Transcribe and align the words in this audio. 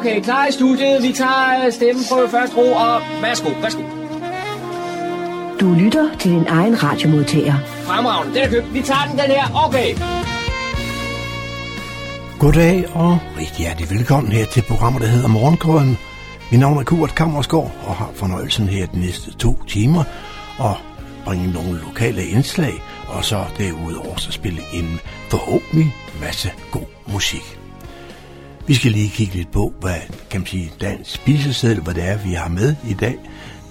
Okay, 0.00 0.20
klar 0.20 0.46
i 0.46 0.52
studiet. 0.52 1.02
Vi 1.02 1.12
tager 1.12 1.70
stemmen 1.70 2.04
på 2.10 2.16
første 2.30 2.56
ro, 2.56 2.72
og 2.72 3.00
værsgo, 3.22 3.50
værsgo. 3.62 3.82
Du 5.60 5.74
lytter 5.74 6.08
til 6.18 6.30
din 6.30 6.46
egen 6.48 6.82
radiomodtager. 6.82 7.54
Fremragende, 7.66 8.34
den 8.34 8.42
er 8.42 8.50
købt. 8.50 8.74
Vi 8.74 8.82
tager 8.82 9.04
den, 9.08 9.18
den 9.18 9.26
her. 9.26 9.66
Okay. 9.66 9.88
Goddag 12.38 12.84
og 12.94 13.18
rigtig 13.38 13.58
hjertelig 13.58 13.90
velkommen 13.90 14.32
her 14.32 14.46
til 14.46 14.62
programmet, 14.62 15.02
der 15.02 15.08
hedder 15.08 15.28
Morgenkrøden. 15.28 15.98
Mit 16.50 16.60
navn 16.60 16.78
er 16.78 16.84
Kurt 16.84 17.14
Kammersgaard 17.14 17.72
og 17.86 17.94
har 17.94 18.10
fornøjelsen 18.14 18.68
her 18.68 18.86
de 18.86 19.00
næste 19.00 19.34
to 19.34 19.62
timer 19.68 20.04
at 20.60 20.76
bringe 21.24 21.52
nogle 21.52 21.80
lokale 21.86 22.24
indslag, 22.26 22.82
og 23.08 23.24
så 23.24 23.44
derudover 23.58 24.16
så 24.16 24.32
spille 24.32 24.60
en 24.72 25.00
forhåbentlig 25.30 25.94
masse 26.20 26.50
god 26.70 27.12
musik. 27.12 27.59
Vi 28.70 28.74
skal 28.74 28.92
lige 28.92 29.10
kigge 29.10 29.34
lidt 29.34 29.50
på, 29.50 29.72
hvad 29.80 29.94
kan 30.30 30.40
man 30.40 30.46
sige, 30.46 30.72
dansk 30.80 31.10
spiseseddel, 31.10 31.82
hvad 31.82 31.94
det 31.94 32.08
er, 32.08 32.18
vi 32.18 32.32
har 32.32 32.48
med 32.48 32.74
i 32.88 32.94
dag. 32.94 33.18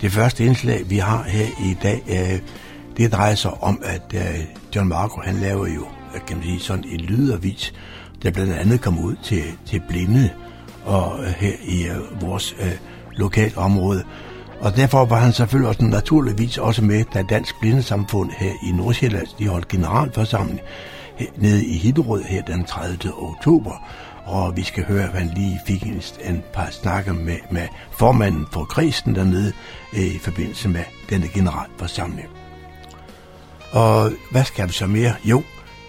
Det 0.02 0.12
første 0.12 0.46
indslag, 0.46 0.90
vi 0.90 0.98
har 0.98 1.24
her 1.24 1.46
i 1.46 1.78
dag, 1.84 2.04
øh, 2.10 2.40
det 2.98 3.12
drejer 3.12 3.36
sig 3.36 3.64
om, 3.64 3.82
at 3.84 4.14
øh, 4.14 4.40
John 4.76 4.88
Marco, 4.88 5.22
han 5.22 5.36
laver 5.36 5.68
jo, 5.68 5.88
øh, 6.16 6.22
kan 6.28 6.38
man 6.38 6.46
sige, 6.46 6.60
sådan 6.60 6.84
en 6.92 7.00
lydavis, 7.00 7.74
der 8.24 8.32
blandt 8.32 8.54
andet 8.54 8.82
kommer 8.82 9.04
ud 9.04 9.16
til, 9.24 9.44
til 9.66 9.82
blinde 9.90 10.30
og 10.86 11.20
øh, 11.24 11.28
her 11.28 11.54
i 11.64 11.84
øh, 11.84 12.22
vores 12.22 12.56
øh, 12.60 12.72
lokalområde. 13.12 14.04
Og 14.60 14.76
derfor 14.76 15.06
var 15.06 15.20
han 15.20 15.34
selvfølgelig 15.34 15.70
også 15.70 15.84
naturligvis 15.84 16.58
også 16.58 16.84
med, 16.84 17.06
da 17.14 17.24
Dansk 17.30 17.56
Blindesamfund 17.62 18.32
her 18.38 18.52
i 18.70 18.72
Nordsjælland, 18.72 19.28
de 19.40 19.48
holdt 19.48 19.68
generalforsamling 19.68 20.60
nede 21.38 21.66
i 21.66 21.78
Hillerød 21.78 22.24
her 22.24 22.42
den 22.42 22.64
30. 22.64 23.14
oktober. 23.18 23.72
Og 24.30 24.58
vi 24.58 24.64
skal 24.64 24.86
høre, 24.86 25.04
at 25.04 25.14
han 25.14 25.32
lige 25.36 25.60
fik 25.68 25.84
en, 25.84 26.02
en 26.24 26.44
par 26.54 26.70
snakker 26.72 27.14
med, 27.14 27.38
med 27.52 27.68
formanden 27.92 28.48
for 28.52 28.64
kristen 28.66 29.16
dernede 29.16 29.54
øh, 29.94 30.16
i 30.16 30.18
forbindelse 30.18 30.70
med 30.70 30.84
denne 31.10 31.28
generalforsamling. 31.28 32.28
Og 33.72 34.12
hvad 34.32 34.44
skal 34.44 34.68
vi 34.68 34.74
så 34.74 34.88
mere? 34.88 35.14
Jo, 35.26 35.44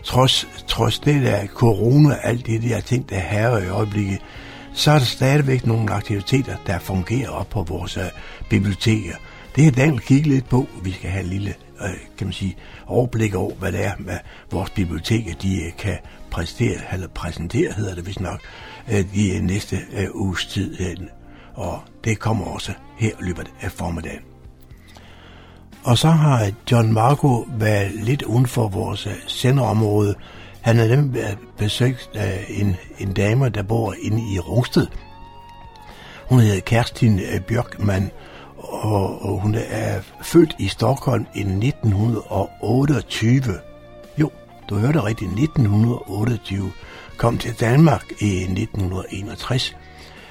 trods, 0.05 0.49
trods 0.67 0.99
det 0.99 1.23
der 1.23 1.47
corona, 1.47 2.15
alt 2.23 2.47
det 2.47 2.63
der 2.63 2.81
ting, 2.81 3.11
der 3.11 3.19
her 3.19 3.59
i 3.59 3.69
øjeblikket, 3.69 4.19
så 4.73 4.91
er 4.91 4.99
der 4.99 5.05
stadigvæk 5.05 5.67
nogle 5.67 5.93
aktiviteter, 5.93 6.57
der 6.67 6.79
fungerer 6.79 7.31
op 7.31 7.49
på 7.49 7.63
vores 7.63 7.97
uh, 7.97 8.03
biblioteker. 8.51 9.15
Det 9.57 9.67
er 9.67 9.71
Dan 9.71 9.99
kigge 9.99 10.29
lidt 10.29 10.49
på. 10.49 10.67
Vi 10.83 10.93
skal 10.93 11.11
have 11.11 11.25
en 11.25 11.31
lille 11.31 11.55
uh, 11.81 12.17
kan 12.19 12.27
man 12.27 12.33
sige, 12.33 12.57
overblik 12.87 13.35
over, 13.35 13.55
hvad 13.55 13.73
det 13.73 13.85
er, 13.85 13.93
hvad 13.99 14.19
vores 14.51 14.71
biblioteker 14.71 15.35
de, 15.35 15.65
øh, 15.65 15.73
kan 15.79 15.99
præstere, 16.31 16.79
eller 16.93 17.09
præsentere, 17.09 17.73
hedder 17.73 17.95
det 17.95 18.07
vist 18.07 18.21
nok, 18.21 18.41
øh, 18.93 18.99
uh, 18.99 19.15
de 19.15 19.47
næste 19.47 19.77
uh, 19.93 20.23
uges 20.23 20.47
tid. 20.47 20.97
Og 21.55 21.81
det 22.05 22.19
kommer 22.19 22.47
også 22.47 22.73
her 22.97 23.11
i 23.11 23.23
løbet 23.23 23.51
af 23.61 23.73
formiddagen. 23.73 24.21
Og 25.85 25.99
så 25.99 26.09
har 26.09 26.51
John 26.71 26.93
Marco 26.93 27.47
været 27.59 27.95
lidt 27.95 28.23
uden 28.23 28.47
for 28.47 28.69
vores 28.69 29.09
senderområde. 29.27 30.15
Han 30.61 30.77
har 30.77 30.87
nemlig 30.87 31.37
besøgt 31.59 32.11
en, 32.49 32.77
en 32.99 33.13
dame, 33.13 33.49
der 33.49 33.63
bor 33.63 33.95
inde 34.03 34.35
i 34.35 34.39
Rungsted. 34.39 34.87
Hun 36.29 36.41
hedder 36.41 36.61
Kerstin 36.61 37.15
uh, 37.15 37.41
Bjørkman, 37.41 38.11
og, 38.63 39.23
og 39.23 39.41
hun 39.41 39.55
er 39.55 40.01
født 40.23 40.55
i 40.59 40.69
Stockholm 40.69 41.27
i 41.35 41.41
1928. 41.41 43.61
Jo, 44.19 44.31
du 44.69 44.75
hørte 44.75 45.05
rigtigt, 45.05 45.31
1928. 45.31 46.73
Kom 47.17 47.39
til 47.39 47.61
Danmark 47.61 48.05
i 48.21 48.43
1961. 48.43 49.77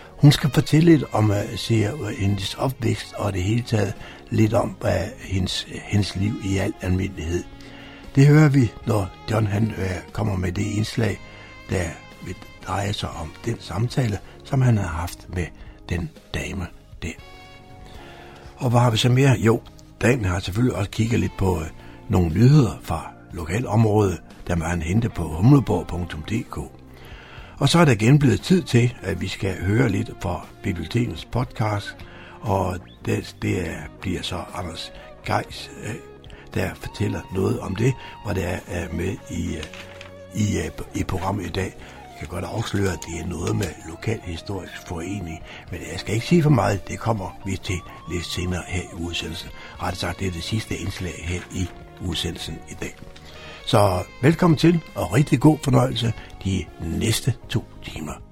Hun 0.07 0.31
skal 0.31 0.49
fortælle 0.49 0.91
lidt 0.91 1.03
om 1.11 1.31
øh, 1.31 1.37
uh, 1.37 1.43
se, 1.55 1.93
uh, 1.93 2.09
øh, 2.09 2.15
hendes 2.17 2.53
opvækst 2.53 3.13
og 3.13 3.33
det 3.33 3.43
hele 3.43 3.61
taget 3.61 3.93
lidt 4.29 4.53
om 4.53 4.75
uh, 4.83 4.89
hendes, 5.19 5.67
hendes 5.69 6.15
liv 6.15 6.33
i 6.43 6.57
al 6.57 6.73
almindelighed. 6.81 7.43
Det 8.15 8.27
hører 8.27 8.49
vi, 8.49 8.71
når 8.87 9.07
John 9.31 9.47
han, 9.47 9.73
uh, 9.77 10.13
kommer 10.13 10.35
med 10.35 10.51
det 10.51 10.65
indslag, 10.65 11.19
der 11.69 11.83
drejer 12.67 12.91
sig 12.91 13.09
om 13.09 13.33
den 13.45 13.57
samtale, 13.59 14.19
som 14.43 14.61
han 14.61 14.77
har 14.77 14.87
haft 14.87 15.29
med 15.29 15.45
den 15.89 16.09
dame 16.33 16.67
der. 17.03 17.28
Og 18.59 18.69
hvad 18.69 18.79
har 18.79 18.91
vi 18.91 18.97
så 18.97 19.09
mere? 19.09 19.35
Jo, 19.39 19.61
Dan 20.01 20.25
har 20.25 20.39
selvfølgelig 20.39 20.75
også 20.75 20.89
kigget 20.89 21.19
lidt 21.19 21.37
på 21.37 21.59
øh, 21.59 21.67
nogle 22.09 22.29
nyheder 22.29 22.79
fra 22.83 23.11
lokalområdet, 23.33 24.21
der 24.47 24.55
man 24.55 24.69
han 24.69 24.81
hente 24.81 25.09
på 25.09 25.23
humleborg.dk. 25.23 26.57
Og 27.59 27.69
så 27.69 27.79
er 27.79 27.85
der 27.85 27.91
igen 27.91 28.19
blevet 28.19 28.41
tid 28.41 28.61
til, 28.61 28.95
at 29.01 29.21
vi 29.21 29.27
skal 29.27 29.65
høre 29.65 29.89
lidt 29.89 30.11
fra 30.21 30.45
bibliotekens 30.63 31.25
podcast, 31.25 31.97
og 32.41 32.77
det, 33.05 33.35
det 33.41 33.69
er, 33.69 33.77
bliver 34.01 34.21
så 34.21 34.43
Anders 34.53 34.91
Geis, 35.25 35.71
øh, 35.83 35.95
der 36.53 36.69
fortæller 36.73 37.21
noget 37.35 37.59
om 37.59 37.75
det, 37.75 37.93
hvor 38.23 38.33
det 38.33 38.45
er 38.67 38.93
med 38.93 39.15
i, 39.31 39.55
øh, 39.55 39.63
i, 40.35 40.57
øh, 40.57 40.71
i 40.95 41.03
programmet 41.03 41.45
i 41.45 41.49
dag. 41.49 41.73
Jeg 42.21 42.27
kan 42.29 42.41
godt 42.41 42.45
afsløre, 42.45 42.93
at 42.93 42.99
det 43.07 43.19
er 43.21 43.27
noget 43.27 43.55
med 43.55 43.67
Lokalhistorisk 43.89 44.87
Forening, 44.87 45.39
men 45.71 45.81
jeg 45.91 45.99
skal 45.99 46.13
ikke 46.15 46.27
sige 46.27 46.43
for 46.43 46.49
meget. 46.49 46.87
Det 46.87 46.99
kommer 46.99 47.39
vi 47.45 47.57
til 47.57 47.79
lidt 48.11 48.25
senere 48.25 48.63
her 48.67 48.81
i 48.81 49.03
udsendelsen. 49.03 49.49
Ret 49.83 49.97
sagt, 49.97 50.19
det 50.19 50.27
er 50.27 50.31
det 50.31 50.43
sidste 50.43 50.77
indslag 50.77 51.13
her 51.23 51.41
i 51.51 51.69
udsendelsen 52.07 52.59
i 52.69 52.73
dag. 52.73 52.95
Så 53.65 54.03
velkommen 54.21 54.57
til, 54.57 54.81
og 54.95 55.13
rigtig 55.13 55.39
god 55.39 55.57
fornøjelse 55.63 56.13
de 56.45 56.65
næste 56.81 57.33
to 57.49 57.63
timer. 57.83 58.28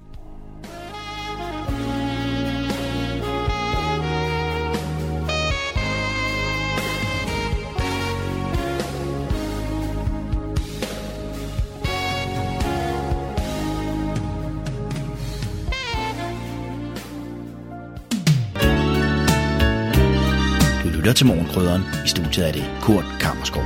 Lytter 21.08 21.16
til 21.16 21.26
Morgenkrydderen. 21.26 21.82
I 22.04 22.08
studiet 22.08 22.48
er 22.48 22.52
det 22.52 22.70
Kurt 22.82 23.04
Kammerskov. 23.20 23.62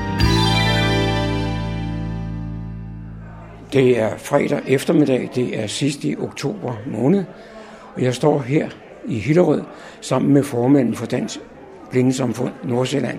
Det 3.72 3.98
er 3.98 4.16
fredag 4.16 4.60
eftermiddag, 4.66 5.30
det 5.34 5.60
er 5.60 5.66
sidst 5.66 6.04
i 6.04 6.16
oktober 6.18 6.74
måned, 6.86 7.24
og 7.94 8.02
jeg 8.02 8.14
står 8.14 8.38
her 8.38 8.68
i 9.04 9.18
Hillerød 9.18 9.62
sammen 10.00 10.32
med 10.32 10.42
formanden 10.42 10.94
for 10.94 11.06
Dansk 11.06 11.38
Blindesamfund 11.90 12.52
Nordsjælland, 12.64 13.18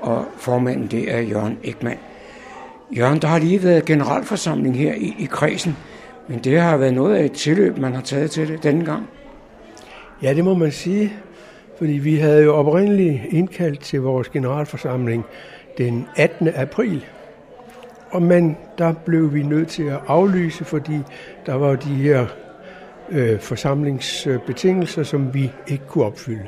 og 0.00 0.24
formanden 0.36 0.86
det 0.86 1.14
er 1.14 1.20
Jørgen 1.20 1.58
Ekman. 1.64 1.98
Jørgen, 2.96 3.22
der 3.22 3.28
har 3.28 3.38
lige 3.38 3.62
været 3.62 3.84
generalforsamling 3.84 4.78
her 4.78 4.94
i, 4.94 5.14
i 5.18 5.24
kredsen, 5.24 5.76
men 6.28 6.38
det 6.38 6.60
har 6.60 6.76
været 6.76 6.94
noget 6.94 7.16
af 7.16 7.24
et 7.24 7.32
tilløb, 7.32 7.78
man 7.78 7.94
har 7.94 8.02
taget 8.02 8.30
til 8.30 8.48
det 8.48 8.62
denne 8.62 8.84
gang. 8.84 9.06
Ja, 10.22 10.34
det 10.34 10.44
må 10.44 10.54
man 10.54 10.72
sige. 10.72 11.12
Fordi 11.78 11.92
vi 11.92 12.16
havde 12.16 12.44
jo 12.44 12.54
oprindeligt 12.54 13.20
indkaldt 13.30 13.80
til 13.80 14.00
vores 14.00 14.28
generalforsamling 14.28 15.24
den 15.78 16.06
18. 16.16 16.48
april. 16.48 17.04
Og 18.10 18.22
men 18.22 18.56
der 18.78 18.92
blev 18.92 19.34
vi 19.34 19.42
nødt 19.42 19.68
til 19.68 19.82
at 19.82 19.98
aflyse, 20.06 20.64
fordi 20.64 20.98
der 21.46 21.54
var 21.54 21.76
de 21.76 21.94
her 21.94 22.26
øh, 23.10 23.40
forsamlingsbetingelser, 23.40 25.02
som 25.02 25.34
vi 25.34 25.52
ikke 25.66 25.84
kunne 25.86 26.04
opfylde. 26.04 26.46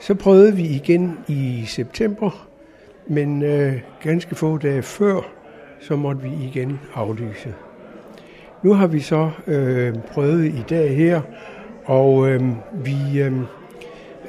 Så 0.00 0.14
prøvede 0.14 0.56
vi 0.56 0.62
igen 0.62 1.18
i 1.28 1.64
september, 1.66 2.48
men 3.06 3.42
øh, 3.42 3.72
ganske 4.02 4.34
få 4.34 4.58
dage 4.58 4.82
før, 4.82 5.20
så 5.80 5.96
måtte 5.96 6.22
vi 6.22 6.30
igen 6.42 6.80
aflyse. 6.94 7.54
Nu 8.62 8.74
har 8.74 8.86
vi 8.86 9.00
så 9.00 9.30
øh, 9.46 9.94
prøvet 10.12 10.44
i 10.44 10.64
dag 10.70 10.96
her, 10.96 11.20
og 11.84 12.28
øh, 12.28 12.42
vi... 12.84 13.20
Øh, 13.20 13.32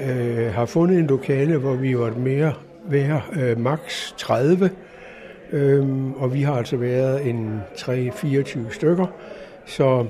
øh, 0.01 0.53
har 0.53 0.65
fundet 0.65 0.99
en 0.99 1.07
lokale, 1.07 1.57
hvor 1.57 1.73
vi 1.73 1.97
var 1.97 2.11
mere 2.17 2.53
være 2.85 3.21
øh, 3.33 3.59
maks 3.59 4.15
30, 4.17 4.69
øhm, 5.51 6.13
og 6.13 6.33
vi 6.33 6.41
har 6.41 6.53
altså 6.53 6.77
været 6.77 7.29
en 7.29 7.61
3-24 7.75 8.73
stykker, 8.73 9.05
så 9.65 10.05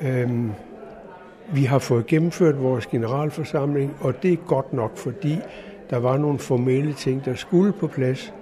øhm, 0.00 0.52
vi 1.52 1.64
har 1.64 1.78
fået 1.78 2.06
gennemført 2.06 2.62
vores 2.62 2.86
generalforsamling, 2.86 3.96
og 4.00 4.22
det 4.22 4.32
er 4.32 4.36
godt 4.36 4.72
nok, 4.72 4.96
fordi 4.96 5.38
der 5.90 5.98
var 5.98 6.16
nogle 6.16 6.38
formelle 6.38 6.92
ting, 6.92 7.24
der 7.24 7.34
skulle 7.34 7.72
på 7.72 7.86
plads 7.86 8.32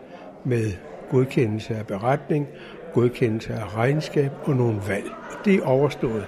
med 0.44 0.72
godkendelse 1.11 1.75
af 1.75 1.87
beretning, 1.87 2.49
godkendelse 2.94 3.55
af 3.55 3.76
regnskab 3.76 4.31
og 4.44 4.56
nogle 4.56 4.79
valg. 4.88 5.06
Og 5.31 5.44
det 5.44 5.55
er 5.55 5.67
overstået. 5.67 6.26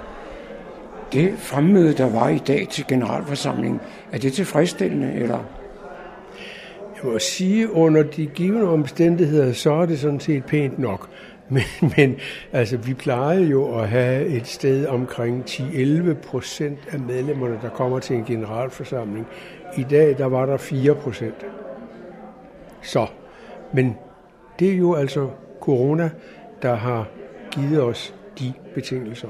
Det 1.13 1.35
fremmøde, 1.39 1.93
der 1.93 2.11
var 2.11 2.29
i 2.29 2.39
dag 2.39 2.67
til 2.71 2.85
generalforsamlingen, 2.89 3.81
er 4.13 4.19
det 4.19 4.33
tilfredsstillende, 4.33 5.13
eller? 5.13 5.39
Jeg 7.03 7.13
må 7.13 7.19
sige, 7.19 7.73
under 7.73 8.03
de 8.03 8.27
givende 8.27 8.69
omstændigheder, 8.69 9.53
så 9.53 9.73
er 9.73 9.87
det 9.87 9.99
sådan 9.99 10.21
set 10.21 10.45
pænt 10.45 10.79
nok. 10.79 11.09
Men, 11.51 11.63
men 11.97 12.17
altså, 12.53 12.77
vi 12.77 12.95
plejede 12.95 13.45
jo 13.45 13.79
at 13.79 13.89
have 13.89 14.27
et 14.27 14.47
sted 14.47 14.87
omkring 14.87 15.45
10-11 15.45 16.15
procent 16.15 16.79
af 16.91 16.99
medlemmerne, 16.99 17.59
der 17.63 17.69
kommer 17.69 17.99
til 17.99 18.17
en 18.17 18.25
generalforsamling. 18.25 19.27
I 19.77 19.83
dag, 19.83 20.19
der 20.19 20.27
var 20.27 20.47
der 20.47 20.57
4 20.57 20.95
procent. 20.95 21.47
Så, 22.83 23.07
men 23.73 23.97
det 24.59 24.73
er 24.73 24.77
jo 24.77 24.95
altså 24.95 25.29
corona, 25.61 26.11
der 26.63 26.75
har 26.75 27.09
givet 27.51 27.83
os 27.83 28.15
de 28.39 28.53
betingelser. 28.75 29.29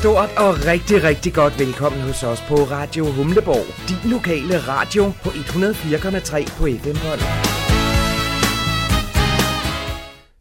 Stort 0.00 0.30
og 0.36 0.54
rigtig, 0.66 1.02
rigtig 1.02 1.32
godt 1.34 1.58
velkommen 1.58 2.00
hos 2.00 2.22
os 2.22 2.40
på 2.48 2.54
Radio 2.54 3.04
Humleborg. 3.04 3.66
Din 3.88 4.10
lokale 4.10 4.58
radio 4.58 5.04
på 5.22 5.28
104,3 5.28 6.58
på 6.58 6.64
FM-bånd. 6.82 7.20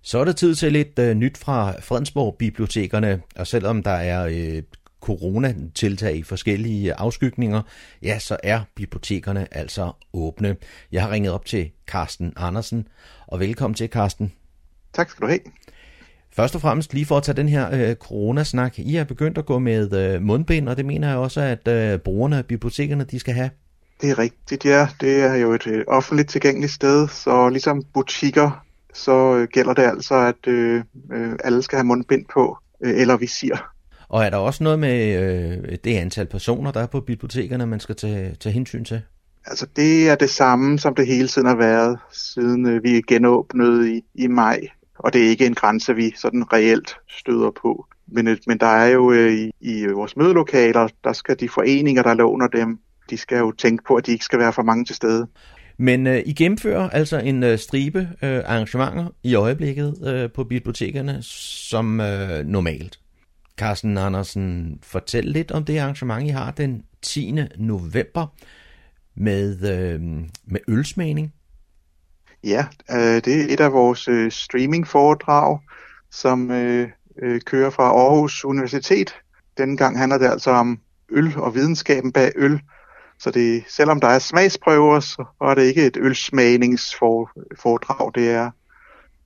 Så 0.01 0.19
er 0.19 0.25
det 0.25 0.35
tid 0.35 0.55
til 0.55 0.71
lidt 0.71 0.99
uh, 0.99 1.05
nyt 1.05 1.37
fra 1.37 1.73
Fredensborg-bibliotekerne, 1.81 3.21
og 3.35 3.47
selvom 3.47 3.83
der 3.83 3.91
er 3.91 4.25
uh, 4.27 4.63
coronatiltag 5.01 6.15
i 6.15 6.23
forskellige 6.23 6.93
afskygninger, 6.93 7.61
ja, 8.01 8.19
så 8.19 8.37
er 8.43 8.61
bibliotekerne 8.75 9.47
altså 9.51 9.91
åbne. 10.13 10.55
Jeg 10.91 11.03
har 11.03 11.11
ringet 11.11 11.31
op 11.31 11.45
til 11.45 11.71
Carsten 11.87 12.33
Andersen, 12.35 12.87
og 13.27 13.39
velkommen 13.39 13.75
til, 13.75 13.89
Carsten. 13.89 14.33
Tak 14.93 15.09
skal 15.09 15.21
du 15.21 15.27
have. 15.27 15.39
Først 16.39 16.55
og 16.55 16.61
fremmest 16.61 16.93
lige 16.93 17.05
for 17.05 17.17
at 17.17 17.23
tage 17.23 17.35
den 17.35 17.49
her 17.49 17.69
øh, 17.73 17.95
coronasnak. 17.95 18.79
I 18.79 18.95
har 18.95 19.03
begyndt 19.03 19.37
at 19.37 19.45
gå 19.45 19.59
med 19.59 19.93
øh, 19.93 20.21
mundbind, 20.21 20.69
og 20.69 20.77
det 20.77 20.85
mener 20.85 21.07
jeg 21.07 21.17
også, 21.17 21.41
at 21.41 21.67
øh, 21.67 21.99
brugerne 21.99 22.37
af 22.37 22.45
bibliotekerne 22.45 23.03
de 23.03 23.19
skal 23.19 23.33
have. 23.33 23.49
Det 24.01 24.09
er 24.09 24.19
rigtigt, 24.19 24.65
ja. 24.65 24.87
Det 25.01 25.23
er 25.23 25.35
jo 25.35 25.53
et 25.53 25.67
øh, 25.67 25.83
offentligt 25.87 26.29
tilgængeligt 26.29 26.71
sted, 26.71 27.07
så 27.07 27.49
ligesom 27.49 27.83
butikker, 27.93 28.65
så 28.93 29.35
øh, 29.35 29.47
gælder 29.47 29.73
det 29.73 29.81
altså, 29.81 30.15
at 30.15 30.47
øh, 30.47 30.83
øh, 31.13 31.31
alle 31.43 31.61
skal 31.61 31.77
have 31.77 31.85
mundbind 31.85 32.25
på, 32.33 32.57
øh, 32.83 33.01
eller 33.01 33.17
visir. 33.17 33.55
Og 34.09 34.25
er 34.25 34.29
der 34.29 34.37
også 34.37 34.63
noget 34.63 34.79
med 34.79 35.15
øh, 35.21 35.77
det 35.83 35.97
antal 35.97 36.25
personer, 36.25 36.71
der 36.71 36.79
er 36.79 36.87
på 36.87 36.99
bibliotekerne, 36.99 37.65
man 37.65 37.79
skal 37.79 37.95
tage, 37.95 38.35
tage 38.39 38.53
hensyn 38.53 38.83
til? 38.83 39.01
Altså 39.45 39.67
det 39.75 40.09
er 40.09 40.15
det 40.15 40.29
samme, 40.29 40.79
som 40.79 40.95
det 40.95 41.07
hele 41.07 41.27
tiden 41.27 41.47
har 41.47 41.55
været, 41.55 41.99
siden 42.11 42.65
øh, 42.65 42.83
vi 42.83 43.01
genåbnede 43.07 43.97
i, 43.97 44.01
i 44.15 44.27
maj. 44.27 44.59
Og 44.99 45.13
det 45.13 45.25
er 45.25 45.29
ikke 45.29 45.45
en 45.45 45.55
grænse, 45.55 45.95
vi 45.95 46.13
sådan 46.15 46.53
reelt 46.53 46.95
støder 47.07 47.51
på. 47.61 47.85
Men, 48.07 48.27
øh, 48.27 48.37
men 48.47 48.57
der 48.57 48.67
er 48.67 48.87
jo 48.87 49.11
øh, 49.11 49.33
i, 49.33 49.51
i 49.59 49.85
vores 49.85 50.17
mødelokaler, 50.17 50.87
der 51.03 51.13
skal 51.13 51.39
de 51.39 51.49
foreninger, 51.49 52.03
der 52.03 52.13
låner 52.13 52.47
dem, 52.47 52.79
de 53.09 53.17
skal 53.17 53.37
jo 53.37 53.51
tænke 53.51 53.83
på, 53.87 53.95
at 53.95 54.05
de 54.05 54.11
ikke 54.11 54.25
skal 54.25 54.39
være 54.39 54.53
for 54.53 54.63
mange 54.63 54.85
til 54.85 54.95
stede. 54.95 55.27
Men 55.77 56.07
øh, 56.07 56.21
I 56.25 56.33
gennemfører 56.33 56.89
altså 56.89 57.19
en 57.19 57.43
øh, 57.43 57.57
stribe 57.57 57.99
øh, 57.99 58.41
arrangementer 58.45 59.07
i 59.23 59.35
øjeblikket 59.35 60.07
øh, 60.07 60.31
på 60.31 60.43
bibliotekerne 60.43 61.17
som 61.21 62.01
øh, 62.01 62.45
normalt. 62.45 62.99
Carsten 63.57 63.97
Andersen, 63.97 64.79
fortæl 64.83 65.25
lidt 65.25 65.51
om 65.51 65.65
det 65.65 65.77
arrangement, 65.77 66.27
I 66.27 66.29
har 66.29 66.51
den 66.51 66.83
10. 67.01 67.35
november 67.57 68.27
med, 69.15 69.71
øh, 69.71 70.01
med 70.45 70.59
ølsmagning. 70.67 71.33
Ja, 72.43 72.65
øh, 72.91 72.97
det 72.97 73.27
er 73.27 73.53
et 73.53 73.59
af 73.59 73.73
vores 73.73 74.07
øh, 74.07 74.31
streaming-foredrag, 74.31 75.59
som 76.11 76.51
øh, 76.51 76.89
øh, 77.21 77.41
kører 77.41 77.69
fra 77.69 77.83
Aarhus 77.83 78.45
Universitet. 78.45 79.15
Denne 79.57 79.77
gang 79.77 79.97
handler 79.97 80.17
det 80.17 80.25
altså 80.25 80.51
om 80.51 80.79
øl 81.09 81.33
og 81.37 81.55
videnskaben 81.55 82.11
bag 82.11 82.31
øl. 82.35 82.61
Så 83.19 83.31
det, 83.31 83.63
selvom 83.67 83.99
der 83.99 84.07
er 84.07 84.19
smagsprøver, 84.19 84.99
så 84.99 85.25
er 85.41 85.55
det 85.55 85.63
ikke 85.63 85.85
et 85.85 85.97
ølsmagningsforedrag. 85.99 88.11
Det 88.15 88.29
er, 88.29 88.51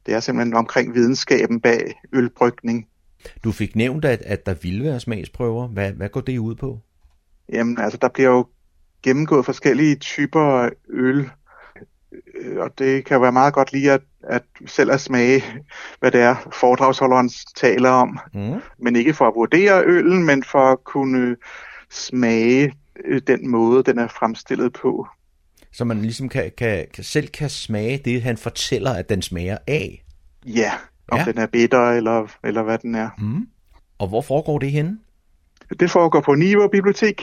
det 0.05 0.13
er 0.13 0.19
simpelthen 0.19 0.53
omkring 0.53 0.93
videnskaben 0.93 1.61
bag 1.61 1.93
ølbrygning. 2.13 2.87
Du 3.43 3.51
fik 3.51 3.75
nævnt, 3.75 4.05
at, 4.05 4.21
at 4.21 4.45
der 4.45 4.53
ville 4.53 4.83
være 4.83 4.99
smagsprøver. 4.99 5.67
Hvad, 5.67 5.91
hvad 5.91 6.09
går 6.09 6.21
det 6.21 6.37
ud 6.37 6.55
på? 6.55 6.79
Jamen, 7.49 7.77
altså, 7.77 7.97
der 8.01 8.07
bliver 8.07 8.29
jo 8.29 8.47
gennemgået 9.03 9.45
forskellige 9.45 9.95
typer 9.95 10.69
øl, 10.89 11.29
og 12.57 12.71
det 12.77 13.05
kan 13.05 13.21
være 13.21 13.31
meget 13.31 13.53
godt 13.53 13.73
lige 13.73 13.91
at, 13.91 14.01
at 14.23 14.43
selv 14.65 14.91
at 14.91 15.01
smage, 15.01 15.43
hvad 15.99 16.11
det 16.11 16.21
er, 16.21 16.35
foredragsholderen 16.53 17.29
taler 17.55 17.89
om. 17.89 18.19
Mm. 18.33 18.61
Men 18.79 18.95
ikke 18.95 19.13
for 19.13 19.27
at 19.27 19.35
vurdere 19.35 19.83
øllen, 19.85 20.25
men 20.25 20.43
for 20.43 20.71
at 20.71 20.83
kunne 20.83 21.35
smage 21.89 22.73
øh, 23.05 23.21
den 23.27 23.49
måde, 23.49 23.83
den 23.83 23.99
er 23.99 24.07
fremstillet 24.07 24.73
på. 24.73 25.07
Så 25.71 25.85
man 25.85 26.01
ligesom 26.01 26.29
kan, 26.29 26.51
kan, 26.57 26.87
kan 26.93 27.03
selv 27.03 27.27
kan 27.27 27.49
smage 27.49 27.97
det, 28.05 28.21
han 28.21 28.37
fortæller, 28.37 28.93
at 28.93 29.09
den 29.09 29.21
smager 29.21 29.57
af? 29.67 30.03
Ja, 30.45 30.71
om 31.07 31.17
ja. 31.17 31.25
den 31.25 31.37
er 31.37 31.45
bitter, 31.45 31.89
eller, 31.89 32.27
eller 32.43 32.63
hvad 32.63 32.77
den 32.77 32.95
er. 32.95 33.09
Mm. 33.17 33.47
Og 33.99 34.07
hvor 34.07 34.21
foregår 34.21 34.59
det 34.59 34.71
henne? 34.71 34.99
Det 35.79 35.91
foregår 35.91 36.21
på 36.21 36.35
Niveau 36.35 36.67
Bibliotek. 36.67 37.21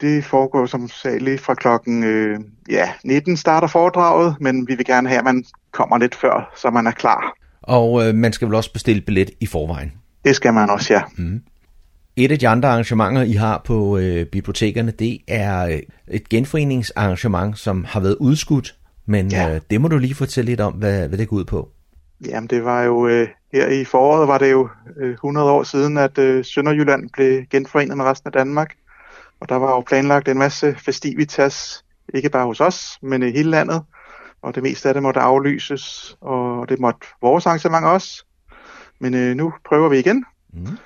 Det 0.00 0.24
foregår 0.24 0.66
som 0.66 0.88
særligt 0.88 1.40
fra 1.40 1.54
klokken 1.54 2.04
øh, 2.04 2.40
ja, 2.70 2.88
19 3.04 3.36
starter 3.36 3.68
foredraget, 3.68 4.36
men 4.40 4.68
vi 4.68 4.74
vil 4.74 4.86
gerne 4.86 5.08
have, 5.08 5.18
at 5.18 5.24
man 5.24 5.44
kommer 5.72 5.98
lidt 5.98 6.14
før, 6.14 6.52
så 6.56 6.70
man 6.70 6.86
er 6.86 6.90
klar. 6.90 7.36
Og 7.62 8.08
øh, 8.08 8.14
man 8.14 8.32
skal 8.32 8.48
vel 8.48 8.54
også 8.54 8.72
bestille 8.72 9.00
billet 9.00 9.30
i 9.40 9.46
forvejen? 9.46 9.92
Det 10.24 10.36
skal 10.36 10.54
man 10.54 10.70
også, 10.70 10.94
ja. 10.94 11.02
Mm. 11.18 11.42
Et 12.16 12.32
af 12.32 12.38
de 12.38 12.48
andre 12.48 12.68
arrangementer, 12.68 13.22
I 13.22 13.32
har 13.32 13.62
på 13.64 13.98
øh, 13.98 14.26
bibliotekerne, 14.26 14.90
det 14.90 15.18
er 15.28 15.66
øh, 15.66 15.78
et 16.08 16.28
genforeningsarrangement, 16.28 17.58
som 17.58 17.84
har 17.84 18.00
været 18.00 18.16
udskudt, 18.20 18.74
men 19.06 19.30
ja. 19.30 19.54
øh, 19.54 19.60
det 19.70 19.80
må 19.80 19.88
du 19.88 19.98
lige 19.98 20.14
fortælle 20.14 20.50
lidt 20.50 20.60
om, 20.60 20.72
hvad, 20.72 21.08
hvad 21.08 21.18
det 21.18 21.28
går 21.28 21.36
ud 21.36 21.44
på. 21.44 21.68
Jamen 22.26 22.48
det 22.48 22.64
var 22.64 22.82
jo, 22.82 23.08
øh, 23.08 23.28
her 23.52 23.68
i 23.68 23.84
foråret 23.84 24.28
var 24.28 24.38
det 24.38 24.50
jo 24.50 24.68
øh, 24.96 25.12
100 25.12 25.50
år 25.50 25.62
siden, 25.62 25.98
at 25.98 26.18
øh, 26.18 26.44
Sønderjylland 26.44 27.10
blev 27.12 27.42
genforenet 27.50 27.96
med 27.96 28.04
resten 28.04 28.28
af 28.28 28.32
Danmark. 28.32 28.74
Og 29.40 29.48
der 29.48 29.56
var 29.56 29.70
jo 29.70 29.80
planlagt 29.80 30.28
en 30.28 30.38
masse 30.38 30.76
festivitas, 30.78 31.84
ikke 32.14 32.30
bare 32.30 32.46
hos 32.46 32.60
os, 32.60 32.98
men 33.02 33.22
i 33.22 33.30
hele 33.30 33.50
landet. 33.50 33.82
Og 34.42 34.54
det 34.54 34.62
meste 34.62 34.88
af 34.88 34.94
det 34.94 35.02
måtte 35.02 35.20
aflyses, 35.20 36.16
og 36.20 36.68
det 36.68 36.80
måtte 36.80 37.06
vores 37.22 37.46
arrangement 37.46 37.86
også. 37.86 38.24
Men 39.00 39.14
øh, 39.14 39.36
nu 39.36 39.52
prøver 39.68 39.88
vi 39.88 39.98
igen. 39.98 40.24
Mm. 40.52 40.78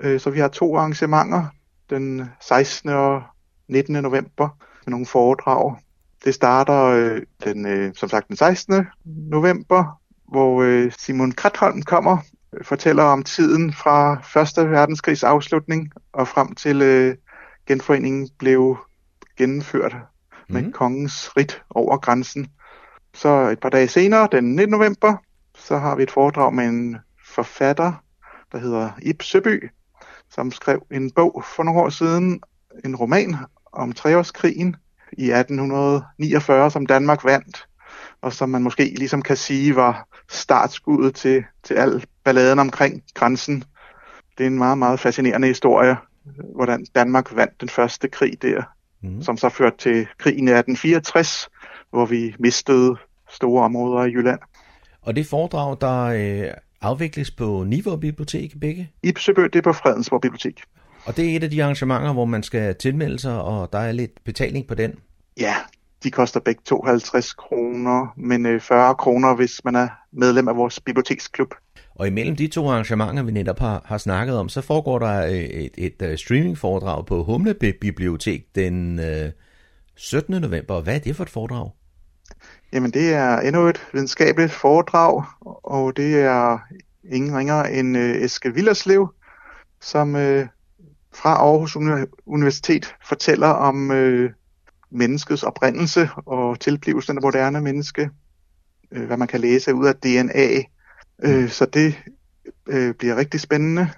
Øh, 0.00 0.20
så 0.20 0.30
vi 0.30 0.40
har 0.40 0.48
to 0.48 0.76
arrangementer, 0.76 1.44
den 1.90 2.30
16. 2.40 2.90
og 2.90 3.22
19. 3.68 3.94
november, 3.94 4.48
med 4.86 4.90
nogle 4.90 5.06
foredrag. 5.06 5.76
Det 6.24 6.34
starter 6.34 6.84
øh, 6.84 7.22
den, 7.44 7.66
øh, 7.66 7.94
som 7.94 8.08
sagt 8.08 8.28
den 8.28 8.36
16. 8.36 8.86
november, 9.04 10.00
hvor 10.28 10.62
øh, 10.62 10.92
Simon 10.98 11.32
Kratholm 11.32 11.82
kommer 11.82 12.18
fortæller 12.62 13.02
om 13.02 13.22
tiden 13.22 13.72
fra 13.72 14.12
1. 14.62 14.70
verdenskrigs 14.70 15.24
afslutning 15.24 15.92
og 16.12 16.28
frem 16.28 16.54
til 16.54 16.82
øh, 16.82 17.16
genforeningen 17.68 18.28
blev 18.38 18.76
gennemført 19.36 19.96
mm. 20.48 20.54
med 20.54 20.62
mhm. 20.62 20.72
kongens 20.72 21.36
rit 21.36 21.62
over 21.70 21.96
grænsen. 21.96 22.46
Så 23.14 23.28
et 23.28 23.60
par 23.60 23.68
dage 23.68 23.88
senere, 23.88 24.28
den 24.32 24.56
19. 24.56 24.70
november, 24.70 25.16
så 25.54 25.76
har 25.76 25.96
vi 25.96 26.02
et 26.02 26.10
foredrag 26.10 26.54
med 26.54 26.64
en 26.64 26.96
forfatter, 27.26 27.92
der 28.52 28.58
hedder 28.58 28.90
Ib 29.02 29.22
Søby, 29.22 29.70
som 30.30 30.52
skrev 30.52 30.86
en 30.90 31.10
bog 31.10 31.44
for 31.56 31.62
nogle 31.62 31.80
år 31.80 31.88
siden, 31.88 32.40
en 32.84 32.96
roman 32.96 33.36
om 33.72 33.92
treårskrigen 33.92 34.76
i 35.12 35.30
1849, 35.30 36.70
som 36.70 36.86
Danmark 36.86 37.24
vandt, 37.24 37.68
og 38.22 38.32
som 38.32 38.48
man 38.48 38.62
måske 38.62 38.84
ligesom 38.84 39.22
kan 39.22 39.36
sige 39.36 39.76
var 39.76 40.08
startskuddet 40.28 41.14
til, 41.14 41.44
til 41.62 41.74
al 41.74 42.04
balladen 42.24 42.58
omkring 42.58 43.02
grænsen. 43.14 43.64
Det 44.38 44.44
er 44.44 44.50
en 44.50 44.58
meget, 44.58 44.78
meget 44.78 45.00
fascinerende 45.00 45.48
historie, 45.48 45.96
hvordan 46.54 46.86
Danmark 46.94 47.36
vandt 47.36 47.60
den 47.60 47.68
første 47.68 48.08
krig 48.08 48.42
der, 48.42 48.62
mm. 49.02 49.22
som 49.22 49.36
så 49.36 49.48
førte 49.48 49.76
til 49.76 50.06
krigen 50.18 50.48
i 50.48 50.50
1864, 50.50 51.48
hvor 51.90 52.06
vi 52.06 52.34
mistede 52.38 52.96
store 53.30 53.64
områder 53.64 54.04
i 54.04 54.10
Jylland. 54.10 54.40
Og 55.02 55.16
det 55.16 55.26
foredrag, 55.26 55.76
der 55.80 56.04
øh, 56.04 56.54
afvikles 56.80 57.30
på 57.30 57.64
Niveau 57.66 57.96
Bibliotek 57.96 58.60
begge? 58.60 58.90
I 59.02 59.12
Søbø, 59.18 59.42
det 59.42 59.56
er 59.56 59.62
på 59.62 59.72
Fredensborg 59.72 60.20
Bibliotek. 60.20 60.62
Og 61.04 61.16
det 61.16 61.32
er 61.32 61.36
et 61.36 61.44
af 61.44 61.50
de 61.50 61.62
arrangementer, 61.62 62.12
hvor 62.12 62.24
man 62.24 62.42
skal 62.42 62.74
tilmelde 62.74 63.18
sig, 63.18 63.42
og 63.42 63.72
der 63.72 63.78
er 63.78 63.92
lidt 63.92 64.24
betaling 64.24 64.66
på 64.66 64.74
den? 64.74 64.94
Ja, 65.40 65.54
de 66.02 66.10
koster 66.10 66.40
begge 66.40 66.60
52 66.64 67.32
kroner, 67.32 68.14
men 68.16 68.60
40 68.60 68.90
øh, 68.90 68.96
kroner, 68.96 69.34
hvis 69.34 69.64
man 69.64 69.74
er 69.74 69.88
medlem 70.12 70.48
af 70.48 70.56
vores 70.56 70.80
biblioteksklub. 70.80 71.54
Og 71.98 72.06
imellem 72.06 72.36
de 72.36 72.46
to 72.46 72.68
arrangementer, 72.68 73.22
vi 73.22 73.32
netop 73.32 73.58
har, 73.58 73.82
har 73.84 73.98
snakket 73.98 74.36
om, 74.36 74.48
så 74.48 74.60
foregår 74.60 74.98
der 74.98 75.26
øh, 75.26 75.32
et, 75.32 75.70
et, 75.78 76.02
et 76.02 76.20
streamingforedrag 76.20 77.06
på 77.06 77.24
Humle 77.24 77.54
Bibliotek 77.54 78.54
den 78.54 78.98
øh, 78.98 79.30
17. 79.96 80.40
november. 80.40 80.80
Hvad 80.80 80.94
er 80.94 80.98
det 80.98 81.16
for 81.16 81.22
et 81.22 81.30
foredrag? 81.30 81.70
Jamen 82.72 82.90
det 82.90 83.14
er 83.14 83.38
endnu 83.38 83.66
et 83.66 83.86
videnskabeligt 83.92 84.52
foredrag, 84.52 85.24
og 85.62 85.96
det 85.96 86.20
er 86.20 86.58
ingen 87.04 87.36
ringere 87.36 87.72
end 87.72 87.98
øh, 87.98 88.16
Eske 88.16 88.54
Villerslev, 88.54 89.14
som 89.80 90.16
øh, 90.16 90.46
fra 91.14 91.30
Aarhus 91.34 91.76
Universitet 92.26 92.94
fortæller 93.08 93.48
om 93.48 93.90
øh, 93.90 94.30
menneskets 94.90 95.42
oprindelse 95.42 96.10
og 96.16 96.60
tilblivelsen 96.60 97.10
af 97.10 97.14
det 97.14 97.22
moderne 97.22 97.60
menneske. 97.60 98.10
øh, 98.92 99.06
hvad 99.06 99.16
man 99.16 99.28
kan 99.28 99.40
læse 99.40 99.74
ud 99.74 99.86
af 99.86 99.94
DNA. 99.94 100.62
Øh, 101.24 101.48
så 101.48 101.66
det 101.66 101.94
øh, 102.68 102.94
bliver 102.94 103.16
rigtig 103.16 103.40
spændende. 103.40 103.88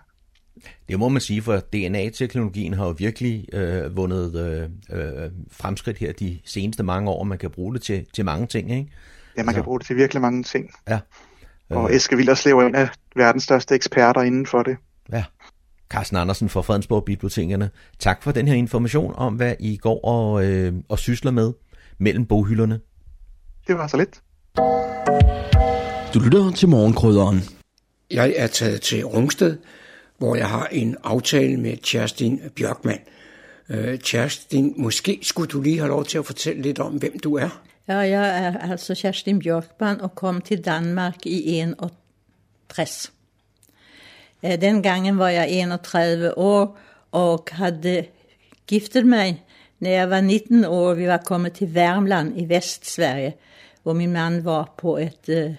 Det 0.89 0.99
må 0.99 1.09
man 1.09 1.21
sige, 1.21 1.43
for 1.43 1.57
DNA-teknologien 1.57 2.75
har 2.75 2.87
jo 2.87 2.95
virkelig 2.99 3.55
øh, 3.55 3.97
vundet 3.97 4.37
øh, 4.37 4.69
øh, 4.99 5.31
fremskridt 5.53 5.99
her 5.99 6.13
de 6.13 6.39
seneste 6.45 6.83
mange 6.83 7.11
år. 7.11 7.25
Man 7.25 7.39
kan 7.39 7.51
bruge 7.51 7.75
det 7.75 7.83
til, 7.83 8.07
til 8.15 8.25
mange 8.25 8.47
ting, 8.47 8.71
ikke? 8.71 8.93
Ja, 9.37 9.43
man 9.43 9.53
så. 9.53 9.57
kan 9.57 9.65
bruge 9.65 9.79
det 9.79 9.87
til 9.87 9.97
virkelig 9.97 10.21
mange 10.21 10.43
ting. 10.43 10.71
Ja. 10.89 11.01
Og 11.71 11.95
Eske 11.95 12.17
Villerslev 12.17 12.59
er 12.59 12.67
en 12.67 12.75
af 12.75 12.89
verdens 13.17 13.45
største 13.45 13.75
eksperter 13.75 14.23
inden 14.23 14.47
for 14.47 14.63
det. 14.63 14.77
Ja. 15.13 15.25
Carsten 15.91 16.17
Andersen 16.17 16.49
fra 16.49 16.61
Fredensborg 16.61 17.05
Bibliotekerne. 17.05 17.71
Tak 17.99 18.23
for 18.23 18.33
den 18.33 18.49
her 18.49 18.55
information 18.55 19.15
om, 19.17 19.35
hvad 19.35 19.55
I 19.61 19.77
går 19.77 20.05
og, 20.05 20.47
øh, 20.47 20.75
og 20.89 20.99
sysler 20.99 21.31
med 21.31 21.53
mellem 21.99 22.27
boghylderne. 22.27 22.81
Det 23.67 23.79
var 23.79 23.87
så 23.87 23.97
lidt. 23.97 24.21
Du 26.15 26.19
lytter 26.19 26.51
til 26.51 26.69
morgenkrydderen. 26.69 27.41
Jeg 28.11 28.35
er 28.37 28.47
taget 28.47 28.81
til 28.81 29.05
Rungsted, 29.05 29.57
hvor 30.19 30.37
jeg 30.37 30.49
har 30.49 30.67
en 30.67 30.97
aftale 31.05 31.57
med 31.57 31.77
Kerstin 31.77 32.41
Bjørkman. 32.57 32.99
Uh, 33.69 33.99
Kerstin, 34.05 34.75
måske 34.77 35.19
skulle 35.23 35.49
du 35.49 35.61
lige 35.61 35.79
have 35.79 35.89
lov 35.89 36.05
til 36.05 36.19
at 36.19 36.27
fortælle 36.27 36.63
lidt 36.63 36.79
om, 36.79 36.93
hvem 36.93 37.19
du 37.19 37.37
er? 37.37 37.63
Ja, 37.89 37.97
jeg 37.97 38.45
er 38.45 38.59
altså 38.59 38.95
Kerstin 38.95 39.39
Bjørkman 39.39 40.01
og 40.01 40.15
kom 40.15 40.41
til 40.41 40.65
Danmark 40.65 41.27
i 41.27 41.53
61. 41.53 43.13
Den 44.43 44.83
gangen 44.83 45.19
var 45.19 45.29
jeg 45.29 45.51
31 45.51 46.39
år 46.39 46.79
og 47.13 47.47
havde 47.53 48.05
giftet 48.67 49.07
mig, 49.07 49.45
når 49.81 49.91
jeg 49.91 50.11
var 50.11 50.21
19 50.21 50.65
år. 50.65 50.95
Vi 50.95 51.07
var 51.07 51.17
kommet 51.17 51.53
til 51.53 51.67
Värmland 51.75 52.41
i 52.41 52.49
Vestsverige, 52.49 53.35
hvor 53.83 53.93
min 53.93 54.13
mand 54.13 54.43
var 54.43 54.75
på 54.79 54.97
et 54.97 55.29
uh, 55.29 55.55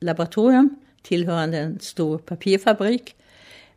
laboratorium, 0.00 0.78
tilhørende 1.04 1.62
en 1.62 1.80
stor 1.80 2.16
papirfabrik. 2.16 3.16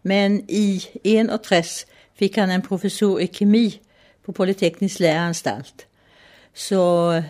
Men 0.03 0.45
i 0.49 0.85
61 1.03 1.85
fik 2.15 2.35
han 2.35 2.51
en 2.51 2.61
professor 2.61 3.19
i 3.19 3.25
kemi 3.25 3.81
på 4.25 4.31
Polyteknisk 4.31 4.99
Læreanstalt. 4.99 5.87
Så 6.53 7.13
øh, 7.17 7.23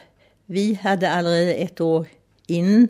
vi 0.48 0.74
havde 0.81 1.08
allerede 1.08 1.58
et 1.58 1.81
år 1.81 2.05
inden 2.48 2.89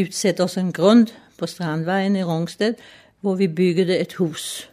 udsat 0.00 0.40
os 0.40 0.56
en 0.56 0.72
grund 0.72 1.06
på 1.38 1.46
Strandvejen 1.46 2.16
i 2.16 2.22
Rungsted, 2.22 2.74
hvor 3.20 3.34
vi 3.34 3.48
byggede 3.48 3.98
et 3.98 4.12
hus. 4.14 4.70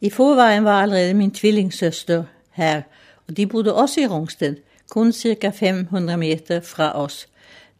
I 0.00 0.10
forvejen 0.10 0.64
var 0.64 0.82
allerede 0.82 1.14
min 1.14 1.30
tvillingsøster 1.30 2.24
her, 2.52 2.82
og 3.28 3.36
de 3.36 3.46
bodde 3.46 3.74
også 3.74 4.00
i 4.00 4.06
Rungsted, 4.06 4.56
kun 4.90 5.12
cirka 5.12 5.50
500 5.50 6.18
meter 6.18 6.60
fra 6.60 7.02
os, 7.02 7.28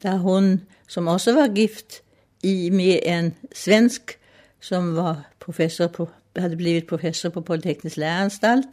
da 0.02 0.16
hun, 0.16 0.60
som 0.88 1.06
også 1.06 1.34
var 1.34 1.54
gift 1.54 2.02
i 2.42 2.70
med 2.70 2.98
en 3.02 3.34
svensk, 3.54 4.18
som 4.60 4.96
var 4.96 5.30
professor 5.40 5.86
på, 5.86 6.08
havde 6.36 6.56
blivit 6.56 6.86
professor 6.86 7.28
på 7.28 7.40
Polyteknisk 7.40 7.96
Læreanstalt, 7.96 8.66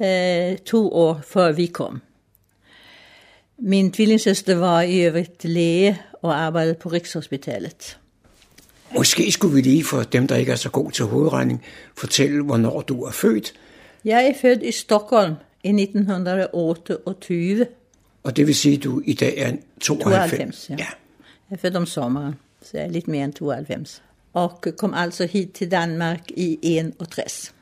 eh, 0.00 0.58
to 0.58 0.92
år 0.92 1.20
før 1.26 1.52
vi 1.52 1.66
kom. 1.66 2.02
Min 3.58 3.92
tvillingsøster 3.92 4.54
var 4.54 4.82
i 4.82 5.04
øvrigt 5.04 5.44
læge 5.44 6.00
og 6.12 6.40
arbejdede 6.40 6.74
på 6.74 6.88
Rikshospitalet. 6.88 7.98
Måske 8.96 9.32
skulle 9.32 9.54
vi 9.54 9.60
lige 9.60 9.84
for 9.84 10.02
dem, 10.02 10.26
der 10.26 10.36
ikke 10.36 10.52
er 10.52 10.56
så 10.56 10.70
god 10.70 10.90
til 10.90 11.04
hovedregning, 11.04 11.64
fortælle, 11.96 12.42
hvornår 12.42 12.80
du 12.80 13.02
er 13.02 13.10
født. 13.10 13.54
Jeg 14.04 14.26
er 14.26 14.32
født 14.40 14.62
i 14.62 14.72
Stockholm 14.72 15.34
i 15.64 15.68
1928. 15.68 17.66
Og 18.22 18.36
det 18.36 18.46
vil 18.46 18.54
sige, 18.54 18.76
at 18.76 18.84
du 18.84 19.02
i 19.04 19.12
dag 19.12 19.38
er 19.38 19.52
92? 19.80 20.30
92 20.30 20.70
ja. 20.70 20.74
ja. 20.78 20.86
Jeg 21.50 21.56
er 21.56 21.60
født 21.60 21.76
om 21.76 21.86
sommeren, 21.86 22.34
så 22.62 22.70
jeg 22.74 22.86
er 22.86 22.90
lidt 22.90 23.08
mere 23.08 23.24
end 23.24 23.32
92. 23.32 24.02
Og 24.32 24.60
kom 24.78 24.94
altså 24.94 25.26
hit 25.26 25.52
til 25.52 25.70
Danmark 25.70 26.20
i 26.30 26.58
61. 26.62 27.54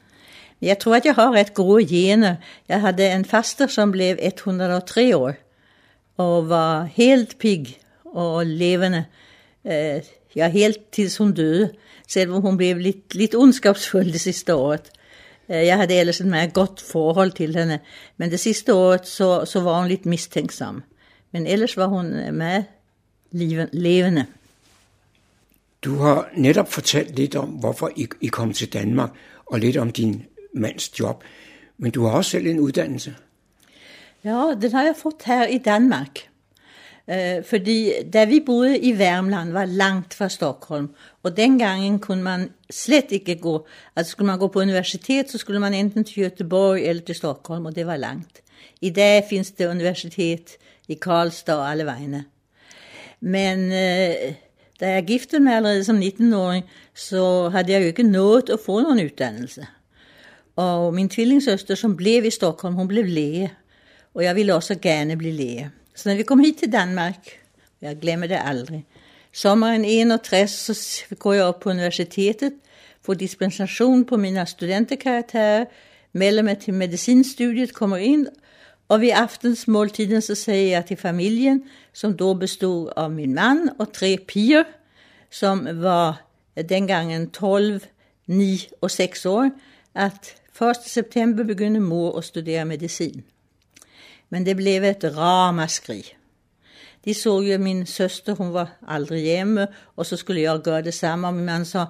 Jeg 0.63 0.79
tror, 0.79 0.97
at 0.97 1.05
jeg 1.05 1.15
har 1.15 1.33
ret 1.33 1.55
gode 1.55 1.87
gener. 1.87 2.37
Jeg 2.69 2.81
havde 2.81 3.15
en 3.15 3.25
faster, 3.25 3.67
som 3.67 3.93
blev 3.93 4.17
103 4.23 5.17
år 5.17 5.33
og 6.17 6.49
var 6.49 6.85
helt 6.85 7.39
pig 7.39 7.79
og 8.05 8.47
levende. 8.47 9.05
Øh, 9.67 10.03
ja, 10.37 10.49
helt 10.49 10.91
til 10.93 11.11
hun 11.19 11.33
døde, 11.33 11.73
selvom 12.09 12.43
hun 12.43 12.57
blev 12.57 12.77
lidt, 12.77 13.15
lidt 13.15 13.35
ondskabsfuld 13.35 14.13
det 14.13 14.21
sidste 14.21 14.55
året. 14.55 14.91
Øh, 15.51 15.67
jeg 15.67 15.77
havde 15.77 16.01
ellers 16.01 16.21
et 16.21 16.27
meget 16.27 16.53
godt 16.53 16.81
forhold 16.81 17.33
til 17.33 17.57
hende, 17.57 17.79
men 18.17 18.31
det 18.31 18.41
sidste 18.41 18.75
året 18.75 19.07
så, 19.07 19.45
så 19.45 19.61
var 19.61 19.81
hun 19.81 19.89
lidt 19.89 20.07
mistænksom. 20.07 20.83
Men 21.33 21.47
ellers 21.47 21.77
var 21.77 21.87
hun 21.87 22.35
meget 22.35 22.65
levende. 23.73 24.27
Du 25.83 25.97
har 25.97 26.29
netop 26.37 26.73
fortalt 26.73 27.17
lidt 27.17 27.37
om, 27.37 27.49
hvorfor 27.49 27.91
I, 27.97 28.09
I 28.21 28.27
kom 28.27 28.53
til 28.53 28.73
Danmark, 28.73 29.11
og 29.47 29.59
lidt 29.59 29.77
om 29.77 29.91
din 29.91 30.25
mands 30.55 31.01
job. 31.01 31.25
Men 31.79 31.91
du 31.91 32.05
har 32.05 32.11
også 32.11 32.31
selv 32.31 32.47
en 32.47 32.61
uddannelse. 32.61 33.15
Ja, 34.25 34.55
den 34.63 34.73
har 34.73 34.83
jeg 34.83 34.95
fået 34.97 35.15
her 35.25 35.47
i 35.47 35.59
Danmark. 35.59 36.29
Uh, 37.09 37.45
fordi 37.45 37.93
der 38.13 38.27
vi 38.27 38.41
boede 38.47 38.79
i 38.79 38.99
Värmland 38.99 39.53
var 39.53 39.65
langt 39.65 40.15
fra 40.15 40.29
Stockholm. 40.29 40.91
Og 41.23 41.37
den 41.37 41.59
gangen 41.59 41.99
kunne 41.99 42.23
man 42.23 42.51
slet 42.71 43.07
ikke 43.11 43.35
gå. 43.35 43.67
Altså 43.97 44.11
skulle 44.11 44.27
man 44.27 44.39
gå 44.39 44.49
på 44.49 44.61
universitet, 44.61 45.31
så 45.31 45.39
skulle 45.39 45.61
man 45.61 45.75
enten 45.75 46.05
til 46.05 46.27
Göteborg 46.27 46.89
eller 46.89 47.03
til 47.03 47.15
Stockholm, 47.15 47.67
og 47.67 47.75
det 47.75 47.87
var 47.87 47.97
langt. 47.97 48.43
I 48.81 48.91
dag 48.91 49.25
finns 49.31 49.51
det 49.51 49.69
universitet 49.69 50.51
i 50.89 50.95
Karlstad 50.95 51.55
og 51.55 51.71
alle 51.71 51.85
vegne. 51.85 52.25
Men 53.21 53.59
eh, 53.59 54.35
da 54.81 54.91
jeg 54.91 55.05
giftede 55.07 55.43
mig 55.43 55.57
allerede 55.57 55.85
som 55.85 55.99
19-åring, 55.99 56.65
så 56.95 57.49
havde 57.49 57.73
jeg 57.73 57.81
jo 57.81 57.87
ikke 57.87 58.03
nået 58.03 58.51
at 58.51 58.61
få 58.67 58.81
nogen 58.81 59.05
uddannelse. 59.05 59.67
Og 60.57 60.95
min 60.95 61.09
tvillingsøster, 61.09 61.75
som 61.75 61.97
blev 61.97 62.25
i 62.25 62.31
Stockholm, 62.31 62.75
hun 62.75 62.89
blev 62.89 63.05
læge. 63.05 63.53
Og 64.15 64.25
jeg 64.25 64.37
ville 64.37 64.55
også 64.55 64.79
gerne 64.83 65.17
blive 65.17 65.33
læge. 65.33 65.71
Så 65.99 66.09
når 66.09 66.17
vi 66.17 66.23
kom 66.23 66.39
hit 66.39 66.57
til 66.57 66.73
Danmark, 66.73 67.29
jeg 67.83 67.97
glemmer 67.99 68.27
det 68.27 68.39
aldrig, 68.45 68.87
sommeren 69.33 69.85
61 69.85 70.51
så 70.51 71.15
går 71.19 71.33
jeg 71.33 71.45
op 71.45 71.61
på 71.61 71.71
universitetet, 71.71 72.53
får 73.03 73.15
dispensation 73.15 74.05
på 74.05 74.17
mine 74.17 74.47
studenterkarakterer, 74.47 75.65
melder 76.13 76.43
mig 76.43 76.59
til 76.59 76.75
medicinstudiet, 76.75 77.75
kommer 77.75 77.97
ind, 77.97 78.27
og 78.89 79.01
ved 79.01 79.11
aftensmåltiden 79.15 80.23
så 80.23 80.35
siger 80.35 80.69
jeg 80.69 80.87
til 80.87 80.97
familien, 80.97 81.63
som 81.93 82.17
då 82.17 82.35
bestod 82.35 82.93
af 82.97 83.11
min 83.11 83.35
mand 83.35 83.69
og 83.79 83.93
tre 83.93 84.19
piger, 84.29 84.65
som 85.31 85.69
var 85.73 86.23
dengangen 86.69 87.31
12, 87.31 87.81
9 88.27 88.69
og 88.81 88.91
6 88.91 89.27
år, 89.27 89.51
at 89.95 90.35
1. 90.63 90.77
september 90.87 91.45
begynder 91.45 91.81
mor 91.81 92.19
at 92.19 92.25
studere 92.25 92.65
medicin. 92.65 93.25
Men 94.31 94.47
det 94.47 94.57
blev 94.57 94.83
et 94.83 95.17
ramaskri. 95.17 96.15
De 97.05 97.15
så 97.15 97.41
jo 97.41 97.59
min 97.59 97.87
søster, 97.87 98.35
hun 98.35 98.53
var 98.53 98.77
aldrig 98.89 99.23
hjemme, 99.23 99.67
og 99.97 100.07
så 100.07 100.17
skulle 100.17 100.43
jeg 100.43 100.61
gøre 100.65 100.83
det 100.83 100.95
samme, 100.95 101.27
og 101.27 101.35
min 101.35 101.45
mand 101.45 101.65
sa, 101.65 101.85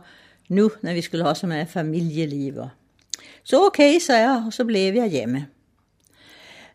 nu 0.48 0.70
når 0.82 0.92
vi 0.92 1.02
skulle 1.02 1.24
ha 1.24 1.34
så 1.34 1.46
meget 1.46 1.68
familieliv. 1.68 2.54
Så 3.44 3.66
okay, 3.66 3.98
så 3.98 4.14
jeg, 4.16 4.42
og 4.46 4.52
så 4.52 4.64
blev 4.64 4.94
jeg 4.94 5.10
hjemme. 5.10 5.46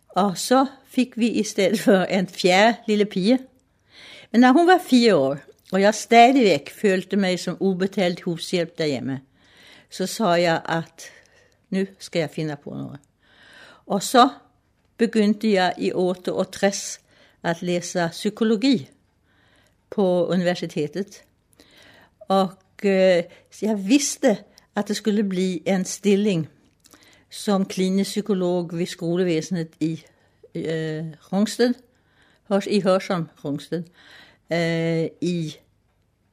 Og 0.10 0.38
så 0.38 0.66
fik 0.86 1.18
vi 1.18 1.28
i 1.28 1.44
stedet 1.44 1.80
for 1.80 2.04
en 2.04 2.28
fjerde 2.28 2.78
lille 2.88 3.06
pige. 3.06 3.40
Men 4.32 4.42
när 4.42 4.52
hun 4.52 4.68
var 4.68 4.80
fire 4.90 5.16
år, 5.16 5.38
og 5.72 5.82
jeg 5.82 5.94
stadigvæk 5.94 6.74
følte 6.74 7.18
mig 7.18 7.40
som 7.40 7.58
ubetalt 7.60 8.22
hushjælp 8.22 8.78
derhjemme, 8.78 9.22
så 9.90 10.06
sa 10.06 10.26
jeg, 10.26 10.62
at 10.66 11.12
nu 11.70 11.86
skal 12.00 12.20
jeg 12.20 12.30
finde 12.30 12.56
på 12.64 12.70
noget. 12.70 13.00
Og 13.86 14.04
så 14.04 14.30
begyndte 15.06 15.52
jeg 15.52 15.74
i 15.78 15.92
68 15.94 17.00
at 17.44 17.62
læse 17.62 18.10
psykologi 18.12 18.90
på 19.90 20.28
universitetet. 20.28 21.24
Og 22.20 22.50
øh, 22.84 23.24
jeg 23.62 23.88
vidste, 23.88 24.38
at 24.76 24.88
det 24.88 24.96
skulle 24.96 25.24
blive 25.24 25.70
en 25.70 25.86
stilling 25.86 26.50
som 27.30 27.66
klinisk 27.66 28.10
psykolog 28.10 28.70
ved 28.74 28.86
skolevæsenet 28.86 29.68
i 29.80 30.04
øh, 30.56 31.06
Rungsted, 31.34 31.74
i 32.68 32.82
Hørsholm 32.82 33.30
Rungsted, 33.46 33.84
øh, 34.54 35.08
i, 35.22 35.56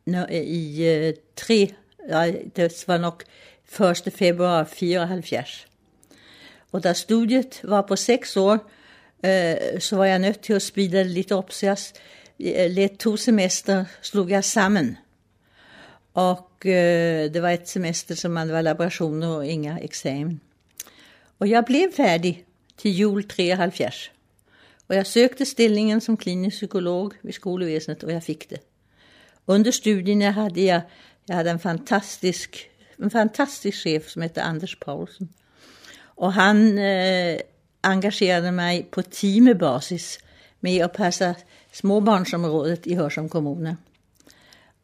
no, 0.06 0.22
øh, 0.30 0.36
i 0.36 0.88
øh, 0.88 1.14
tre, 1.36 1.74
nej, 2.08 2.42
det 2.56 2.84
var 2.86 2.98
nok 2.98 3.24
1. 4.06 4.12
februar 4.12 4.64
74. 4.64 5.69
Og 6.72 6.82
da 6.82 6.92
studiet 6.92 7.60
var 7.64 7.82
på 7.82 7.96
seks 7.96 8.36
år, 8.36 8.70
øh, 9.24 9.80
så 9.80 9.96
var 9.96 10.04
jeg 10.04 10.18
nødt 10.18 10.40
til 10.40 10.52
at 10.52 10.62
spille 10.62 11.04
lidt 11.04 11.32
op, 11.32 11.52
så 11.52 11.66
jeg 11.66 11.76
øh, 12.40 12.70
lidt 12.70 12.98
to 12.98 13.16
semester 13.16 13.84
slog 14.02 14.30
jeg 14.30 14.44
sammen. 14.44 14.98
Og 16.14 16.50
øh, 16.64 17.34
det 17.34 17.42
var 17.42 17.50
et 17.50 17.68
semester, 17.68 18.14
som 18.14 18.30
man 18.30 18.52
var 18.52 18.60
laborationer 18.60 19.28
og 19.28 19.46
inga 19.46 19.76
eksamen. 19.82 20.40
Og 21.38 21.50
jeg 21.50 21.64
blev 21.64 21.92
færdig 21.96 22.44
til 22.78 22.96
jul 22.96 23.28
73. 23.28 24.12
Og 24.88 24.96
jeg 24.96 25.06
søgte 25.06 25.44
stillingen 25.44 26.00
som 26.00 26.16
klinisk 26.16 26.56
psykolog 26.56 27.12
ved 27.22 27.32
skolevæsenet, 27.32 28.04
og 28.04 28.12
jeg 28.12 28.22
fik 28.22 28.50
det. 28.50 28.60
Under 29.46 29.70
studierna 29.70 30.30
hade 30.30 30.60
jag, 30.60 30.82
jag 31.28 31.36
hade 31.36 31.50
en 31.50 31.58
fantastisk, 31.58 32.70
en 32.98 33.10
fantastisk 33.10 33.78
chef 33.78 34.08
som 34.08 34.22
hette 34.22 34.42
Anders 34.42 34.76
Paulsen. 34.76 35.30
Och 36.20 36.32
han 36.32 36.78
eh, 36.78 37.40
engagerade 37.80 38.52
mig 38.52 38.86
på 38.90 39.02
timebasis 39.02 40.18
med 40.60 40.84
att 40.84 40.92
passa 40.92 41.34
småbarnsområdet 41.72 42.86
i 42.86 42.94
Hörsholm 42.94 43.28
kommune. 43.28 43.76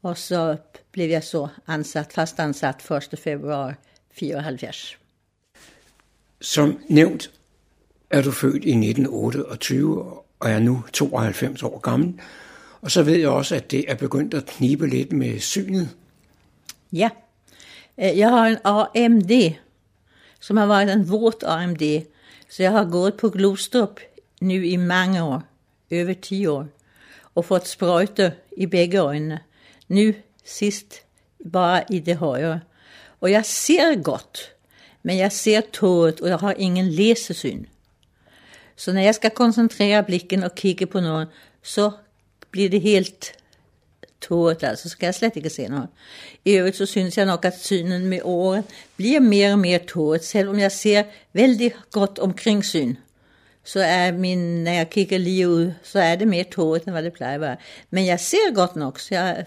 Och 0.01 0.19
så 0.19 0.57
blev 0.93 1.11
jag 1.11 1.25
så 1.25 1.49
ansatt, 1.65 2.13
fast 2.13 2.41
ansatt 2.41 2.91
1. 2.91 3.21
februari 3.21 3.75
74. 4.11 4.97
Som 6.41 6.79
nævnt 6.89 7.31
er 8.11 8.23
du 8.23 8.33
født 8.33 8.65
i 8.65 8.71
1928 8.71 10.03
og 10.39 10.51
er 10.51 10.59
nu 10.59 10.83
92 10.93 11.63
år 11.63 11.79
gammel. 11.79 12.21
Og 12.81 12.91
så 12.91 13.03
ved 13.03 13.17
jeg 13.17 13.29
også, 13.29 13.55
at 13.55 13.71
det 13.71 13.91
er 13.91 13.95
begyndt 13.95 14.35
at 14.35 14.47
knibe 14.47 14.87
lidt 14.87 15.13
med 15.13 15.41
synet. 15.41 15.89
Ja, 16.93 17.11
Eh, 17.97 18.19
jag 18.19 18.29
har 18.29 18.47
en 18.47 18.59
AMD 18.65 19.33
som 20.47 20.57
har 20.57 20.67
varit 20.67 20.89
en 20.89 21.05
våt 21.05 21.43
AMD. 21.43 21.83
Så 22.49 22.63
jag 22.63 22.71
har 22.71 22.85
gått 22.85 23.19
på 23.19 23.29
Glostrup 23.29 24.01
nu 24.41 24.67
i 24.67 24.79
många 24.79 25.25
år, 25.25 25.43
över 25.91 26.15
tio 26.15 26.49
år, 26.49 26.69
och 27.21 27.47
fått 27.47 27.67
spröjtor 27.67 28.31
i 28.51 28.67
bägge 28.67 28.99
ögonen. 28.99 29.39
Nu 29.87 30.15
sist 30.45 31.03
bara 31.39 31.83
i 31.83 32.01
det 32.01 32.15
högra. 32.15 32.61
Och 33.19 33.31
jag 33.31 33.47
ser 33.47 33.95
gott, 33.95 34.51
men 35.03 35.17
jag 35.17 35.33
ser 35.33 35.61
tåget 35.61 36.21
och 36.21 36.29
jag 36.29 36.39
har 36.39 36.55
ingen 36.59 36.95
läsesyn. 36.95 37.67
Så 38.77 38.93
när 38.93 39.03
jag 39.03 39.15
ska 39.15 39.31
koncentrera 39.31 40.03
blicken 40.03 40.45
och 40.45 40.59
kika 40.59 40.87
på 40.87 41.01
någon 41.01 41.27
så 41.63 41.93
blir 42.51 42.69
det 42.71 42.79
helt 42.79 43.33
tåret, 44.29 44.63
altså 44.63 44.89
skal 44.89 45.07
jeg 45.07 45.15
slet 45.15 45.37
ikke 45.37 45.51
se 45.51 45.69
noget. 45.69 45.89
I 46.45 46.53
øvrigt 46.53 46.77
så 46.77 46.87
synes 46.87 47.19
jeg 47.19 47.27
nok, 47.27 47.45
at 47.45 47.61
synen 47.61 48.07
med 48.07 48.21
året 48.25 48.65
bliver 48.97 49.21
mere 49.21 49.53
og 49.53 49.59
mere 49.59 49.79
tåret, 49.79 50.25
selvom 50.25 50.59
jeg 50.59 50.73
ser 50.73 51.03
vældig 51.33 51.75
godt 51.91 52.19
omkring 52.19 52.65
syn. 52.65 52.97
Så 53.65 53.81
er 53.81 54.13
min, 54.13 54.65
når 54.65 54.71
jeg 54.71 54.91
kigger 54.91 55.19
lige 55.19 55.49
ud, 55.49 55.73
så 55.83 56.01
er 56.01 56.17
det 56.17 56.29
mere 56.29 56.45
tåret, 56.45 56.83
end 56.83 56.91
hvad 56.91 57.03
det 57.03 57.13
plejer 57.13 57.35
at 57.35 57.41
være. 57.41 57.57
Men 57.91 58.07
jeg 58.07 58.21
ser 58.21 58.55
godt 58.55 58.77
nok, 58.77 59.01
så 59.01 59.15
jeg 59.15 59.45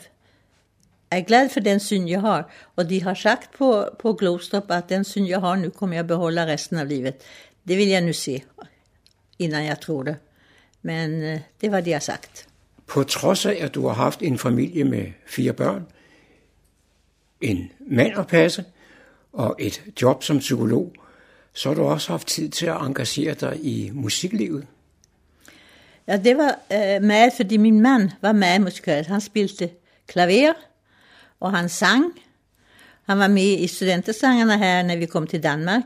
er 1.12 1.21
glad 1.21 1.50
for 1.50 1.59
den 1.59 1.79
syn, 1.79 2.07
jeg 2.07 2.21
har. 2.21 2.51
Og 2.75 2.89
de 2.89 3.03
har 3.03 3.13
sagt 3.13 3.51
på, 3.57 3.86
på 4.00 4.13
Glostrup, 4.13 4.72
at 4.72 4.89
den 4.89 5.03
syn, 5.03 5.27
jeg 5.27 5.39
har 5.39 5.55
nu, 5.55 5.70
kommer 5.70 5.96
jeg 5.96 6.00
at 6.00 6.07
beholde 6.07 6.46
resten 6.46 6.77
af 6.77 6.89
livet. 6.89 7.13
Det 7.68 7.77
vil 7.77 7.87
jeg 7.87 8.01
nu 8.01 8.13
se, 8.13 8.44
innan 9.39 9.65
jeg 9.65 9.79
tror 9.79 10.03
det. 10.03 10.15
Men 10.81 11.24
øh, 11.24 11.39
det 11.61 11.72
var 11.72 11.81
det, 11.81 11.92
jeg 11.92 12.01
sagt. 12.01 12.49
På 12.90 13.04
trods 13.04 13.46
af, 13.46 13.58
at 13.62 13.75
du 13.75 13.88
har 13.88 13.94
haft 13.94 14.22
en 14.22 14.38
familie 14.38 14.84
med 14.84 15.06
fire 15.28 15.54
børn, 15.54 15.86
en 17.42 17.72
mand 17.80 18.18
at 18.18 18.28
passe 18.28 18.66
og 19.34 19.56
et 19.60 19.84
job 20.02 20.24
som 20.24 20.40
psykolog, 20.40 20.94
så 21.54 21.70
har 21.70 21.75
du 21.75 21.84
også 21.84 22.12
haft 22.12 22.28
tid 22.28 22.50
til 22.50 22.66
at 22.66 22.82
engagere 22.82 23.34
dig 23.34 23.58
i 23.62 23.92
musiklivet. 23.94 24.68
Ja, 26.08 26.18
det 26.18 26.38
var 26.38 26.60
øh, 26.74 27.04
meget, 27.04 27.34
fordi 27.36 27.58
min 27.58 27.82
mand 27.82 28.10
var 28.22 28.32
meget 28.32 28.62
musikal. 28.62 29.06
Han 29.06 29.22
spilte 29.22 29.70
klaver, 30.08 30.54
og 31.40 31.58
han 31.58 31.70
sang. 31.70 32.14
Han 33.06 33.20
var 33.20 33.28
med 33.28 33.60
i 33.60 33.68
studentersangerne 33.68 34.58
her, 34.58 34.84
når 34.84 34.96
vi 34.96 35.06
kom 35.06 35.28
til 35.28 35.44
Danmark. 35.44 35.84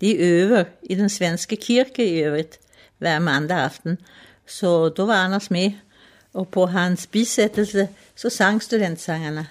De 0.00 0.16
øver 0.16 0.64
i 0.82 0.94
den 0.94 1.08
svenske 1.08 1.56
kirke 1.56 2.10
i 2.10 2.22
øvrigt 2.22 2.58
hver 2.98 3.18
mandag 3.18 3.58
aften. 3.58 3.98
Så 4.46 4.88
då 4.88 5.06
var 5.06 5.24
Anders 5.24 5.50
med 5.50 5.72
och 6.32 6.50
på 6.50 6.66
hans 6.66 7.06
bisættelse 7.06 7.88
så 8.16 8.30
sang 8.30 8.62
studentsangarna. 8.62 9.46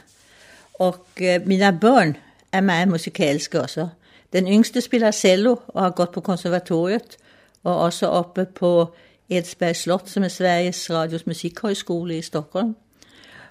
Och 0.74 1.08
eh, 1.22 1.36
øh, 1.36 1.48
mina 1.48 1.72
barn 1.72 2.18
är 2.52 2.62
med 2.62 2.86
musikalska 2.86 3.62
också. 3.62 3.90
Den 4.34 4.48
yngste 4.48 4.82
spelar 4.82 5.12
cello 5.12 5.58
och 5.68 5.82
har 5.82 5.90
gått 5.90 6.12
på 6.12 6.22
konservatoriet 6.22 7.18
och 7.64 7.86
också 7.86 8.08
uppe 8.08 8.46
på 8.46 8.94
Edsbergs 9.30 9.82
slott 9.82 10.10
som 10.10 10.24
är 10.24 10.30
Sveriges 10.30 10.90
Radios 10.90 11.26
musikhögskola 11.26 12.14
i 12.14 12.22
Stockholm. 12.22 12.76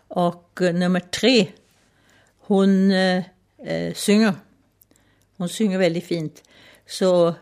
Och 0.09 0.59
øh, 0.61 0.69
eh, 0.69 0.75
nummer 0.75 1.01
tre, 1.13 1.53
hon 2.39 2.91
eh, 2.91 3.17
øh, 3.17 3.87
eh, 3.89 3.95
synger. 3.95 4.33
Hon 5.37 5.49
synger 5.49 5.79
väldigt 5.79 6.07
fint. 6.07 6.43
Så 6.87 7.33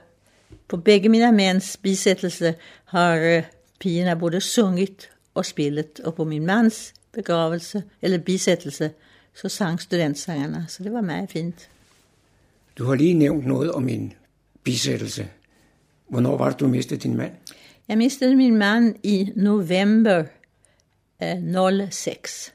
på 0.68 0.76
bägge 0.76 1.08
mina 1.08 1.30
mäns 1.30 1.76
bisättelse 1.76 2.54
har 2.84 3.16
eh, 3.16 3.44
pigorna 3.78 4.14
både 4.14 4.40
sjungit 4.40 5.10
og 5.36 5.46
spillet, 5.46 6.00
og 6.00 6.14
på 6.14 6.24
min 6.24 6.46
mands 6.46 6.94
begravelse, 7.12 7.82
eller 8.02 8.18
bisættelse, 8.18 8.90
så 9.34 9.48
sang 9.48 9.80
studentsangerne, 9.80 10.64
så 10.68 10.82
det 10.82 10.92
var 10.92 11.00
meget 11.00 11.30
fint. 11.30 11.70
Du 12.78 12.84
har 12.84 12.94
lige 12.94 13.14
nævnt 13.14 13.46
noget 13.46 13.72
om 13.72 13.88
en 13.88 14.12
bisættelse. 14.62 15.28
Hvornår 16.08 16.36
var 16.36 16.50
det, 16.50 16.60
du 16.60 16.68
mistede 16.68 17.00
din 17.00 17.16
mand? 17.16 17.32
Jeg 17.88 17.98
mistede 17.98 18.36
min 18.36 18.56
mand 18.56 18.94
i 19.02 19.32
november 19.36 20.24
eh, 21.22 21.90
06. 21.90 22.54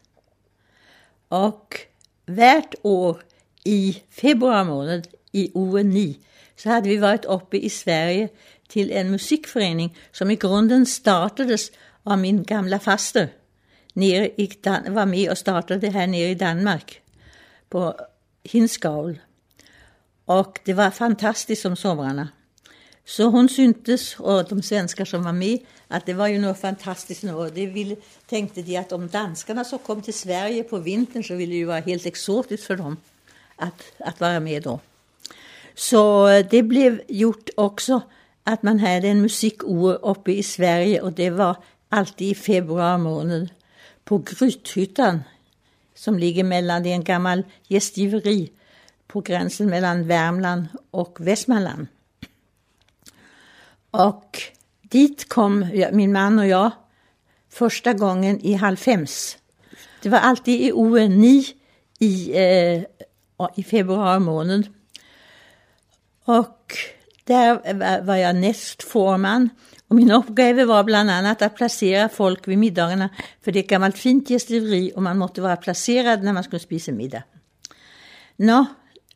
Og 1.30 1.70
hvert 2.26 2.76
år 2.84 3.22
i 3.65 4.02
februar 4.10 4.63
måned 4.63 5.02
i 5.34 5.52
uge 5.54 5.84
9, 5.84 6.26
så 6.58 6.70
havde 6.70 6.84
vi 6.84 7.02
været 7.02 7.26
oppe 7.26 7.60
i 7.60 7.70
Sverige 7.70 8.30
til 8.70 8.91
en 8.98 9.12
musikforening, 9.12 9.98
som 10.12 10.30
i 10.30 10.36
grunden 10.36 10.86
startedes 10.86 11.72
og 12.06 12.20
min 12.20 12.44
gamla 12.44 12.78
faste 12.78 13.30
nede 13.96 14.30
i, 14.38 14.50
var 14.90 15.06
med 15.06 15.30
och 15.30 15.38
startade 15.38 15.90
här 15.90 16.08
nere 16.08 16.30
i 16.30 16.36
Danmark 16.36 17.02
på 17.70 17.96
Hinskaul. 18.44 19.20
Och 20.26 20.60
det 20.66 20.74
var 20.74 20.92
fantastiskt 20.92 21.62
som 21.62 21.76
somrarna. 21.76 22.28
Så 23.06 23.30
hon 23.30 23.50
syntes, 23.50 24.20
och 24.20 24.50
de 24.50 24.62
svenskar 24.62 25.06
som 25.06 25.24
var 25.24 25.32
med, 25.34 25.60
att 25.88 26.06
det 26.06 26.14
var 26.14 26.28
ju 26.28 26.40
något 26.40 26.60
fantastiskt. 26.60 27.24
Och 27.24 27.52
Det 27.52 27.68
ville, 27.68 27.96
tänkte 28.30 28.62
de 28.62 28.78
att 28.78 28.92
om 28.92 29.08
danskarna 29.08 29.64
så 29.64 29.78
kom 29.78 30.02
till 30.02 30.14
Sverige 30.14 30.64
på 30.64 30.78
vintern 30.78 31.24
så 31.24 31.36
ville 31.36 31.52
det 31.52 31.58
ju 31.58 31.66
vara 31.66 31.80
helt 31.80 32.06
exotiskt 32.06 32.64
för 32.64 32.76
dem 32.76 32.98
att, 33.56 33.84
att 34.00 34.20
vara 34.20 34.40
med 34.40 34.64
då. 34.64 34.80
Så 35.76 36.30
øh, 36.30 36.52
det 36.52 36.64
blev 36.64 37.02
gjort 37.10 37.50
också 37.58 38.00
att 38.44 38.64
man 38.64 38.80
hade 38.80 39.08
en 39.08 39.22
musikår 39.22 40.00
uppe 40.04 40.32
i 40.32 40.44
Sverige 40.44 41.02
och 41.02 41.14
det 41.14 41.30
var 41.30 41.56
alltid 41.92 42.32
i 42.32 42.36
februari 42.36 42.98
måned 42.98 43.50
på 44.04 44.18
Grythyttan 44.18 45.24
som 45.96 46.20
ligger 46.20 46.44
mellan, 46.44 46.84
det 46.84 46.90
är 46.90 46.96
en 46.96 47.04
gammal 47.04 47.44
gästgiveri 47.68 48.52
på 49.08 49.22
gränsen 49.22 49.70
mellan 49.70 50.08
Värmland 50.08 50.68
och 50.92 51.18
Västmanland. 51.20 51.88
Och 53.92 54.42
dit 54.82 55.30
kom 55.30 55.66
min 55.92 56.12
man 56.12 56.40
och 56.40 56.48
jag 56.48 56.72
första 57.50 57.94
gången 57.94 58.40
i 58.40 58.54
halv 58.54 58.78
fems. 58.78 59.38
Det 60.02 60.10
var 60.10 60.20
alltid 60.20 60.62
i 60.62 60.72
ONI 60.72 61.46
i, 62.00 62.32
eh, 62.32 62.84
i 63.56 63.64
februari 63.64 64.20
måned. 64.20 64.68
Och 66.26 66.74
där 67.24 68.02
var 68.02 68.16
jag 68.16 68.36
nästforman 68.36 69.50
och 69.92 69.96
min 69.96 70.12
uppgave 70.12 70.66
var 70.66 70.84
bland 70.84 71.10
annat 71.10 71.42
att 71.42 71.56
placera 71.56 72.10
folk 72.10 72.48
vid 72.48 72.58
middagarna, 72.58 73.10
för 73.42 73.52
det 73.52 73.60
är 73.60 73.64
ett 73.64 73.70
gammalt 73.70 73.98
fint 73.98 74.30
gästgiveri 74.30 74.92
och 74.96 75.04
man 75.04 75.18
måste 75.18 75.42
vara 75.42 75.56
placerad 75.56 76.24
när 76.24 76.34
man 76.34 76.44
skulle 76.44 76.60
spisa 76.60 76.92
middag. 76.92 77.24
Nå, 78.36 78.66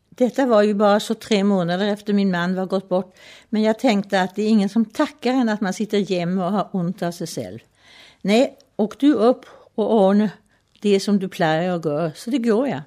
detta 0.10 0.46
var 0.46 0.62
ju 0.62 0.74
bara 0.74 1.00
så 1.00 1.14
tre 1.14 1.44
månader 1.44 1.88
efter 1.88 2.14
min 2.14 2.32
man 2.32 2.56
var 2.56 2.66
gått 2.66 2.90
bort, 2.90 3.16
men 3.50 3.62
jag 3.62 3.80
tänkte 3.80 4.22
att 4.22 4.36
det 4.36 4.42
är 4.42 4.48
ingen 4.48 4.70
som 4.70 4.86
tackar 4.86 5.34
en 5.34 5.50
att 5.50 5.62
man 5.62 5.74
sitter 5.74 6.06
hemma 6.06 6.46
och 6.46 6.52
har 6.52 6.70
ont 6.72 7.04
av 7.04 7.12
sig 7.12 7.28
själv. 7.28 7.60
Nej, 8.22 8.58
åk 8.76 9.00
du 9.00 9.14
upp 9.14 9.46
och 9.76 9.94
ordna 9.94 10.30
det 10.82 11.00
som 11.00 11.20
du 11.20 11.30
plejer 11.30 11.72
att 11.72 11.86
göra, 11.86 12.12
så 12.16 12.30
det 12.30 12.38
gjorde 12.38 12.70
jag. 12.70 12.82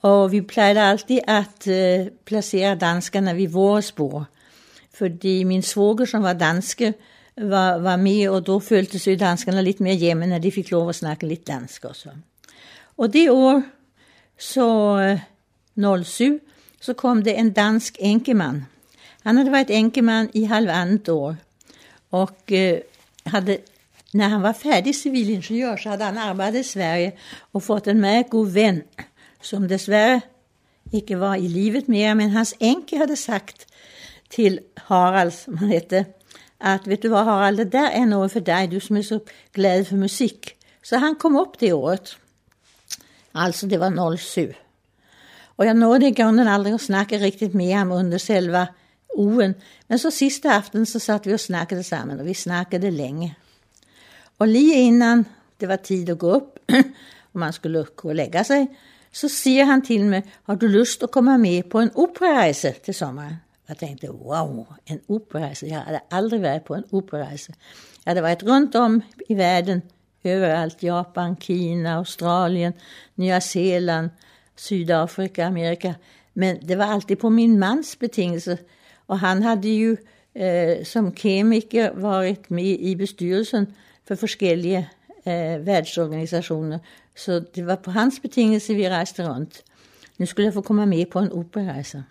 Och 0.00 0.32
vi 0.32 0.42
plejade 0.42 0.84
alltid 0.84 1.20
att 1.26 1.66
eh, 1.66 2.06
placera 2.24 2.74
danskarna 2.74 3.34
vid 3.34 3.50
våra 3.50 3.82
spår 3.82 4.24
fordi 4.94 5.44
min 5.44 5.62
svoger, 5.62 6.04
som 6.04 6.22
var 6.22 6.32
danske, 6.32 6.94
var, 7.36 7.78
var 7.78 7.96
med, 7.96 8.28
og 8.28 8.46
då 8.46 8.58
følte 8.60 8.98
sig 8.98 9.20
danskarna 9.20 9.60
lidt 9.60 9.80
mere 9.80 9.94
hjemme, 9.94 10.26
når 10.26 10.38
de 10.38 10.52
fik 10.52 10.70
lov 10.70 10.88
at 10.88 10.94
snakke 10.94 11.26
lidt 11.26 11.46
dansk 11.46 11.84
også. 11.84 12.08
Og 12.96 13.12
det 13.12 13.30
år, 13.30 13.62
så 14.38 14.98
øh, 15.78 16.04
07, 16.04 16.40
så 16.80 16.92
kom 16.92 17.22
det 17.22 17.38
en 17.38 17.52
dansk 17.52 17.96
enkemand. 18.00 18.62
Han 19.22 19.36
hade 19.36 19.50
varit 19.50 19.70
enkeman 19.70 20.30
i 20.34 20.44
halvandet 20.44 21.08
år 21.08 21.36
och 22.10 22.52
eh, 22.52 22.74
øh, 22.74 22.80
hade, 23.24 23.58
när 24.12 24.28
han 24.28 24.42
var 24.42 24.52
färdig 24.52 24.94
civilingenjör 24.94 25.76
så 25.76 25.88
hade 25.88 26.04
han 26.04 26.18
arbetat 26.18 26.54
i 26.54 26.64
Sverige 26.64 27.12
och 27.52 27.64
fått 27.64 27.86
en 27.86 28.00
mycket 28.00 28.30
god 28.30 28.52
vän 28.52 28.82
som 29.42 29.68
dessvärre 29.68 30.20
inte 30.92 31.16
var 31.16 31.36
i 31.36 31.48
livet 31.48 31.88
mer, 31.88 32.14
men 32.14 32.30
hans 32.30 32.54
enke 32.60 32.98
hade 32.98 33.16
sagt 33.16 33.66
till 34.28 34.60
Harald, 34.74 35.32
som 35.32 35.58
han 35.58 35.68
hette, 35.68 36.04
att 36.58 36.86
vet 36.86 37.02
du 37.02 37.08
vad 37.08 37.24
Harald, 37.24 37.56
det 37.56 37.64
där 37.64 37.90
är 37.90 38.06
något 38.06 38.32
för 38.32 38.40
dig, 38.40 38.66
du 38.66 38.80
som 38.80 38.96
är 38.96 39.02
så 39.02 39.20
glad 39.52 39.86
för 39.86 39.96
musik. 39.96 40.56
Så 40.82 40.96
han 40.96 41.14
kom 41.16 41.36
upp 41.36 41.58
det 41.58 41.72
året. 41.72 42.16
Alltså 43.32 43.66
det 43.66 43.78
var 43.78 44.16
07. 44.16 44.54
Och 45.56 45.66
jag 45.66 45.76
nådde 45.76 46.06
i 46.06 46.10
grunden 46.10 46.48
aldrig 46.48 46.74
att 46.74 46.82
snacka 46.82 47.18
riktigt 47.18 47.54
med 47.54 47.76
ham 47.76 47.92
under 47.92 48.18
själva 48.18 48.68
oen. 49.08 49.54
Men 49.86 49.98
så 49.98 50.10
sista 50.10 50.50
aften 50.50 50.86
så 50.86 51.00
satt 51.00 51.26
vi 51.26 51.34
och 51.34 51.40
snackade 51.40 51.84
sammen, 51.84 52.20
och 52.20 52.26
vi 52.26 52.34
snackade 52.34 52.90
länge. 52.90 53.34
Och 54.36 54.48
lige 54.48 54.74
innan 54.74 55.24
det 55.56 55.66
var 55.66 55.76
tid 55.76 56.10
att 56.10 56.18
gå 56.18 56.30
upp 56.30 56.58
och 56.70 56.74
man 57.40 57.52
skulle 57.52 57.86
gå 57.94 58.08
och 58.08 58.14
lägga 58.14 58.44
sig, 58.44 58.66
så 59.12 59.28
siger 59.28 59.64
han 59.64 59.82
til 59.82 60.04
mig, 60.04 60.22
har 60.42 60.54
du 60.54 60.66
lyst 60.66 61.02
at 61.02 61.10
komme 61.10 61.38
med 61.38 61.62
på 61.62 61.80
en 61.80 61.90
operarejse 61.94 62.74
til 62.84 62.94
sommeren? 62.94 63.36
Jeg 63.68 63.76
tænkte, 63.76 64.12
wow, 64.12 64.66
en 64.86 65.00
operarejse. 65.08 65.66
Jeg 65.66 65.80
havde 65.80 66.00
aldrig 66.10 66.42
været 66.42 66.62
på 66.62 66.74
en 66.74 66.84
operarejse. 66.92 67.52
Jeg 68.06 68.10
havde 68.10 68.22
været 68.22 68.44
rundt 68.46 68.74
om 68.74 69.02
i 69.28 69.34
verden, 69.34 69.82
overalt, 70.24 70.82
Japan, 70.82 71.36
Kina, 71.36 71.96
Australien, 71.96 72.72
Nya 73.16 73.40
Zeeland, 73.40 74.10
Sydafrika, 74.56 75.42
Amerika. 75.42 75.92
Men 76.34 76.68
det 76.68 76.78
var 76.78 76.84
alltid 76.84 77.16
på 77.16 77.28
min 77.28 77.58
mans 77.58 77.96
betingelse. 77.96 78.58
Og 79.08 79.20
han 79.20 79.42
havde 79.42 79.68
jo 79.68 79.96
eh, 80.34 80.84
som 80.84 81.12
kemiker 81.12 81.90
varit 81.94 82.50
med 82.50 82.64
i 82.64 82.94
bestyrelsen 82.94 83.66
för 84.04 84.14
forskellige 84.14 84.88
eh, 85.26 85.66
världsorganisationer. 85.66 86.78
Så 87.16 87.44
det 87.54 87.66
var 87.66 87.76
på 87.76 87.90
hans 87.90 88.20
betingelse, 88.20 88.74
vi 88.74 88.88
rejste 88.88 89.28
runt. 89.28 89.62
Nu 90.18 90.26
skulle 90.26 90.46
jag 90.46 90.54
få 90.54 90.60
komma 90.60 90.84
med 90.84 91.06
på 91.06 91.18
en 91.18 91.32
operarejse. 91.32 92.04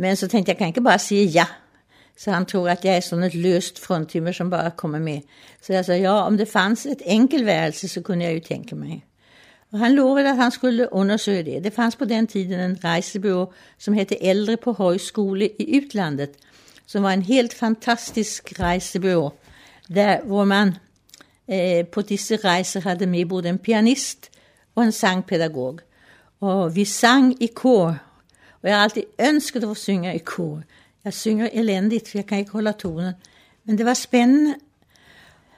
Men 0.00 0.16
så 0.16 0.28
tänkte 0.28 0.50
jag, 0.50 0.58
kan 0.58 0.66
inte 0.66 0.80
bara 0.80 0.98
säga 0.98 1.24
ja. 1.24 1.46
Så 2.16 2.30
han 2.30 2.46
tror 2.46 2.68
att 2.68 2.84
jag 2.84 2.96
är 2.96 3.00
sådan 3.00 3.24
ett 3.24 3.34
löst 3.34 3.78
fruntimmer 3.78 4.32
som 4.32 4.50
bara 4.50 4.70
kommer 4.70 4.98
med. 4.98 5.22
Så 5.60 5.72
jag 5.72 5.86
sa, 5.86 5.94
ja, 5.94 6.26
om 6.26 6.36
det 6.36 6.46
fanns 6.46 6.86
ett 6.86 7.02
enkelvärelse 7.02 7.88
så 7.88 8.02
kunde 8.02 8.24
jag 8.24 8.34
ju 8.34 8.40
tänka 8.40 8.76
mig. 8.76 9.06
Och 9.70 9.78
han 9.78 9.94
lovade 9.94 10.30
att 10.30 10.36
han 10.36 10.52
skulle 10.52 10.86
undersöka 10.86 11.42
det. 11.42 11.60
Det 11.60 11.70
fanns 11.70 11.96
på 11.96 12.04
den 12.04 12.26
tiden 12.26 12.60
en 12.60 12.76
resebyrå 12.76 13.52
som 13.78 13.94
hette 13.94 14.14
Äldre 14.14 14.56
på 14.56 14.72
högskole 14.72 15.44
i 15.44 15.76
utlandet. 15.76 16.32
Som 16.86 17.02
var 17.02 17.12
en 17.12 17.22
helt 17.22 17.52
fantastisk 17.52 18.52
resebyrå. 18.60 19.32
Där 19.86 20.22
hvor 20.24 20.44
man 20.44 20.74
eh, 21.46 21.86
på 21.86 22.02
disse 22.02 22.36
rejser 22.36 22.80
hade 22.80 23.06
med 23.06 23.28
både 23.28 23.48
en 23.48 23.58
pianist 23.58 24.30
och 24.74 24.82
en 24.82 24.92
sangpedagog. 24.92 25.80
Och 26.38 26.76
vi 26.76 26.84
sang 26.84 27.36
i 27.40 27.48
kor. 27.48 27.94
Och 28.60 28.68
jag 28.68 28.74
har 28.74 28.82
alltid 28.82 29.04
önskat 29.18 29.62
att 29.62 29.68
få 29.68 29.74
synge 29.74 30.14
i 30.14 30.18
kor. 30.18 30.62
Jag 31.02 31.14
synger 31.14 31.50
eländigt 31.52 32.08
för 32.08 32.18
jag 32.18 32.28
kan 32.28 32.38
inte 32.38 32.52
hålla 32.52 32.72
tonen. 32.72 33.14
Men 33.62 33.76
det 33.76 33.84
var 33.84 33.94
spännande. 33.94 34.54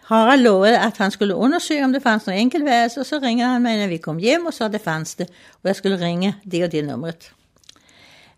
Harald 0.03 0.43
lovade 0.43 0.81
att 0.81 0.97
han 0.97 1.11
skulle 1.11 1.35
undersöka 1.35 1.85
om 1.85 1.93
det 1.93 2.01
fanns 2.01 2.27
något 2.27 2.35
enkelvärelse 2.35 3.01
och 3.01 3.07
så 3.07 3.21
ringede 3.21 3.49
han 3.49 3.63
mig 3.63 3.79
när 3.79 3.89
vi 3.89 3.99
kom 3.99 4.19
hem 4.19 4.47
och 4.47 4.55
sa 4.55 4.69
det 4.69 4.79
fanns 4.79 5.15
det. 5.15 5.25
Och 5.51 5.69
jag 5.69 5.77
skulle 5.77 5.97
ringa 5.97 6.35
det 6.43 6.65
och 6.65 6.71
det 6.71 6.83
numret. 6.83 7.31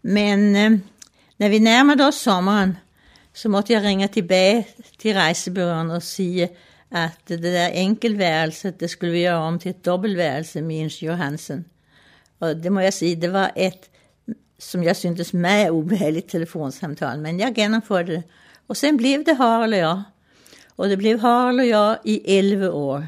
Men 0.00 0.57
øh, 0.57 0.64
eh, 0.64 0.79
när 1.37 1.48
vi 1.48 1.59
närmade 1.59 2.07
oss 2.07 2.20
sommaren 2.20 2.77
så 3.33 3.48
måtte 3.48 3.72
jag 3.72 3.85
ringa 3.85 4.09
tilbage 4.09 4.64
till 4.98 5.16
resebyrån 5.16 5.90
och 5.90 6.03
säga 6.03 6.48
att 6.88 7.27
det 7.27 7.37
där 7.37 7.70
enkelværelse, 7.70 8.72
det 8.79 8.88
skulle 8.88 9.12
vi 9.12 9.20
göra 9.20 9.48
om 9.48 9.59
till 9.59 9.70
et 9.70 9.85
dobbeltværelse 9.85 10.62
med 10.62 10.77
ingeniør 10.77 11.14
Hansen. 11.14 11.64
Och 12.38 12.57
det 12.57 12.70
må 12.70 12.81
jag 12.81 12.94
säga, 12.94 13.16
det 13.16 13.29
var 13.29 13.50
ett 13.57 13.90
som 14.70 14.83
jag 14.83 14.96
syntes 14.96 15.33
med 15.33 15.70
obehagligt 15.70 16.29
telefonsamtal, 16.29 17.20
men 17.20 17.38
jag 17.38 17.59
genomförde 17.59 18.12
det. 18.12 18.22
Och 18.66 18.77
sen 18.77 18.96
blev 18.96 19.24
det 19.24 19.35
Harald 19.35 19.74
och 19.74 19.81
jag. 19.81 20.03
Och 20.77 20.88
det 20.88 20.96
blev 20.96 21.18
Harald 21.18 21.61
och 21.61 21.66
jag 21.66 21.98
i 22.05 22.38
11 22.38 22.70
år. 22.70 23.07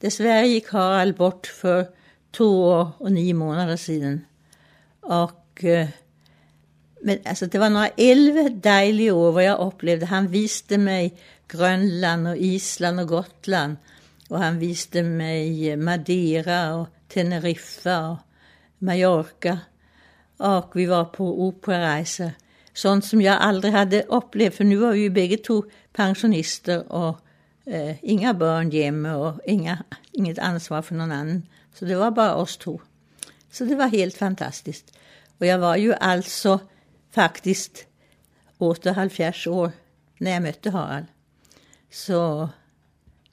Dessvärre 0.00 0.46
gick 0.46 0.72
Harald 0.72 1.16
bort 1.16 1.46
för 1.46 1.86
två 2.36 2.64
år 2.64 2.90
och 2.98 3.12
nio 3.12 3.34
månader 3.34 3.76
sedan. 3.76 4.24
Och 5.00 5.64
øh, 5.64 5.86
men 7.02 7.18
alltså 7.24 7.46
det 7.46 7.58
var 7.58 7.68
några 7.68 7.88
11 7.96 8.48
dejliga 8.48 9.14
år 9.14 9.32
vad 9.32 9.44
jag 9.44 9.66
upplevde. 9.66 10.06
Han 10.06 10.28
visste 10.28 10.78
mig 10.78 11.18
Grönland 11.48 12.28
och 12.28 12.36
Island 12.36 13.00
och 13.00 13.08
Gotland. 13.08 13.76
Och 14.28 14.38
han 14.38 14.58
visste 14.58 15.02
mig 15.02 15.68
øh, 15.68 15.78
Madeira 15.78 16.74
och 16.74 16.88
Teneriffa 17.08 18.08
och 18.08 18.16
Mallorca. 18.78 19.58
Och 20.38 20.70
vi 20.74 20.86
var 20.86 21.04
på 21.04 21.42
operaresor. 21.42 22.30
Sånt 22.72 23.04
som 23.04 23.20
jag 23.22 23.36
aldrig 23.36 23.72
hade 23.72 24.02
upplevt, 24.02 24.54
för 24.54 24.64
nu 24.64 24.76
var 24.76 24.92
vi 24.92 24.98
ju 24.98 25.10
bägge 25.10 25.36
två 25.36 25.64
pensionister 25.92 26.92
och 26.92 27.18
eh, 27.66 28.04
inga 28.04 28.34
barn 28.34 28.70
hemma 28.70 29.16
och 29.16 29.40
inga, 29.46 29.84
inget 30.12 30.38
ansvar 30.38 30.82
för 30.82 30.94
någon 30.94 31.12
annan. 31.12 31.42
Så 31.74 31.84
det 31.84 31.96
var 31.96 32.10
bara 32.10 32.34
oss 32.34 32.56
två. 32.56 32.80
Så 33.50 33.64
det 33.64 33.74
var 33.74 33.88
helt 33.88 34.16
fantastiskt. 34.16 34.92
Och 35.38 35.46
jag 35.46 35.58
var 35.58 35.76
ju 35.76 35.94
alltså 35.94 36.60
faktiskt 37.10 37.86
78 38.58 39.50
år 39.50 39.72
när 40.18 40.30
jag 40.30 40.42
mötte 40.42 40.70
Harald. 40.70 41.06
Så 41.90 42.48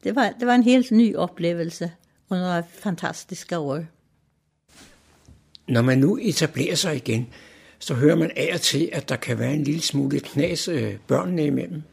det 0.01 0.11
var, 0.11 0.33
det 0.39 0.45
var 0.45 0.53
en 0.53 0.63
helt 0.63 0.91
ny 0.91 1.15
oplevelse 1.15 1.91
og 2.29 2.37
nogle 2.37 2.63
fantastiske 2.63 3.57
år. 3.57 3.85
Når 5.67 5.81
man 5.81 5.97
nu 5.97 6.17
etablerer 6.21 6.75
sig 6.75 6.95
igen, 6.95 7.27
så 7.79 7.93
hører 7.93 8.15
man 8.15 8.31
af 8.35 8.49
og 8.53 8.61
til, 8.61 8.89
at 8.93 9.09
der 9.09 9.15
kan 9.15 9.39
være 9.39 9.53
en 9.53 9.63
lille 9.63 9.81
smule 9.81 10.19
knas 10.19 10.67
øh, 10.67 10.93
børnene 11.07 11.45
imellem. 11.45 11.83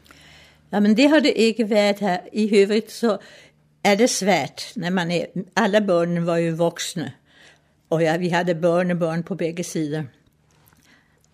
Ja, 0.71 0.79
men 0.79 0.97
det 0.97 1.09
har 1.09 1.19
det 1.19 1.33
ikke 1.35 1.69
været 1.69 1.99
her. 1.99 2.17
I 2.33 2.55
øvrigt 2.55 2.91
så 2.91 3.17
er 3.83 3.95
det 3.95 4.09
svært, 4.09 4.71
når 4.75 4.89
man 4.89 5.11
er... 5.11 5.25
Alle 5.55 5.81
børnene 5.81 6.25
var 6.25 6.37
jo 6.37 6.55
voksne. 6.55 7.11
Og 7.89 8.01
ja, 8.01 8.17
vi 8.17 8.27
havde 8.27 8.55
børnebørn 8.55 9.23
på 9.23 9.35
begge 9.35 9.63
sider. 9.63 10.03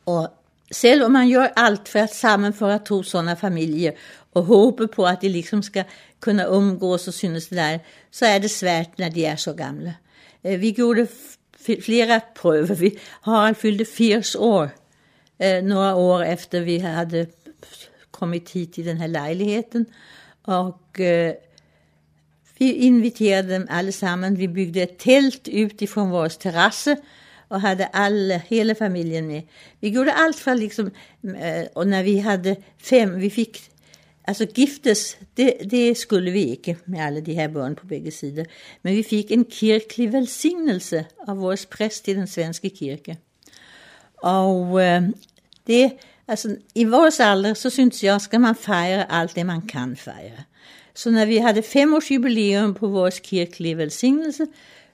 Og 0.05 0.29
selvom 0.71 1.11
man 1.11 1.31
gør 1.31 1.47
alt 1.57 1.89
for 1.89 1.99
at 1.99 2.15
sammenføre 2.15 2.79
to 2.85 3.03
sådanne 3.03 3.35
familier, 3.35 3.91
og 4.33 4.43
håbe 4.43 4.87
på 4.87 5.05
at 5.05 5.21
de 5.21 5.29
liksom 5.29 5.61
ska 5.61 5.83
kunna 6.19 6.45
umgås 6.47 7.07
och 7.07 7.13
synes 7.13 7.47
det 7.47 7.55
där, 7.55 7.79
så 8.11 8.25
är 8.25 8.39
det 8.39 8.49
svärt 8.49 8.97
när 8.97 9.09
de 9.09 9.25
är 9.25 9.35
så 9.35 9.53
gamla. 9.53 9.93
Øh, 10.45 10.61
vi 10.61 10.69
gjorde 10.69 11.07
flere 11.65 12.21
pröver. 12.41 12.75
Vi 12.75 12.99
har 13.21 13.37
han 13.41 13.55
fyllde 13.55 13.83
80 13.83 14.37
år, 14.37 14.69
eh, 15.37 15.63
några 15.63 15.95
år 15.95 16.23
efter 16.23 16.61
vi 16.61 16.79
hade 16.79 17.27
kommit 18.11 18.49
hit 18.49 18.79
i 18.79 18.83
den 18.83 18.97
här 18.97 19.07
lägenheten. 19.07 19.85
Och 20.41 20.99
eh, 20.99 21.33
vi 22.57 22.73
inviterade 22.73 23.53
dem 23.53 23.67
allesammans. 23.69 24.39
Vi 24.39 24.47
byggde 24.47 24.81
ett 24.81 24.97
tält 24.97 25.47
utifrån 25.47 26.09
vår 26.09 26.29
terrasse 26.29 26.97
och 27.47 27.61
hade 27.61 27.85
alla, 27.85 28.37
hela 28.37 28.75
familjen 28.75 29.27
med. 29.27 29.47
Vi 29.79 29.89
gjorde 29.89 30.13
allt 30.13 30.37
för 30.37 30.55
liksom, 30.55 30.91
eh, 31.39 31.67
och 31.73 31.87
när 31.87 32.03
vi 32.03 32.19
hade 32.19 32.55
fem, 32.77 33.19
vi 33.19 33.29
fick 33.29 33.61
Alltså 34.29 34.45
giftes, 34.45 35.17
det, 35.37 35.53
det 35.71 35.97
skulle 35.97 36.31
vi 36.31 36.43
ikke 36.43 36.77
med 36.85 36.99
alle 36.99 37.21
de 37.21 37.33
her 37.33 37.47
børn 37.47 37.75
på 37.75 37.87
begge 37.87 38.11
sider. 38.11 38.43
Men 38.83 38.95
vi 38.95 39.03
fik 39.03 39.31
en 39.31 39.45
kirkelig 39.45 40.13
velsignelse 40.13 41.05
av 41.27 41.37
vores 41.37 41.65
præst 41.65 42.07
i 42.07 42.13
den 42.13 42.27
svenske 42.27 42.69
kirke. 42.69 43.17
Og 44.17 44.81
øh, 44.81 45.01
det, 45.67 45.91
altså, 46.27 46.55
i 46.75 46.83
vores 46.83 47.19
alder, 47.19 47.53
så 47.53 47.69
synes 47.69 48.03
jeg, 48.03 48.21
skal 48.21 48.39
man 48.39 48.55
fejre 48.55 49.11
alt 49.11 49.35
det, 49.35 49.45
man 49.45 49.61
kan 49.61 49.95
fejre. 49.97 50.43
Så 50.93 51.11
når 51.11 51.25
vi 51.25 51.37
havde 51.37 51.63
femårsjubilæum 51.63 52.73
på 52.73 52.87
vores 52.87 53.19
kirkelige 53.19 53.77
velsignelse, 53.77 54.45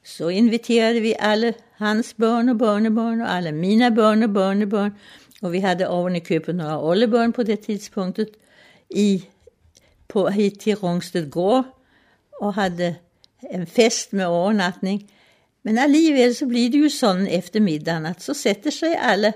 så 0.03 0.27
inviterede 0.27 1.01
vi 1.01 1.13
alle 1.19 1.53
hans 1.77 2.13
børn 2.13 2.49
og 2.49 2.57
børnebørn, 2.57 3.21
og 3.21 3.37
alle 3.37 3.51
mine 3.51 3.95
børn 3.95 4.23
og 4.23 4.33
børnebørn, 4.33 4.95
og 5.41 5.51
vi 5.51 5.59
havde 5.59 5.87
oven 5.87 6.15
i 6.15 6.19
købet 6.19 6.55
nogle 6.55 6.79
oldebørn 6.79 7.33
på 7.33 7.43
det 7.43 7.59
tidspunktet, 7.59 8.29
i, 8.89 9.25
på, 10.07 10.27
hit 10.29 10.59
til 10.59 10.75
Rungsted 10.75 11.29
gård 11.31 11.63
och 12.41 12.53
hade 12.53 12.95
en 13.39 13.67
fest 13.67 14.13
med 14.13 14.27
overnatning. 14.27 15.11
Men 15.61 15.77
alligevel 15.77 16.35
så 16.35 16.45
blir 16.45 16.69
det 16.69 16.77
ju 16.77 16.89
sån 16.89 17.27
efter 17.27 17.59
middagen 17.59 18.05
at 18.05 18.21
så 18.21 18.33
sätter 18.33 18.71
sig 18.71 18.95
alle 18.95 19.33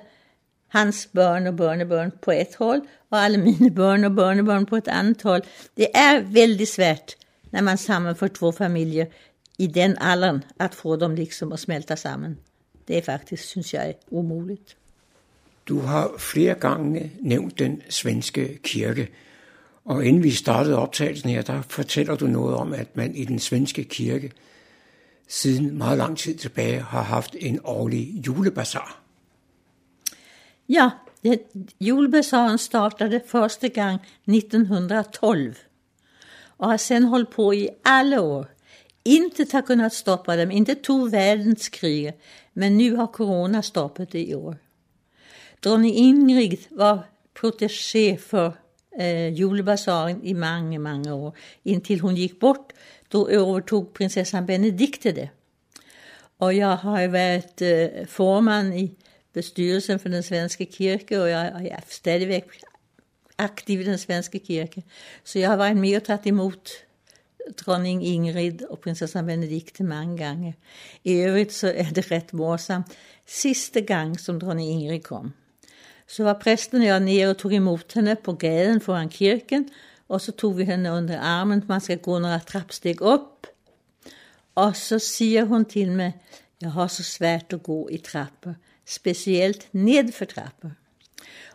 hans 0.67 1.11
barn 1.11 1.47
och 1.47 1.53
barnebarn 1.53 2.11
på 2.21 2.31
ett 2.31 2.55
håll 2.55 2.81
och 3.09 3.17
alle 3.17 3.37
mina 3.37 3.69
barn 3.69 4.05
och 4.05 4.11
børnebørn 4.11 4.65
på 4.65 4.77
ett 4.77 4.87
annat 4.87 5.21
håll. 5.21 5.41
Det 5.75 5.95
är 5.95 6.21
väldigt 6.21 6.69
svårt 6.69 7.15
när 7.49 7.61
man 7.61 7.77
sammanför 7.77 8.27
två 8.27 8.51
familjer 8.51 9.07
i 9.57 9.67
den 9.67 9.97
aldern 9.97 10.41
att 10.57 10.75
få 10.75 10.95
dem 10.95 11.15
liksom 11.15 11.51
att 11.51 11.59
smälta 11.59 11.95
samman. 11.95 12.37
Det 12.85 12.97
är 12.97 13.01
faktiskt, 13.01 13.49
synes 13.49 13.73
jag, 13.73 13.93
umuligt. 14.11 14.75
Du 15.63 15.73
har 15.73 16.17
flere 16.17 16.53
gange 16.53 17.09
nævnt 17.19 17.57
den 17.57 17.81
svenske 17.89 18.57
kirke. 18.63 19.07
Og 19.85 20.05
inden 20.05 20.23
vi 20.23 20.31
startede 20.31 20.77
optagelsen 20.77 21.29
her, 21.29 21.41
der 21.41 21.61
fortæller 21.61 22.15
du 22.15 22.27
noget 22.27 22.55
om, 22.55 22.73
at 22.73 22.97
man 22.97 23.15
i 23.15 23.25
den 23.25 23.39
svenske 23.39 23.83
kirke 23.83 24.31
siden 25.27 25.77
meget 25.77 25.97
lang 25.97 26.17
tid 26.17 26.35
tilbage 26.35 26.79
har 26.79 27.01
haft 27.01 27.35
en 27.39 27.59
årlig 27.63 28.23
julebazar. 28.27 29.01
Ja, 30.69 30.89
det, 31.23 31.41
julebasaren 31.81 32.57
startede 32.57 33.21
første 33.27 33.69
gang 33.69 34.01
1912 34.27 35.55
og 36.57 36.69
har 36.69 36.77
sen 36.77 37.03
holdt 37.03 37.29
på 37.29 37.51
i 37.51 37.67
alle 37.85 38.21
år. 38.21 38.45
inte 39.05 39.45
har 39.51 39.61
kunnat 39.61 39.93
stoppa 39.93 40.37
dem, 40.37 40.51
inte 40.51 40.75
to 40.75 41.07
världskrig, 41.11 42.13
men 42.53 42.77
nu 42.77 42.95
har 42.95 43.07
corona 43.07 43.61
stoppat 43.61 44.11
det 44.11 44.19
i 44.19 44.33
år. 44.33 44.55
Dronning 45.63 45.97
Ingrid 45.97 46.57
var 46.71 47.03
protégé 47.39 48.17
för 48.17 48.51
eh, 48.99 49.33
julbasaren 49.33 50.23
i 50.23 50.33
många, 50.33 50.79
många 50.79 51.15
år, 51.15 51.35
intill 51.63 52.01
hon 52.01 52.15
gick 52.15 52.39
bort. 52.39 52.73
Då 53.07 53.29
övertog 53.29 53.93
prinsessan 53.93 54.45
Benedikte 54.45 55.11
det. 55.11 55.29
Och 56.37 56.53
jag 56.53 56.77
har 56.77 57.07
varit 57.07 57.61
eh, 57.61 58.05
forman 58.07 58.73
i 58.73 58.95
bestyrelsen 59.33 59.99
för 59.99 60.09
den 60.09 60.23
svenska 60.23 60.65
kyrkan 60.65 61.21
och 61.21 61.29
jag 61.29 61.45
är 61.45 61.83
stadigvæk 61.87 62.45
aktiv 63.35 63.81
i 63.81 63.83
den 63.83 63.99
svenska 63.99 64.39
kyrkan. 64.39 64.83
Så 65.23 65.39
jag 65.39 65.49
har 65.49 65.57
varit 65.57 65.77
med 65.77 65.97
och 65.97 66.05
tagit 66.05 66.27
emot 66.27 66.69
dronning 67.65 68.03
Ingrid 68.03 68.61
och 68.61 68.81
prinsessan 68.81 69.25
Benedikte 69.25 69.83
många 69.83 70.05
gånger. 70.05 70.53
I 71.03 71.21
övrigt 71.21 71.53
så 71.53 71.67
är 71.67 71.91
det 71.91 72.11
rätt 72.11 72.31
morsamt. 72.33 72.97
Sista 73.25 73.79
gång 73.79 74.17
som 74.17 74.39
dronning 74.39 74.69
Ingrid 74.69 75.03
kom 75.03 75.33
så 76.09 76.23
var 76.23 76.33
prästen 76.33 76.93
och 76.93 77.01
nede 77.01 77.25
og 77.25 77.31
och 77.31 77.37
tog 77.37 77.53
emot 77.53 77.93
henne 77.93 78.15
på 78.15 78.33
gaden 78.33 78.81
foran 78.81 79.09
kyrkan 79.09 79.69
och 80.07 80.21
så 80.21 80.31
tog 80.31 80.55
vi 80.55 80.63
henne 80.63 80.89
under 80.89 81.19
armen, 81.21 81.61
man 81.67 81.81
ska 81.81 81.95
gå 81.95 82.19
några 82.19 82.39
trappsteg 82.39 83.01
upp. 83.01 83.47
Och 84.53 84.75
så 84.75 84.99
säger 84.99 85.45
hon 85.45 85.65
till 85.65 85.91
mig, 85.91 86.13
jag 86.59 86.69
har 86.69 86.87
så 86.87 87.03
svårt 87.03 87.53
att 87.53 87.63
gå 87.63 87.91
i 87.91 87.97
trappor, 87.97 88.55
speciellt 88.85 89.67
nedför 89.71 90.25
trapper. 90.25 90.71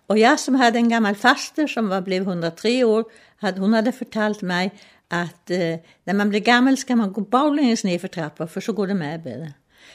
Och 0.07 0.19
jag 0.19 0.41
som 0.41 0.55
hade 0.55 0.79
en 0.79 0.89
gammal 0.89 1.15
faster 1.15 1.67
som 1.67 1.89
var, 1.89 2.01
blev 2.01 2.23
103 2.23 2.85
år, 2.85 3.05
hade, 3.37 3.61
hon 3.61 3.75
hade 3.75 3.93
fortalt 3.93 4.43
mig 4.43 4.71
att 5.09 5.51
eh, 5.51 5.73
øh, 5.73 5.79
när 6.05 6.15
man 6.15 6.29
blir 6.29 6.41
gammal 6.41 6.77
ska 6.77 6.97
man 6.97 7.13
gå 7.13 7.21
baglænges 7.21 7.85
ned 7.85 8.01
for 8.01 8.09
trapper, 8.09 8.47
för 8.47 8.61
så 8.61 8.73
går 8.73 8.87
det 8.87 8.95
med 8.95 9.23
bättre. 9.23 9.53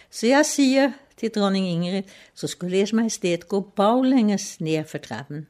Så 0.10 0.28
jag 0.28 0.46
säger 0.46 0.94
till 1.20 1.32
dronning 1.32 1.68
Ingrid, 1.68 2.04
så 2.34 2.48
skulle 2.48 2.82
Ers 2.82 2.94
Majestät 2.94 3.48
gå 3.48 3.62
baklänges 3.62 4.60
ner 4.60 4.84
för 4.84 5.00
trappen. 5.00 5.46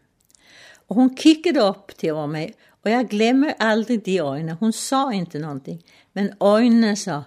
Och 0.88 0.96
hon 0.96 1.18
kickade 1.18 1.60
upp 1.60 1.98
till 1.98 2.14
mig 2.14 2.54
och 2.84 2.90
jag 2.90 3.10
glömmer 3.10 3.54
aldrig 3.60 4.04
de 4.04 4.20
ögonen. 4.20 4.58
Hon 4.60 4.74
sa 4.74 5.14
inte 5.14 5.40
någonting, 5.40 5.84
men 6.14 6.34
ögonen 6.42 6.98
sa, 6.98 7.24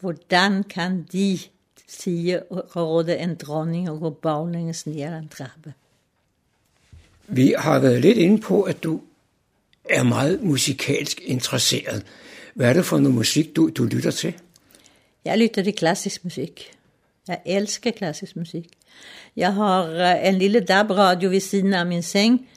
hvordan 0.00 0.64
kan 0.64 1.06
de 1.12 1.38
sige 1.88 2.40
råde 2.76 3.16
en 3.16 3.36
dronning 3.36 3.88
at 3.88 4.00
gå 4.00 4.10
baglænges 4.10 4.86
ner 4.86 5.18
en 5.18 5.28
trappe? 5.28 5.74
Vi 7.26 7.54
har 7.58 7.78
været 7.78 8.00
lidt 8.00 8.18
inde 8.18 8.42
på, 8.42 8.62
at 8.62 8.82
du 8.82 9.00
er 9.90 10.02
meget 10.02 10.42
musikalsk 10.42 11.20
interesseret. 11.20 12.06
Hvad 12.54 12.68
er 12.68 12.72
det 12.72 12.84
for 12.84 12.98
noget 12.98 13.14
musik, 13.14 13.56
du, 13.56 13.70
du 13.70 13.84
lytter 13.84 14.10
til? 14.10 14.34
Jeg 15.24 15.38
lytter 15.38 15.62
til 15.62 15.72
klassisk 15.72 16.24
musik. 16.24 16.72
Jeg 17.28 17.40
elsker 17.46 17.90
klassisk 17.90 18.36
musik. 18.36 18.66
Jeg 19.36 19.54
har 19.54 19.84
øh, 19.84 20.28
en 20.28 20.34
lille 20.34 20.60
DAB-radio 20.60 21.28
ved 21.28 21.40
siden 21.40 21.74
af 21.74 21.86
min 21.86 22.02
seng, 22.02 22.48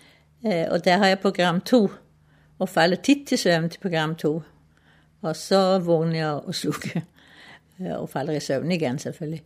øh, 0.46 0.66
og 0.72 0.86
der 0.86 0.98
har 0.98 1.08
jeg 1.08 1.20
program 1.20 1.62
2, 1.62 1.90
og 2.60 2.70
falder 2.70 2.98
tit 2.98 3.28
til 3.28 3.38
søvn 3.38 3.70
til 3.70 3.80
program 3.80 4.16
2. 4.16 4.42
Og 5.22 5.36
så 5.36 5.80
vågner 5.80 6.16
jeg 6.16 6.32
og 6.32 6.56
slukker, 6.56 7.02
øh, 7.82 8.00
og 8.00 8.10
falder 8.10 8.34
i 8.34 8.40
søvn 8.40 8.72
igen 8.72 9.00
selvfølgelig. 9.00 9.44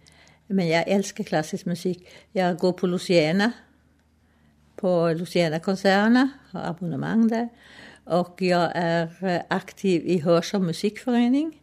Men 0.48 0.68
jeg 0.68 0.84
elsker 0.88 1.24
klassisk 1.24 1.68
musik. 1.68 1.98
Jeg 2.34 2.58
går 2.60 2.72
på 2.72 2.88
Luciana, 2.88 3.52
på 4.78 5.14
Luciana-koncerner, 5.14 6.28
har 6.52 6.62
abonnement 6.62 7.32
der. 7.32 7.48
Och 8.06 8.42
jag 8.42 8.72
är 8.76 9.44
aktiv 9.48 10.02
i 10.06 10.20
Hörs 10.20 10.54
Musikforening, 10.54 11.62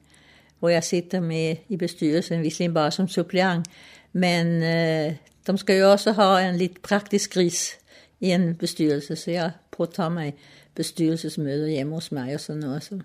Och 0.60 0.72
jag 0.72 0.84
sitter 0.84 1.20
med 1.20 1.56
i 1.68 1.76
bestyrelsen, 1.76 2.42
visserligen 2.42 2.74
bara 2.74 2.90
som 2.90 3.08
suppleant. 3.08 3.68
Men 4.12 4.62
eh, 4.62 5.14
de 5.46 5.58
ska 5.58 5.74
ju 5.74 5.92
också 5.92 6.12
ha 6.12 6.40
en 6.40 6.58
lite 6.58 6.80
praktisk 6.80 7.34
gris 7.34 7.78
i 8.18 8.30
en 8.30 8.54
bestyrelse, 8.54 9.16
så 9.16 9.30
jag 9.30 9.50
påtar 9.70 10.08
mig 10.08 10.34
bestyrelsesmøder 10.74 11.66
hjemme 11.66 11.94
hos 11.94 12.12
mig 12.12 12.34
och 12.34 12.40
sådan 12.40 12.60
noget. 12.60 12.82
Så, 12.82 13.00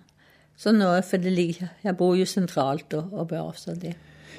sådan 0.58 0.80
noget, 0.80 1.06
for 1.06 1.18
det 1.18 1.32
ligger, 1.32 1.68
jeg 1.84 1.98
bor 1.98 2.16
jo 2.16 2.26
centralt 2.26 2.94
og, 2.94 3.10
og 3.12 3.28
bør 3.28 3.52
så 3.56 3.72
det. 3.82 3.96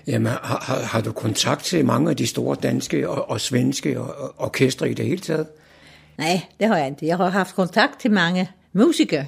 Jamen, 0.06 0.32
har, 0.32 0.58
har, 0.62 0.82
har 0.82 1.00
du 1.00 1.12
kontakt 1.12 1.64
til 1.64 1.84
mange 1.84 2.10
af 2.10 2.16
de 2.16 2.26
store 2.26 2.56
danske 2.62 3.08
og, 3.08 3.30
og 3.30 3.40
svenske 3.40 4.00
og, 4.00 4.14
og 4.18 4.34
orkestre 4.38 4.90
i 4.90 4.94
det 4.94 5.06
hele 5.06 5.20
taget? 5.20 5.46
Nej, 6.18 6.40
det 6.60 6.68
har 6.68 6.76
jeg 6.76 6.86
ikke. 6.86 7.06
Jeg 7.06 7.16
har 7.16 7.28
haft 7.28 7.54
kontakt 7.54 8.00
til 8.00 8.10
mange 8.10 8.50
musikere, 8.72 9.26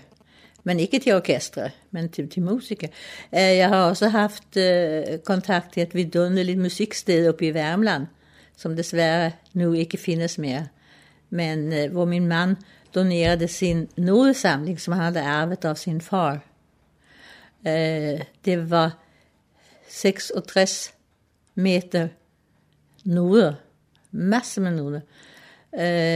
men 0.64 0.80
ikke 0.80 0.98
til 0.98 1.14
orkestre, 1.14 1.70
men 1.90 2.08
til, 2.08 2.28
til 2.28 2.42
musikere. 2.42 2.90
Øh, 3.34 3.40
jeg 3.40 3.68
har 3.68 3.88
også 3.88 4.08
haft 4.08 4.56
øh, 4.56 5.18
kontakt 5.24 5.72
til 5.72 5.82
et 5.82 5.94
vidunderligt 5.94 6.58
musiksted 6.58 7.28
oppe 7.28 7.46
i 7.46 7.54
Värmland, 7.54 8.06
som 8.56 8.76
desværre 8.76 9.32
nu 9.52 9.72
ikke 9.72 9.98
findes 9.98 10.38
mere. 10.38 10.66
Men 11.30 11.72
øh, 11.72 11.92
hvor 11.92 12.04
min 12.04 12.26
mand 12.26 12.56
donerede 12.94 13.48
sin 13.48 13.88
nodesamling, 13.96 14.80
som 14.80 14.94
han 14.94 15.02
havde 15.02 15.26
arvet 15.26 15.64
af 15.64 15.78
sin 15.78 16.00
far. 16.00 16.40
Det 18.44 18.70
var 18.70 18.98
66 19.88 20.94
meter 21.54 22.08
noder. 23.04 23.54
Masser 24.10 24.62
med 24.62 24.70
noder. 24.70 25.00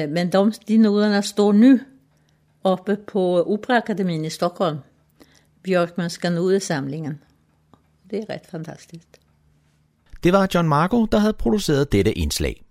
Men 0.06 0.32
de, 0.32 0.52
de 0.68 0.76
noderna 0.76 1.20
står 1.20 1.52
nu 1.52 1.78
uppe 2.72 2.96
på 2.96 3.42
Operaakademin 3.46 4.24
i 4.24 4.30
Stockholm. 4.30 4.78
Björkmanska 5.62 6.30
nodesamlingen. 6.30 7.18
Det 8.10 8.18
er 8.18 8.34
ret 8.34 8.46
fantastisk. 8.50 9.06
Det 10.22 10.32
var 10.32 10.48
John 10.54 10.68
Marco, 10.68 11.06
der 11.06 11.18
havde 11.18 11.32
produceret 11.32 11.92
dette 11.92 12.12
indslag. 12.12 12.64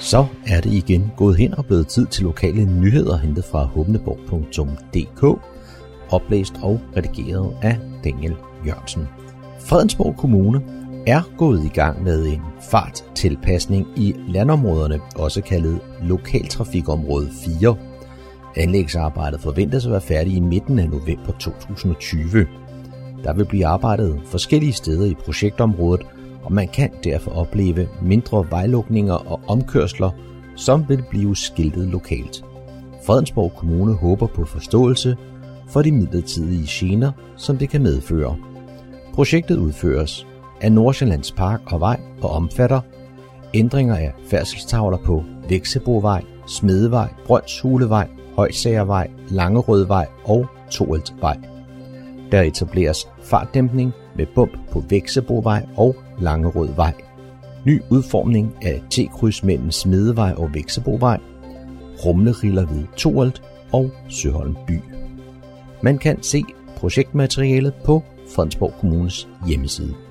Så 0.00 0.26
er 0.46 0.60
det 0.60 0.72
igen 0.72 1.12
gået 1.16 1.36
hen 1.36 1.54
og 1.54 1.66
blevet 1.66 1.88
tid 1.88 2.06
til 2.06 2.24
lokale 2.24 2.64
nyheder 2.64 3.16
hentet 3.16 3.44
fra 3.44 3.64
humleborg.dk, 3.64 5.42
oplæst 6.10 6.54
og 6.62 6.80
redigeret 6.96 7.56
af 7.62 7.78
Daniel 8.04 8.36
Jørgensen. 8.66 9.08
Fredensborg 9.60 10.16
Kommune 10.16 10.83
er 11.06 11.22
gået 11.36 11.64
i 11.64 11.68
gang 11.68 12.02
med 12.02 12.26
en 12.26 12.42
farttilpasning 12.70 13.86
i 13.96 14.14
landområderne, 14.28 15.00
også 15.16 15.42
kaldet 15.42 15.80
Lokaltrafikområde 16.02 17.30
4. 17.60 17.76
Anlægsarbejdet 18.56 19.40
forventes 19.40 19.86
at 19.86 19.92
være 19.92 20.00
færdigt 20.00 20.36
i 20.36 20.40
midten 20.40 20.78
af 20.78 20.90
november 20.90 21.32
2020. 21.40 22.46
Der 23.24 23.34
vil 23.34 23.44
blive 23.44 23.66
arbejdet 23.66 24.20
forskellige 24.26 24.72
steder 24.72 25.06
i 25.06 25.14
projektområdet, 25.14 26.06
og 26.42 26.52
man 26.52 26.68
kan 26.68 26.90
derfor 27.04 27.30
opleve 27.30 27.88
mindre 28.02 28.46
vejlukninger 28.50 29.14
og 29.14 29.40
omkørsler, 29.48 30.10
som 30.56 30.84
vil 30.88 31.04
blive 31.10 31.36
skiltet 31.36 31.88
lokalt. 31.88 32.44
Fredensborg 33.06 33.52
Kommune 33.56 33.94
håber 33.94 34.26
på 34.26 34.44
forståelse 34.44 35.16
for 35.68 35.82
de 35.82 35.92
midlertidige 35.92 36.66
gener, 36.68 37.12
som 37.36 37.58
det 37.58 37.70
kan 37.70 37.82
medføre. 37.82 38.36
Projektet 39.14 39.56
udføres 39.56 40.26
af 40.64 40.72
Nordsjællands 40.72 41.32
Park 41.32 41.72
og 41.72 41.80
Vej 41.80 42.00
og 42.22 42.30
omfatter 42.30 42.80
ændringer 43.54 43.96
af 43.96 44.12
færdselstavler 44.26 44.98
på 44.98 45.24
Væksebrovej, 45.48 46.22
Smedevej, 46.46 47.08
Brøndshulevej, 47.26 48.08
Højsagervej, 48.36 49.10
Langerødvej 49.28 50.06
og 50.24 50.46
Toeltvej. 50.70 51.36
Der 52.32 52.42
etableres 52.42 53.08
fartdæmpning 53.22 53.92
med 54.16 54.26
bump 54.34 54.70
på 54.70 54.84
Væksebrovej 54.88 55.66
og 55.76 55.96
Langerødvej. 56.20 56.92
Ny 57.64 57.82
udformning 57.90 58.54
af 58.62 58.82
T-kryds 58.90 59.44
mellem 59.44 59.70
Smedevej 59.70 60.32
og 60.36 60.54
Væksebrovej, 60.54 61.20
rumleriller 62.04 62.66
ved 62.66 62.84
Toelt 62.96 63.42
og 63.72 63.90
Søholm 64.08 64.56
by. 64.66 64.80
Man 65.82 65.98
kan 65.98 66.22
se 66.22 66.42
projektmaterialet 66.76 67.74
på 67.84 68.02
Fredensborg 68.34 68.74
Kommunes 68.80 69.28
hjemmeside. 69.46 70.03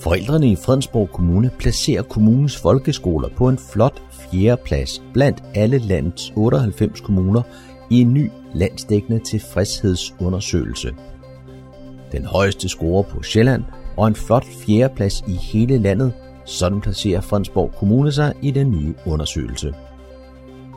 Forældrene 0.00 0.50
i 0.50 0.56
Fredensborg 0.56 1.10
Kommune 1.12 1.50
placerer 1.58 2.02
kommunens 2.02 2.56
folkeskoler 2.56 3.28
på 3.36 3.48
en 3.48 3.58
flot 3.72 4.02
fjerdeplads 4.10 5.02
blandt 5.12 5.42
alle 5.54 5.78
landets 5.78 6.32
98 6.36 7.00
kommuner 7.00 7.42
i 7.90 8.00
en 8.00 8.14
ny 8.14 8.30
landsdækkende 8.54 9.18
tilfredshedsundersøgelse. 9.18 10.94
Den 12.12 12.24
højeste 12.24 12.68
score 12.68 13.04
på 13.04 13.22
Sjælland 13.22 13.64
og 13.96 14.08
en 14.08 14.14
flot 14.14 14.44
fjerdeplads 14.66 15.24
i 15.28 15.32
hele 15.32 15.78
landet, 15.78 16.12
sådan 16.44 16.80
placerer 16.80 17.20
Fredensborg 17.20 17.72
Kommune 17.78 18.12
sig 18.12 18.34
i 18.42 18.50
den 18.50 18.70
nye 18.70 18.94
undersøgelse. 19.06 19.74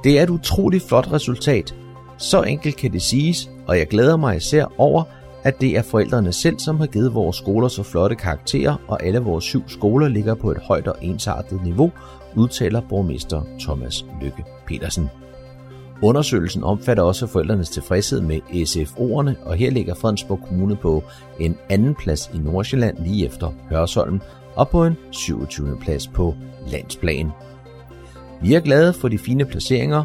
Det 0.03 0.19
er 0.19 0.23
et 0.23 0.29
utroligt 0.29 0.87
flot 0.87 1.11
resultat. 1.11 1.75
Så 2.17 2.41
enkelt 2.41 2.75
kan 2.75 2.93
det 2.93 3.01
siges, 3.01 3.49
og 3.67 3.77
jeg 3.77 3.87
glæder 3.87 4.17
mig 4.17 4.37
især 4.37 4.73
over, 4.77 5.03
at 5.43 5.61
det 5.61 5.77
er 5.77 5.81
forældrene 5.81 6.33
selv, 6.33 6.59
som 6.59 6.79
har 6.79 6.87
givet 6.87 7.13
vores 7.13 7.37
skoler 7.37 7.67
så 7.67 7.83
flotte 7.83 8.15
karakterer, 8.15 8.75
og 8.87 9.03
alle 9.03 9.19
vores 9.19 9.43
syv 9.43 9.63
skoler 9.67 10.07
ligger 10.07 10.35
på 10.35 10.51
et 10.51 10.57
højt 10.57 10.87
og 10.87 10.95
ensartet 11.01 11.63
niveau, 11.63 11.91
udtaler 12.35 12.81
borgmester 12.89 13.41
Thomas 13.59 14.05
Lykke 14.21 14.45
Petersen. 14.67 15.09
Undersøgelsen 16.01 16.63
omfatter 16.63 17.03
også 17.03 17.27
forældrenes 17.27 17.69
tilfredshed 17.69 18.21
med 18.21 18.39
SFO'erne, 18.51 19.47
og 19.47 19.55
her 19.55 19.71
ligger 19.71 19.93
Fredensborg 19.93 20.39
Kommune 20.47 20.75
på 20.75 21.03
en 21.39 21.57
anden 21.69 21.95
plads 21.95 22.31
i 22.33 22.37
Nordsjælland 22.37 22.97
lige 22.97 23.25
efter 23.25 23.53
Hørsholm, 23.69 24.21
og 24.55 24.69
på 24.69 24.85
en 24.85 24.97
27. 25.11 25.77
plads 25.81 26.07
på 26.07 26.35
landsplan. 26.67 27.31
Vi 28.41 28.53
er 28.53 28.59
glade 28.59 28.93
for 28.93 29.07
de 29.07 29.17
fine 29.17 29.45
placeringer, 29.45 30.03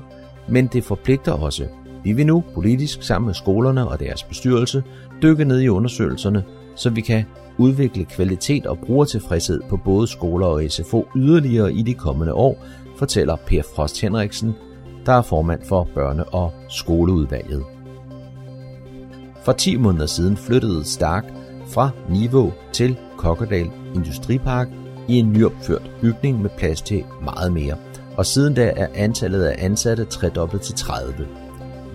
men 0.49 0.67
det 0.67 0.85
forpligter 0.85 1.33
også. 1.33 1.67
Vi 2.05 2.13
vil 2.13 2.27
nu 2.27 2.45
politisk 2.55 3.03
sammen 3.03 3.27
med 3.27 3.35
skolerne 3.35 3.89
og 3.89 4.01
deres 4.01 4.23
bestyrelse 4.23 4.83
dykke 5.23 5.45
ned 5.45 5.61
i 5.61 5.69
undersøgelserne, 5.69 6.45
så 6.77 6.91
vi 6.91 7.01
kan 7.01 7.25
udvikle 7.59 8.05
kvalitet 8.05 8.67
og 8.67 8.79
brugertilfredshed 8.79 9.61
på 9.69 9.77
både 9.77 10.07
skoler 10.07 10.47
og 10.47 10.63
SFO 10.69 11.09
yderligere 11.17 11.73
i 11.73 11.83
de 11.83 11.95
kommende 11.95 12.35
år, 12.35 12.65
fortæller 12.97 13.37
Per 13.47 13.63
Frost 13.75 14.01
Henriksen, 14.01 14.55
der 15.07 15.13
er 15.13 15.23
formand 15.23 15.61
for 15.65 15.89
børne- 15.97 16.31
og 16.33 16.53
skoleudvalget. 16.69 17.65
For 19.45 19.53
10 19.53 19.77
måneder 19.77 20.07
siden 20.07 20.37
flyttede 20.37 20.85
Stark 20.85 21.25
fra 21.69 21.91
Niveau 22.11 22.53
til 22.73 22.97
Kokkedal 23.17 23.71
Industripark 23.95 24.69
i 25.09 25.19
en 25.19 25.33
nyopført 25.33 25.91
bygning 26.01 26.43
med 26.43 26.51
plads 26.59 26.83
til 26.83 27.05
meget 27.25 27.53
mere, 27.53 27.77
og 28.17 28.27
siden 28.27 28.55
da 28.55 28.73
er 28.77 28.87
antallet 28.95 29.43
af 29.43 29.65
ansatte 29.65 30.05
tredoblet 30.05 30.63
til 30.63 30.75
30. 30.75 31.27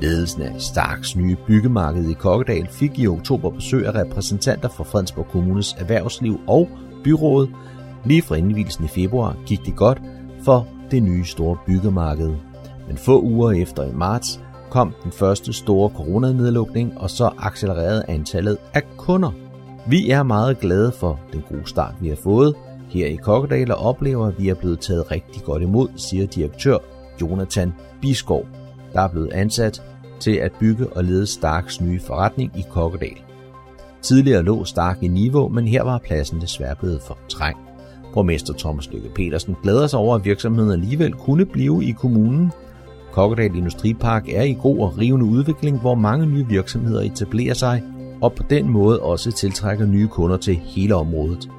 Ledelsen 0.03 0.41
af 0.41 0.61
Starks 0.61 1.15
nye 1.15 1.37
byggemarked 1.47 2.09
i 2.09 2.13
Kokkedal 2.13 2.67
fik 2.67 2.99
i 2.99 3.07
oktober 3.07 3.49
besøg 3.49 3.85
af 3.85 3.95
repræsentanter 3.95 4.69
fra 4.69 4.83
Fredensborg 4.83 5.27
Kommunes 5.27 5.75
erhvervsliv 5.79 6.39
og 6.47 6.69
byrådet. 7.03 7.49
Lige 8.05 8.21
fra 8.21 8.35
indvielsen 8.35 8.85
i 8.85 8.87
februar 8.87 9.37
gik 9.45 9.65
det 9.65 9.75
godt 9.75 10.01
for 10.45 10.67
det 10.91 11.03
nye 11.03 11.25
store 11.25 11.57
byggemarked. 11.67 12.33
Men 12.87 12.97
få 12.97 13.21
uger 13.21 13.51
efter 13.51 13.83
i 13.83 13.91
marts 13.93 14.39
kom 14.71 14.93
den 15.03 15.11
første 15.11 15.53
store 15.53 15.89
coronanedlukning, 15.89 16.97
og 16.97 17.09
så 17.09 17.29
accelererede 17.37 18.03
antallet 18.07 18.57
af 18.73 18.81
kunder. 18.97 19.31
Vi 19.87 20.09
er 20.09 20.23
meget 20.23 20.59
glade 20.59 20.91
for 20.91 21.19
den 21.33 21.43
gode 21.49 21.65
start, 21.65 21.93
vi 22.01 22.09
har 22.09 22.17
fået. 22.23 22.55
Her 22.89 23.07
i 23.07 23.15
Kokkedal 23.15 23.71
og 23.71 23.77
oplever, 23.77 24.27
at 24.27 24.39
vi 24.39 24.49
er 24.49 24.55
blevet 24.55 24.79
taget 24.79 25.11
rigtig 25.11 25.43
godt 25.43 25.61
imod, 25.61 25.87
siger 25.95 26.27
direktør 26.27 26.77
Jonathan 27.21 27.73
Biskov, 28.01 28.45
der 28.93 29.01
er 29.01 29.07
blevet 29.07 29.33
ansat 29.33 29.83
til 30.23 30.31
at 30.31 30.51
bygge 30.59 30.87
og 30.87 31.03
lede 31.03 31.27
Starks 31.27 31.81
nye 31.81 31.99
forretning 31.99 32.51
i 32.57 32.63
Kokkedal. 32.69 33.17
Tidligere 34.01 34.43
lå 34.43 34.65
Stark 34.65 34.97
i 35.01 35.07
Niveau, 35.07 35.47
men 35.47 35.67
her 35.67 35.83
var 35.83 35.97
pladsen 35.97 36.41
desværre 36.41 36.75
blevet 36.75 37.01
for 37.01 37.17
træng. 37.29 37.57
Borgmester 38.13 38.53
Thomas 38.57 38.91
Lykke 38.91 39.09
Petersen 39.15 39.55
glæder 39.63 39.87
sig 39.87 39.99
over, 39.99 40.15
at 40.15 40.25
virksomheden 40.25 40.71
alligevel 40.71 41.13
kunne 41.13 41.45
blive 41.45 41.85
i 41.85 41.91
kommunen. 41.91 42.51
Kokkedal 43.11 43.55
Industripark 43.55 44.29
er 44.29 44.43
i 44.43 44.57
god 44.61 44.79
og 44.79 44.97
rivende 44.97 45.25
udvikling, 45.25 45.79
hvor 45.79 45.95
mange 45.95 46.25
nye 46.25 46.47
virksomheder 46.47 47.01
etablerer 47.01 47.53
sig, 47.53 47.83
og 48.21 48.33
på 48.33 48.43
den 48.49 48.69
måde 48.69 48.99
også 48.99 49.31
tiltrækker 49.31 49.85
nye 49.85 50.07
kunder 50.07 50.37
til 50.37 50.55
hele 50.55 50.95
området. 50.95 51.49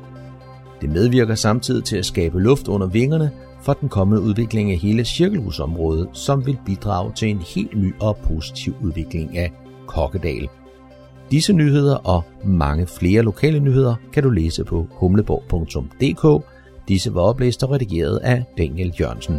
Det 0.81 0.91
medvirker 0.91 1.35
samtidig 1.35 1.85
til 1.85 1.97
at 1.97 2.07
skabe 2.07 2.41
luft 2.41 2.69
under 2.69 2.87
vingerne 2.87 3.31
for 3.65 3.73
den 3.73 3.89
kommende 3.89 4.23
udvikling 4.23 4.71
af 4.71 4.79
hele 4.79 5.05
cirkelhusområdet, 5.05 6.09
som 6.13 6.47
vil 6.47 6.59
bidrage 6.67 7.13
til 7.13 7.29
en 7.29 7.39
helt 7.39 7.77
ny 7.77 7.95
og 8.01 8.17
positiv 8.17 8.75
udvikling 8.83 9.39
af 9.39 9.53
Kokkedal. 9.87 10.49
Disse 11.31 11.53
nyheder 11.53 11.97
og 11.97 12.23
mange 12.45 12.87
flere 12.87 13.23
lokale 13.23 13.61
nyheder 13.61 13.95
kan 14.13 14.23
du 14.23 14.31
læse 14.31 14.65
på 14.65 14.87
humleborg.dk. 14.91 16.45
Disse 16.89 17.15
var 17.15 17.21
oplæst 17.21 17.63
og 17.63 17.71
redigeret 17.71 18.17
af 18.17 18.45
Daniel 18.59 18.93
Jørgensen. 19.01 19.35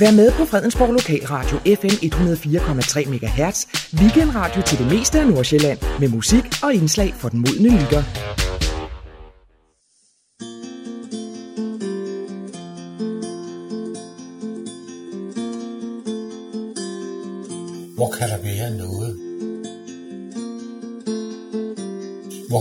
Vær 0.00 0.16
med 0.16 0.32
på 0.32 0.44
Fredensborg 0.44 0.92
Lokalradio 0.92 1.58
FM 1.58 1.94
104,3 2.04 3.10
MHz. 3.10 3.66
Weekendradio 4.00 4.62
til 4.62 4.78
det 4.78 4.98
meste 4.98 5.20
af 5.20 5.26
Nordsjælland. 5.26 5.78
Med 6.00 6.08
musik 6.08 6.44
og 6.62 6.74
indslag 6.74 7.14
for 7.14 7.28
den 7.28 7.40
modne 7.40 7.68
lytter. 7.80 8.02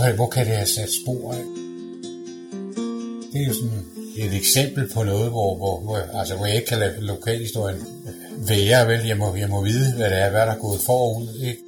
Hvor, 0.03 0.15
hvor 0.15 0.27
kan 0.27 0.45
det 0.45 0.55
have 0.55 0.67
sat 0.67 0.89
spor 1.01 1.31
af? 1.31 1.43
Det 3.33 3.41
er 3.41 3.47
jo 3.47 3.53
sådan 3.53 3.85
et 4.17 4.35
eksempel 4.35 4.89
på 4.93 5.03
noget, 5.03 5.29
hvor, 5.29 5.57
hvor, 5.57 5.81
hvor, 5.81 6.19
altså, 6.19 6.35
hvor 6.35 6.45
jeg 6.45 6.55
ikke 6.55 6.67
kan 6.67 6.79
lade 6.79 6.95
lokalhistorien 6.99 7.77
være, 8.47 8.87
vel? 8.87 9.07
Jeg 9.07 9.17
må, 9.17 9.35
jeg 9.35 9.49
må 9.49 9.63
vide, 9.63 9.95
hvad 9.95 10.09
det 10.09 10.21
er, 10.21 10.29
hvad 10.29 10.41
der 10.41 10.53
er 10.53 10.57
gået 10.57 10.79
forud, 10.79 11.27
ikke? 11.43 11.61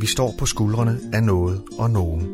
Vi 0.00 0.06
står 0.06 0.34
på 0.38 0.46
skuldrene 0.46 0.98
af 1.12 1.22
noget 1.22 1.60
og 1.78 1.90
nogen. 1.90 2.28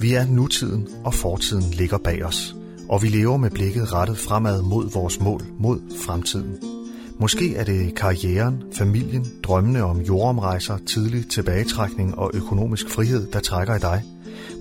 Vi 0.00 0.14
er 0.14 0.26
nutiden, 0.26 0.88
og 1.04 1.14
fortiden 1.14 1.70
ligger 1.70 1.98
bag 1.98 2.24
os. 2.24 2.56
Og 2.88 3.02
vi 3.02 3.08
lever 3.08 3.36
med 3.36 3.50
blikket 3.50 3.92
rettet 3.92 4.18
fremad 4.18 4.62
mod 4.62 4.90
vores 4.92 5.20
mål, 5.20 5.42
mod 5.58 5.80
fremtiden. 5.96 6.71
Måske 7.18 7.56
er 7.56 7.64
det 7.64 7.94
karrieren, 7.94 8.62
familien, 8.72 9.26
drømmene 9.42 9.82
om 9.84 10.00
jordomrejser, 10.00 10.78
tidlig 10.86 11.28
tilbagetrækning 11.28 12.18
og 12.18 12.30
økonomisk 12.34 12.90
frihed, 12.90 13.26
der 13.32 13.40
trækker 13.40 13.74
i 13.74 13.78
dig. 13.78 14.02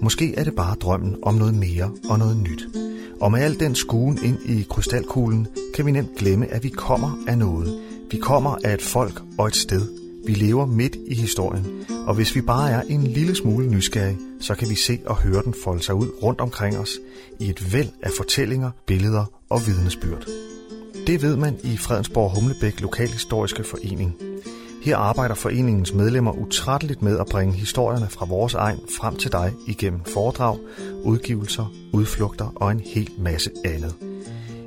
Måske 0.02 0.36
er 0.36 0.44
det 0.44 0.56
bare 0.56 0.76
drømmen 0.76 1.16
om 1.24 1.36
noget 1.36 1.54
mere 1.54 1.92
og 2.10 2.20
noget 2.20 2.38
nyt. 2.38 2.68
Og 3.22 3.32
med 3.32 3.42
al 3.42 3.60
den 3.60 3.76
skuen 3.76 4.20
ind 4.24 4.38
i 4.46 4.66
krystalkuglen, 4.70 5.48
kan 5.76 5.86
vi 5.86 5.92
nemt 5.92 6.16
glemme, 6.18 6.48
at 6.48 6.64
vi 6.64 6.70
kommer 6.70 7.24
af 7.28 7.38
noget. 7.38 7.82
Vi 8.12 8.18
kommer 8.18 8.58
af 8.64 8.74
et 8.74 8.82
folk 8.82 9.22
og 9.38 9.48
et 9.48 9.56
sted. 9.56 9.82
Vi 10.26 10.34
lever 10.34 10.66
midt 10.66 10.96
i 11.08 11.16
historien, 11.16 11.66
og 12.08 12.16
hvis 12.16 12.36
vi 12.36 12.42
bare 12.42 12.72
er 12.72 12.82
en 12.82 13.04
lille 13.04 13.36
smule 13.36 13.68
nysgerrige, 13.68 14.18
så 14.40 14.56
kan 14.56 14.70
vi 14.70 14.76
se 14.76 15.00
og 15.06 15.18
høre 15.18 15.42
den 15.46 15.54
folde 15.64 15.84
sig 15.84 15.96
ud 15.96 16.08
rundt 16.24 16.42
omkring 16.42 16.78
os 16.78 17.00
i 17.40 17.50
et 17.50 17.74
væld 17.74 17.90
af 18.02 18.12
fortællinger, 18.18 18.72
billeder 18.88 19.26
og 19.50 19.68
vidnesbyrd. 19.68 20.51
Det 21.08 21.22
ved 21.22 21.36
man 21.36 21.58
i 21.64 21.78
Fredensborg 21.78 22.32
Humlebæk 22.36 22.82
Lokalhistoriske 22.82 23.64
Forening. 23.64 24.16
Her 24.84 24.98
arbejder 24.98 25.36
foreningens 25.36 25.94
medlemmer 25.94 26.32
utrætteligt 26.32 27.02
med 27.02 27.20
at 27.20 27.28
bringe 27.32 27.54
historierne 27.54 28.08
fra 28.10 28.26
vores 28.26 28.54
egen 28.54 28.80
frem 29.00 29.16
til 29.16 29.32
dig 29.32 29.54
igennem 29.68 30.04
foredrag, 30.04 30.58
udgivelser, 31.04 31.74
udflugter 31.94 32.54
og 32.56 32.72
en 32.72 32.80
hel 32.80 33.10
masse 33.20 33.52
andet. 33.66 33.96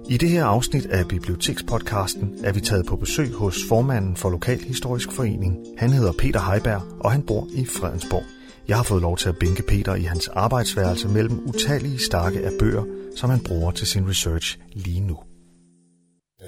I 0.08 0.16
det 0.16 0.28
her 0.28 0.44
afsnit 0.44 0.86
af 0.86 1.08
Bibliotekspodcasten 1.08 2.34
er 2.44 2.52
vi 2.52 2.60
taget 2.60 2.86
på 2.86 2.96
besøg 2.96 3.32
hos 3.32 3.58
formanden 3.68 4.16
for 4.16 4.30
Lokalhistorisk 4.30 5.12
Forening. 5.12 5.56
Han 5.78 5.92
hedder 5.92 6.12
Peter 6.12 6.40
Heiberg, 6.40 6.82
og 7.00 7.12
han 7.12 7.22
bor 7.22 7.48
i 7.52 7.64
Fredensborg. 7.64 8.24
Jeg 8.68 8.76
har 8.76 8.84
fået 8.84 9.02
lov 9.02 9.16
til 9.16 9.28
at 9.28 9.38
bænke 9.38 9.62
Peter 9.62 9.94
i 9.94 10.02
hans 10.02 10.28
arbejdsværelse 10.28 11.08
mellem 11.08 11.42
utallige 11.46 11.98
stakke 11.98 12.40
af 12.40 12.50
bøger, 12.58 12.84
som 13.16 13.30
han 13.30 13.40
bruger 13.40 13.70
til 13.70 13.86
sin 13.86 14.08
research 14.08 14.58
lige 14.72 15.00
nu. 15.00 15.18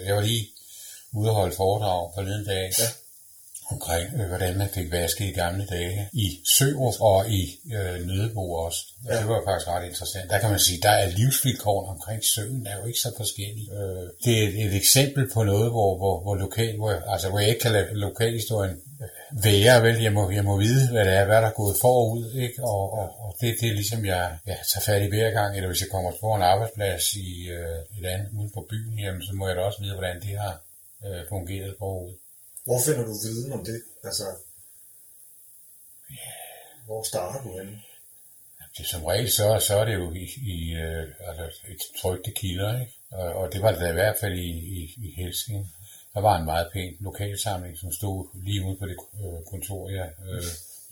Jeg 0.05 0.15
var 0.15 0.21
lige 0.21 0.49
ude 1.13 1.31
og 1.31 1.37
holde 1.37 1.57
foredrag 1.57 2.15
på 2.15 2.23
den 2.23 2.45
dag. 2.45 2.73
Ja 2.79 2.89
omkring, 3.71 4.21
øh, 4.21 4.29
hvordan 4.29 4.59
man 4.59 4.69
fik 4.75 4.93
vasket 4.93 5.25
i 5.25 5.31
gamle 5.31 5.67
dage 5.67 6.09
i 6.13 6.41
Sørup 6.45 6.95
og 7.01 7.31
i 7.31 7.61
øh, 7.75 8.07
Nødebo 8.07 8.53
også. 8.53 8.81
Og 9.05 9.13
ja. 9.13 9.21
det 9.21 9.29
var 9.29 9.43
faktisk 9.47 9.69
ret 9.69 9.87
interessant. 9.87 10.31
Der 10.31 10.39
kan 10.39 10.51
man 10.51 10.59
sige, 10.59 10.81
der 10.83 10.91
er 10.91 11.09
livsvilkårene 11.09 11.91
omkring 11.91 12.25
søen 12.25 12.67
er 12.67 12.81
jo 12.81 12.87
ikke 12.87 12.99
så 12.99 13.13
forskellige. 13.17 13.71
Øh, 13.73 14.09
det 14.25 14.43
er 14.43 14.49
et, 14.49 14.67
et 14.67 14.77
eksempel 14.77 15.31
på 15.35 15.43
noget, 15.43 15.71
hvor, 15.71 15.97
hvor, 15.97 16.23
hvor, 16.23 16.35
lokal, 16.35 16.77
hvor, 16.77 16.91
altså, 16.91 17.29
hvor 17.29 17.39
jeg 17.39 17.49
ikke 17.49 17.61
kan 17.61 17.73
lade 17.73 17.89
lokalhistorien 17.93 18.77
være, 19.45 19.83
vel, 19.83 20.03
jeg 20.03 20.13
må, 20.13 20.31
jeg 20.31 20.45
må 20.45 20.59
vide, 20.59 20.91
hvad 20.93 21.05
det 21.05 21.15
er, 21.15 21.25
hvad 21.25 21.43
der 21.43 21.49
er 21.49 21.61
gået 21.63 21.77
forud, 21.81 22.33
ikke? 22.33 22.65
Og, 22.65 22.93
og, 22.99 23.21
og 23.25 23.37
det, 23.41 23.57
det 23.61 23.69
er 23.69 23.75
ligesom, 23.75 24.05
jeg 24.05 24.39
ja, 24.47 24.57
tager 24.71 24.85
fat 24.87 25.03
i 25.03 25.09
hver 25.09 25.31
gang, 25.31 25.57
eller 25.57 25.69
hvis 25.69 25.81
jeg 25.81 25.91
kommer 25.91 26.13
på 26.21 26.35
en 26.35 26.43
arbejdsplads 26.43 27.15
i 27.15 27.49
øh, 27.49 27.99
et 27.99 28.07
andet 28.07 28.31
ude 28.39 28.51
på 28.55 28.67
byen, 28.71 28.99
jamen, 28.99 29.23
så 29.23 29.33
må 29.35 29.47
jeg 29.49 29.57
da 29.57 29.61
også 29.61 29.83
vide, 29.83 29.95
hvordan 29.95 30.21
det 30.23 30.39
har 30.39 30.55
øh, 31.07 31.23
fungeret 31.29 31.75
forud. 31.79 32.15
Hvor 32.65 32.81
finder 32.87 33.05
du 33.05 33.15
viden 33.25 33.53
om 33.53 33.65
det? 33.65 33.83
Altså, 34.05 34.25
hvor 36.87 37.03
starter 37.03 37.43
du 37.43 37.59
henne? 37.59 37.79
Det, 38.79 38.87
som 38.87 39.05
regel, 39.05 39.31
så, 39.31 39.61
så 39.67 39.77
er 39.77 39.85
det 39.85 39.95
jo 39.95 40.13
i, 40.13 40.29
i 40.55 40.75
øh, 40.75 41.09
altså 41.29 41.45
et 41.69 41.83
trygte 42.01 42.31
kilder, 42.31 42.81
ikke? 42.81 42.93
Og, 43.11 43.33
og 43.35 43.53
det 43.53 43.63
var 43.63 43.71
det 43.71 43.81
da 43.81 43.91
i 43.91 43.93
hvert 43.93 44.17
fald 44.21 44.35
i, 44.35 44.51
i, 44.79 44.95
i 44.97 45.15
Helsing. 45.17 45.73
Der 46.17 46.23
var 46.23 46.39
en 46.39 46.45
meget 46.45 46.69
pæn 46.73 46.97
lokalsamling, 47.01 47.79
som 47.79 47.93
stod 47.93 48.27
lige 48.45 48.65
ude 48.65 48.77
på 48.77 48.87
det 48.87 48.97
øh, 49.21 49.45
kontor, 49.51 49.91
ja. 49.91 50.05
Øh, 50.05 50.43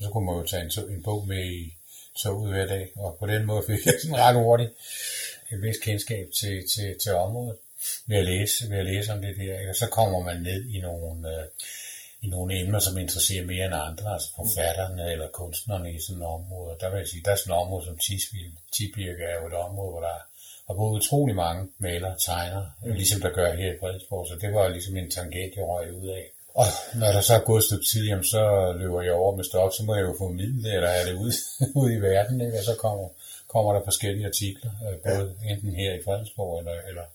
så 0.01 0.09
kunne 0.13 0.27
man 0.27 0.35
jo 0.35 0.47
tage 0.47 0.65
en, 0.65 0.95
en 0.95 1.03
bog 1.03 1.27
med 1.29 1.45
i 1.45 1.75
toget 2.17 2.53
hver 2.53 2.67
dag, 2.67 2.93
og 2.97 3.17
på 3.21 3.27
den 3.27 3.47
måde 3.47 3.63
fik 3.67 3.87
jeg 3.87 3.95
sådan 4.03 4.17
ret 4.17 4.35
hurtigt 4.35 4.73
et 5.53 5.63
vist 5.63 5.83
kendskab 5.83 6.27
til, 6.41 6.65
til, 6.75 6.97
til 7.03 7.13
området 7.13 7.57
ved 8.07 8.17
at 8.17 8.25
læse, 8.25 8.71
ved 8.71 8.79
at 8.79 8.85
læse 8.85 9.13
om 9.13 9.21
det 9.23 9.37
der. 9.37 9.69
Og 9.69 9.75
så 9.75 9.87
kommer 9.89 10.21
man 10.21 10.43
ned 10.43 10.65
i 10.75 10.81
nogle, 10.81 11.29
øh, 11.29 11.45
i 12.23 12.27
nogle 12.27 12.61
emner, 12.61 12.79
som 12.79 12.99
interesserer 12.99 13.47
mere 13.47 13.65
end 13.67 13.75
andre, 13.75 14.13
altså 14.13 14.29
forfatterne 14.37 15.13
eller 15.13 15.29
kunstnerne 15.29 15.95
i 15.95 16.01
sådan 16.01 16.23
et 16.23 16.29
område. 16.29 16.77
Der 16.81 16.91
vil 16.91 16.99
jeg 16.99 17.09
sige, 17.09 17.23
der 17.25 17.33
er 17.33 17.37
sådan 17.37 17.53
et 17.53 17.59
område 17.59 17.85
som 17.87 17.99
Tisvil. 17.99 18.53
Tibirke 18.73 19.23
er 19.23 19.41
jo 19.41 19.47
et 19.47 19.55
område, 19.55 19.91
hvor 19.91 20.01
der 20.01 20.15
er 20.19 20.25
og 20.67 20.75
hvor 20.75 20.91
utrolig 20.91 21.35
mange 21.35 21.69
malere 21.79 22.17
tegner, 22.19 22.65
mm. 22.85 22.93
ligesom 22.93 23.21
der 23.21 23.31
gør 23.31 23.55
her 23.55 23.73
i 23.73 23.79
Fredensborg, 23.81 24.27
så 24.29 24.35
det 24.41 24.55
var 24.55 24.69
ligesom 24.69 24.97
en 24.97 25.11
tangent, 25.11 25.57
jeg 25.57 25.65
røg 25.65 25.93
ud 25.93 26.09
af. 26.09 26.25
Og 26.55 26.67
når 27.01 27.13
der 27.13 27.21
så 27.21 27.35
er 27.35 27.45
gået 27.49 27.59
et 27.59 27.65
stykke 27.65 27.85
tid, 27.93 28.05
jamen, 28.09 28.25
så 28.25 28.73
løber 28.81 29.03
jeg 29.03 29.13
over 29.13 29.37
med 29.37 29.45
stok, 29.45 29.73
så 29.77 29.83
må 29.83 29.95
jeg 29.95 30.03
jo 30.03 30.15
formidle 30.19 30.63
det, 30.65 30.75
eller 30.75 30.89
er 30.89 31.05
det 31.05 31.15
ude, 31.15 31.33
ude 31.81 31.95
i 31.95 32.01
verden, 32.01 32.41
ikke? 32.41 32.59
og 32.59 32.65
så 32.65 32.75
kommer, 32.85 33.09
kommer 33.49 33.73
der 33.73 33.85
forskellige 33.85 34.27
artikler, 34.27 34.71
øh, 34.87 34.97
både 35.07 35.37
ja. 35.45 35.51
enten 35.51 35.75
her 35.75 35.95
i 35.95 36.03
Fredensborg, 36.05 36.59
eller, 36.59 36.77
eller 36.89 37.07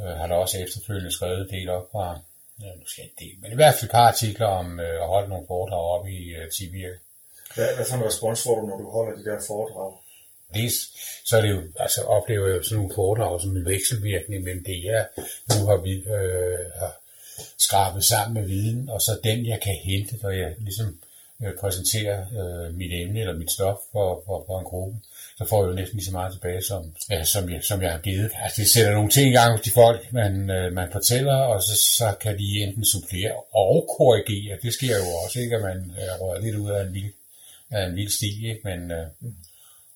øh, 0.00 0.16
har 0.18 0.26
der 0.26 0.34
også 0.34 0.58
efterfølgende 0.58 1.12
skrevet 1.12 1.40
en 1.40 1.50
del 1.56 1.68
op 1.68 1.86
fra, 1.92 2.20
ja, 2.62 2.70
nu 2.80 2.86
skal 2.86 3.02
jeg 3.02 3.26
del, 3.26 3.34
men 3.42 3.52
i 3.52 3.54
hvert 3.54 3.74
fald 3.74 3.90
et 3.90 3.90
par 3.90 4.08
artikler 4.12 4.46
om 4.46 4.80
øh, 4.80 5.02
at 5.02 5.08
holde 5.14 5.28
nogle 5.28 5.46
foredrag 5.46 5.84
op 5.94 6.06
i 6.06 6.20
øh, 6.38 6.50
Tibirke. 6.50 6.98
Hvad, 7.54 7.68
hvad 7.76 7.86
for 7.88 7.96
en 7.96 8.04
respons 8.04 8.42
får 8.42 8.54
du, 8.60 8.66
når 8.66 8.76
du 8.76 8.90
holder 8.90 9.12
de 9.18 9.24
der 9.24 9.38
foredrag? 9.46 9.92
Det, 10.54 10.72
så 11.24 11.36
er 11.36 11.42
det 11.42 11.50
jo, 11.50 11.62
altså 11.76 12.02
oplever 12.02 12.46
jeg 12.46 12.56
jo 12.56 12.62
sådan 12.62 12.76
nogle 12.76 12.94
foredrag 12.94 13.40
som 13.40 13.56
en 13.56 13.66
vekselvirkning 13.66 14.44
mellem 14.44 14.64
det, 14.64 14.84
jeg 14.84 15.06
nu 15.48 15.66
har, 15.66 15.76
vi, 15.76 15.92
øh, 15.92 16.58
har 16.80 17.00
skrabet 17.58 18.04
sammen 18.04 18.34
med 18.34 18.48
viden, 18.48 18.88
og 18.88 19.00
så 19.00 19.18
den, 19.24 19.46
jeg 19.46 19.60
kan 19.60 19.74
hente, 19.74 20.16
når 20.22 20.30
jeg 20.30 20.54
ligesom 20.58 20.98
øh, 21.42 21.52
præsenterer 21.60 22.18
øh, 22.38 22.74
mit 22.74 22.92
emne 22.92 23.20
eller 23.20 23.36
mit 23.38 23.50
stof 23.50 23.78
for, 23.92 24.22
for, 24.26 24.44
for 24.46 24.58
en 24.58 24.64
gruppe, 24.64 24.98
så 25.38 25.44
får 25.44 25.64
jeg 25.64 25.70
jo 25.70 25.74
næsten 25.74 25.96
lige 25.96 26.06
så 26.06 26.12
meget 26.12 26.32
tilbage, 26.32 26.62
som, 26.62 26.94
ja, 27.10 27.24
som, 27.24 27.50
jeg, 27.52 27.64
som 27.64 27.82
jeg 27.82 27.92
har 27.92 27.98
givet. 27.98 28.30
Altså 28.42 28.62
det 28.62 28.70
sætter 28.70 28.92
nogle 28.92 29.10
ting 29.10 29.28
i 29.28 29.36
gang 29.36 29.52
hos 29.52 29.60
de 29.60 29.70
folk, 29.70 30.12
man, 30.12 30.50
øh, 30.50 30.72
man 30.72 30.92
fortæller, 30.92 31.34
og 31.34 31.62
så, 31.62 31.74
så 31.98 32.14
kan 32.20 32.38
de 32.38 32.62
enten 32.62 32.84
supplere 32.84 33.34
og 33.52 33.88
korrigere. 33.98 34.58
Det 34.62 34.74
sker 34.74 34.96
jo 34.96 35.08
også, 35.24 35.40
ikke, 35.40 35.56
at 35.56 35.62
man 35.62 35.92
øh, 36.00 36.20
rører 36.20 36.40
lidt 36.40 36.56
ud 36.56 36.70
af 36.70 36.82
en 36.82 36.94
vild, 36.94 37.12
af 37.70 37.86
en 37.86 37.96
vild 37.96 38.10
stil, 38.10 38.44
ikke? 38.44 38.60
Men, 38.64 38.90
øh, 38.90 39.06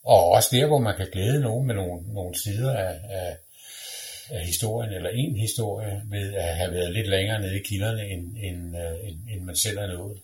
og 0.05 0.30
også 0.30 0.48
der, 0.53 0.66
hvor 0.66 0.78
man 0.78 0.96
kan 0.96 1.11
glæde 1.12 1.40
nogen 1.40 1.66
med 1.66 1.74
nogle, 1.74 2.14
nogle 2.14 2.38
sider 2.38 2.76
af, 2.76 3.00
af, 3.11 3.36
af 4.30 4.46
historien, 4.46 4.92
eller 4.92 5.11
en 5.11 5.36
historie, 5.36 6.03
ved 6.05 6.34
at 6.34 6.57
have 6.57 6.72
været 6.72 6.92
lidt 6.92 7.09
længere 7.09 7.40
nede 7.40 7.61
i 7.61 7.62
kilderne, 7.62 8.07
end, 8.07 8.36
end, 8.36 8.76
øh, 8.76 9.09
end, 9.09 9.18
end 9.30 9.44
man 9.44 9.57
selv 9.57 9.78
er 9.78 9.86
nået. 9.86 10.20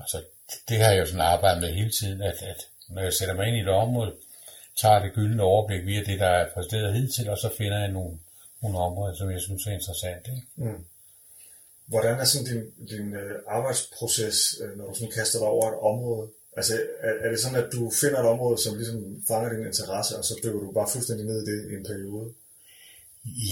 Altså, 0.00 0.22
det 0.68 0.78
har 0.78 0.90
jeg 0.90 1.00
jo 1.00 1.06
sådan 1.06 1.20
arbejdet 1.20 1.62
med 1.62 1.72
hele 1.72 1.90
tiden, 1.90 2.22
at, 2.22 2.42
at 2.42 2.66
når 2.88 3.02
jeg 3.02 3.12
sætter 3.12 3.34
mig 3.34 3.46
ind 3.46 3.56
i 3.56 3.60
et 3.60 3.68
område, 3.68 4.14
tager 4.80 4.98
det 4.98 5.12
gyldne 5.12 5.42
overblik 5.42 5.86
via 5.86 6.02
det, 6.04 6.20
der 6.20 6.26
er 6.26 6.52
præsteret 6.54 6.94
hidtil, 6.94 7.30
og 7.30 7.38
så 7.38 7.50
finder 7.58 7.78
jeg 7.78 7.88
nogle, 7.88 8.18
nogle 8.62 8.78
områder, 8.78 9.14
som 9.14 9.30
jeg 9.30 9.40
synes 9.40 9.66
er 9.66 9.70
interessant. 9.70 10.26
Ikke? 10.26 10.46
Mm. 10.56 10.84
Hvordan 11.86 12.20
er 12.20 12.24
sådan 12.24 12.46
din, 12.46 12.88
din 12.88 13.14
øh, 13.14 13.40
arbejdsproces, 13.46 14.36
øh, 14.62 14.78
når 14.78 14.86
du 14.86 14.94
sådan 14.94 15.12
kaster 15.14 15.38
dig 15.38 15.48
over 15.48 15.68
et 15.68 15.78
område? 15.78 16.30
Altså, 16.58 16.74
er, 17.06 17.12
er 17.24 17.28
det 17.30 17.40
sådan, 17.40 17.64
at 17.64 17.72
du 17.72 17.90
finder 18.00 18.18
et 18.20 18.32
område, 18.34 18.58
som 18.62 18.76
ligesom 18.76 19.24
fanger 19.28 19.48
din 19.52 19.66
interesse, 19.66 20.18
og 20.18 20.24
så 20.24 20.34
dykker 20.42 20.60
du 20.60 20.72
bare 20.72 20.92
fuldstændig 20.92 21.26
ned 21.26 21.38
i 21.42 21.46
det 21.50 21.70
i 21.70 21.74
en 21.74 21.86
periode? 21.92 22.28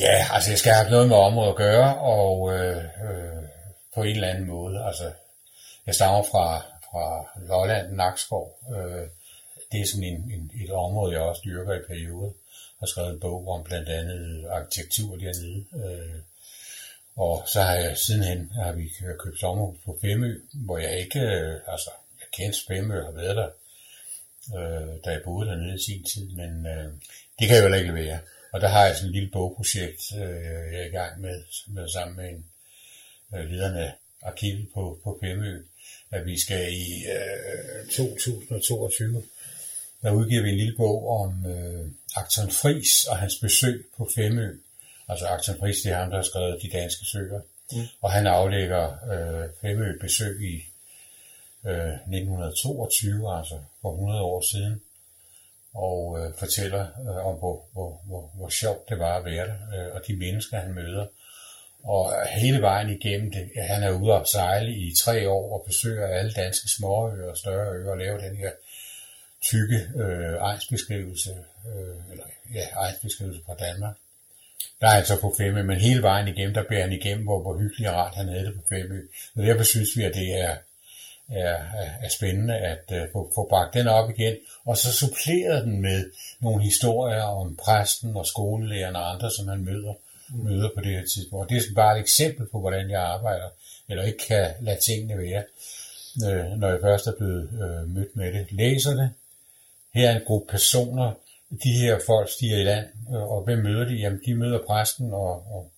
Ja, 0.02 0.16
altså 0.34 0.50
jeg 0.50 0.58
skal 0.58 0.72
have 0.72 0.90
noget 0.90 1.08
med 1.08 1.16
området 1.16 1.50
at 1.50 1.56
gøre, 1.56 1.98
og 2.16 2.54
øh, 2.54 2.84
øh, 3.06 3.42
på 3.94 4.02
en 4.02 4.14
eller 4.16 4.28
anden 4.28 4.46
måde. 4.46 4.84
Altså, 4.88 5.12
jeg 5.86 5.94
stammer 5.94 6.22
fra, 6.22 6.46
fra 6.86 7.06
Lolland, 7.48 7.92
Nakskov. 7.92 8.58
Øh, 8.76 9.06
det 9.72 9.80
er 9.80 9.86
sådan 9.86 10.04
en, 10.04 10.20
en, 10.34 10.50
et 10.62 10.70
område, 10.70 11.12
jeg 11.12 11.20
også 11.20 11.42
dyrker 11.44 11.74
i 11.74 11.86
perioder. 11.88 12.30
Jeg 12.76 12.82
har 12.82 12.86
skrevet 12.86 13.12
en 13.12 13.20
bog 13.20 13.48
om 13.48 13.64
blandt 13.64 13.88
andet 13.88 14.46
arkitektur 14.50 15.16
dernede. 15.16 15.64
Øh, 15.74 16.20
og 17.16 17.42
så 17.46 17.62
har 17.62 17.74
jeg 17.74 17.96
sidenhen 17.96 18.52
har 18.54 18.72
vi 18.72 18.92
købt 19.18 19.40
sommerhus 19.40 19.76
på 19.84 19.98
Femø, 20.00 20.40
hvor 20.52 20.78
jeg 20.78 20.98
ikke, 20.98 21.20
øh, 21.20 21.60
altså 21.66 21.90
Femø 22.68 23.00
og 23.00 23.06
har 23.06 23.12
været 23.12 23.36
der, 23.36 23.50
øh, 24.58 24.94
da 25.04 25.10
jeg 25.10 25.22
boede 25.24 25.48
dernede 25.48 25.74
i 25.74 25.84
sin 25.84 26.04
tid, 26.04 26.30
men 26.30 26.66
øh, 26.66 26.92
det 27.38 27.48
kan 27.48 27.62
jo 27.62 27.74
ikke 27.74 27.92
levere. 27.92 28.18
Og 28.52 28.60
der 28.60 28.68
har 28.68 28.86
jeg 28.86 28.96
sådan 28.96 29.08
et 29.08 29.14
lille 29.14 29.30
bogprojekt, 29.30 30.02
øh, 30.16 30.72
jeg 30.72 30.80
er 30.80 30.86
i 30.86 30.96
gang 31.00 31.20
med, 31.20 31.42
med 31.66 31.88
sammen 31.88 32.16
med 32.16 32.28
en 32.28 32.44
øh, 33.34 33.50
lederne 33.50 33.80
af 33.80 33.92
arkivet 34.22 34.68
på, 34.74 35.00
på 35.04 35.18
Femø, 35.22 35.62
at 36.10 36.26
vi 36.26 36.40
skal 36.40 36.72
i 36.72 37.04
øh, 37.04 37.86
2022, 37.86 39.22
der 40.02 40.10
udgiver 40.10 40.42
vi 40.42 40.48
en 40.48 40.56
lille 40.56 40.76
bog 40.76 41.08
om 41.20 41.46
øh, 41.46 41.86
Akton 42.16 42.50
Fris 42.50 43.04
og 43.04 43.18
hans 43.18 43.38
besøg 43.42 43.86
på 43.96 44.08
Femø. 44.14 44.58
Altså 45.08 45.26
Akton 45.26 45.58
Fris, 45.58 45.80
det 45.82 45.92
er 45.92 45.96
ham, 45.96 46.10
der 46.10 46.16
har 46.16 46.22
skrevet 46.22 46.62
De 46.62 46.70
Danske 46.70 47.04
Søer. 47.04 47.40
Mm. 47.72 47.86
Og 48.00 48.12
han 48.12 48.26
aflægger 48.26 48.84
øh, 49.12 49.48
Femø 49.60 49.98
besøg 50.00 50.42
i 50.42 50.64
øh, 51.66 51.92
1922, 51.92 53.38
altså 53.38 53.58
for 53.82 53.92
100 53.92 54.22
år 54.22 54.40
siden 54.40 54.82
og 55.76 56.18
øh, 56.18 56.34
fortæller 56.38 56.80
øh, 56.80 57.26
om, 57.26 57.34
hvor, 57.34 57.64
hvor, 57.72 58.00
hvor, 58.04 58.30
hvor 58.34 58.48
sjovt 58.48 58.88
det 58.88 58.98
var 58.98 59.18
at 59.18 59.24
være 59.24 59.46
der, 59.46 59.54
øh, 59.74 59.94
og 59.94 60.00
de 60.06 60.16
mennesker, 60.16 60.58
han 60.58 60.74
møder. 60.74 61.06
Og 61.84 62.12
hele 62.36 62.62
vejen 62.62 62.90
igennem 62.90 63.30
det, 63.32 63.50
han 63.56 63.82
er 63.82 63.90
ude 63.90 64.12
og 64.12 64.26
sejle 64.26 64.72
i 64.72 64.94
tre 64.96 65.28
år 65.30 65.52
og 65.54 65.64
besøger 65.66 66.06
alle 66.06 66.32
danske 66.32 66.68
småøer 66.68 67.30
og 67.30 67.36
større 67.36 67.72
øer 67.72 67.90
og 67.90 67.98
laver 67.98 68.18
den 68.18 68.36
her 68.36 68.50
tykke 69.42 69.88
øh, 69.96 70.34
egensbeskrivelse, 70.40 71.30
øh, 71.68 72.10
eller 72.10 72.24
ja, 72.54 72.66
egensbeskrivelse 72.76 73.40
fra 73.46 73.54
Danmark. 73.54 73.94
Der 74.80 74.86
er 74.86 74.90
han 74.90 75.06
så 75.06 75.20
på 75.20 75.34
Femø, 75.38 75.62
men 75.62 75.80
hele 75.80 76.02
vejen 76.02 76.28
igennem, 76.28 76.54
der 76.54 76.68
bærer 76.68 76.82
han 76.82 76.92
igennem, 76.92 77.24
hvor, 77.24 77.42
hvor 77.42 77.58
hyggelig 77.58 77.90
og 77.90 77.94
rart 77.94 78.14
han 78.14 78.28
havde 78.28 78.46
det 78.46 78.54
på 78.54 78.62
Femø. 78.68 79.06
Så 79.34 79.42
derfor 79.42 79.64
synes 79.64 79.96
vi, 79.96 80.02
at 80.02 80.14
det 80.14 80.40
er, 80.40 80.56
er, 81.28 81.56
er 82.02 82.08
spændende 82.08 82.56
at 82.56 82.84
uh, 82.90 83.12
få, 83.12 83.32
få 83.34 83.46
bragt 83.48 83.74
den 83.74 83.88
op 83.88 84.10
igen, 84.10 84.36
og 84.64 84.76
så 84.76 84.92
suppleret 84.92 85.64
den 85.64 85.80
med 85.80 86.10
nogle 86.40 86.62
historier 86.62 87.22
om 87.22 87.56
præsten 87.56 88.16
og 88.16 88.26
skolelæreren 88.26 88.96
og 88.96 89.12
andre, 89.12 89.30
som 89.30 89.48
han 89.48 89.64
møder, 89.64 89.94
mm. 90.28 90.44
møder 90.44 90.68
på 90.74 90.80
det 90.80 90.92
her 90.92 91.04
tidspunkt. 91.14 91.50
det 91.50 91.56
er 91.56 91.74
bare 91.74 91.96
et 91.96 92.00
eksempel 92.00 92.46
på, 92.52 92.60
hvordan 92.60 92.90
jeg 92.90 93.02
arbejder, 93.02 93.48
eller 93.88 94.04
ikke 94.04 94.26
kan 94.28 94.50
lade 94.60 94.80
tingene 94.86 95.18
være, 95.18 95.42
øh, 96.26 96.58
når 96.58 96.68
jeg 96.68 96.78
først 96.82 97.06
er 97.06 97.12
blevet 97.18 97.48
øh, 97.52 97.88
mødt 97.94 98.16
med 98.16 98.32
det. 98.32 98.52
Læser 98.52 98.94
det. 98.94 99.10
Her 99.94 100.10
er 100.10 100.16
en 100.16 100.24
gruppe 100.26 100.50
personer, 100.50 101.12
de 101.64 101.72
her 101.72 101.98
folk 102.06 102.30
stiger 102.30 102.58
i 102.58 102.64
land, 102.64 102.86
og 103.08 103.42
hvem 103.42 103.58
møder 103.58 103.84
de? 103.84 103.94
Jamen, 103.94 104.20
de 104.26 104.34
møder 104.34 104.58
præsten 104.66 105.12
og, 105.12 105.30
og 105.30 105.70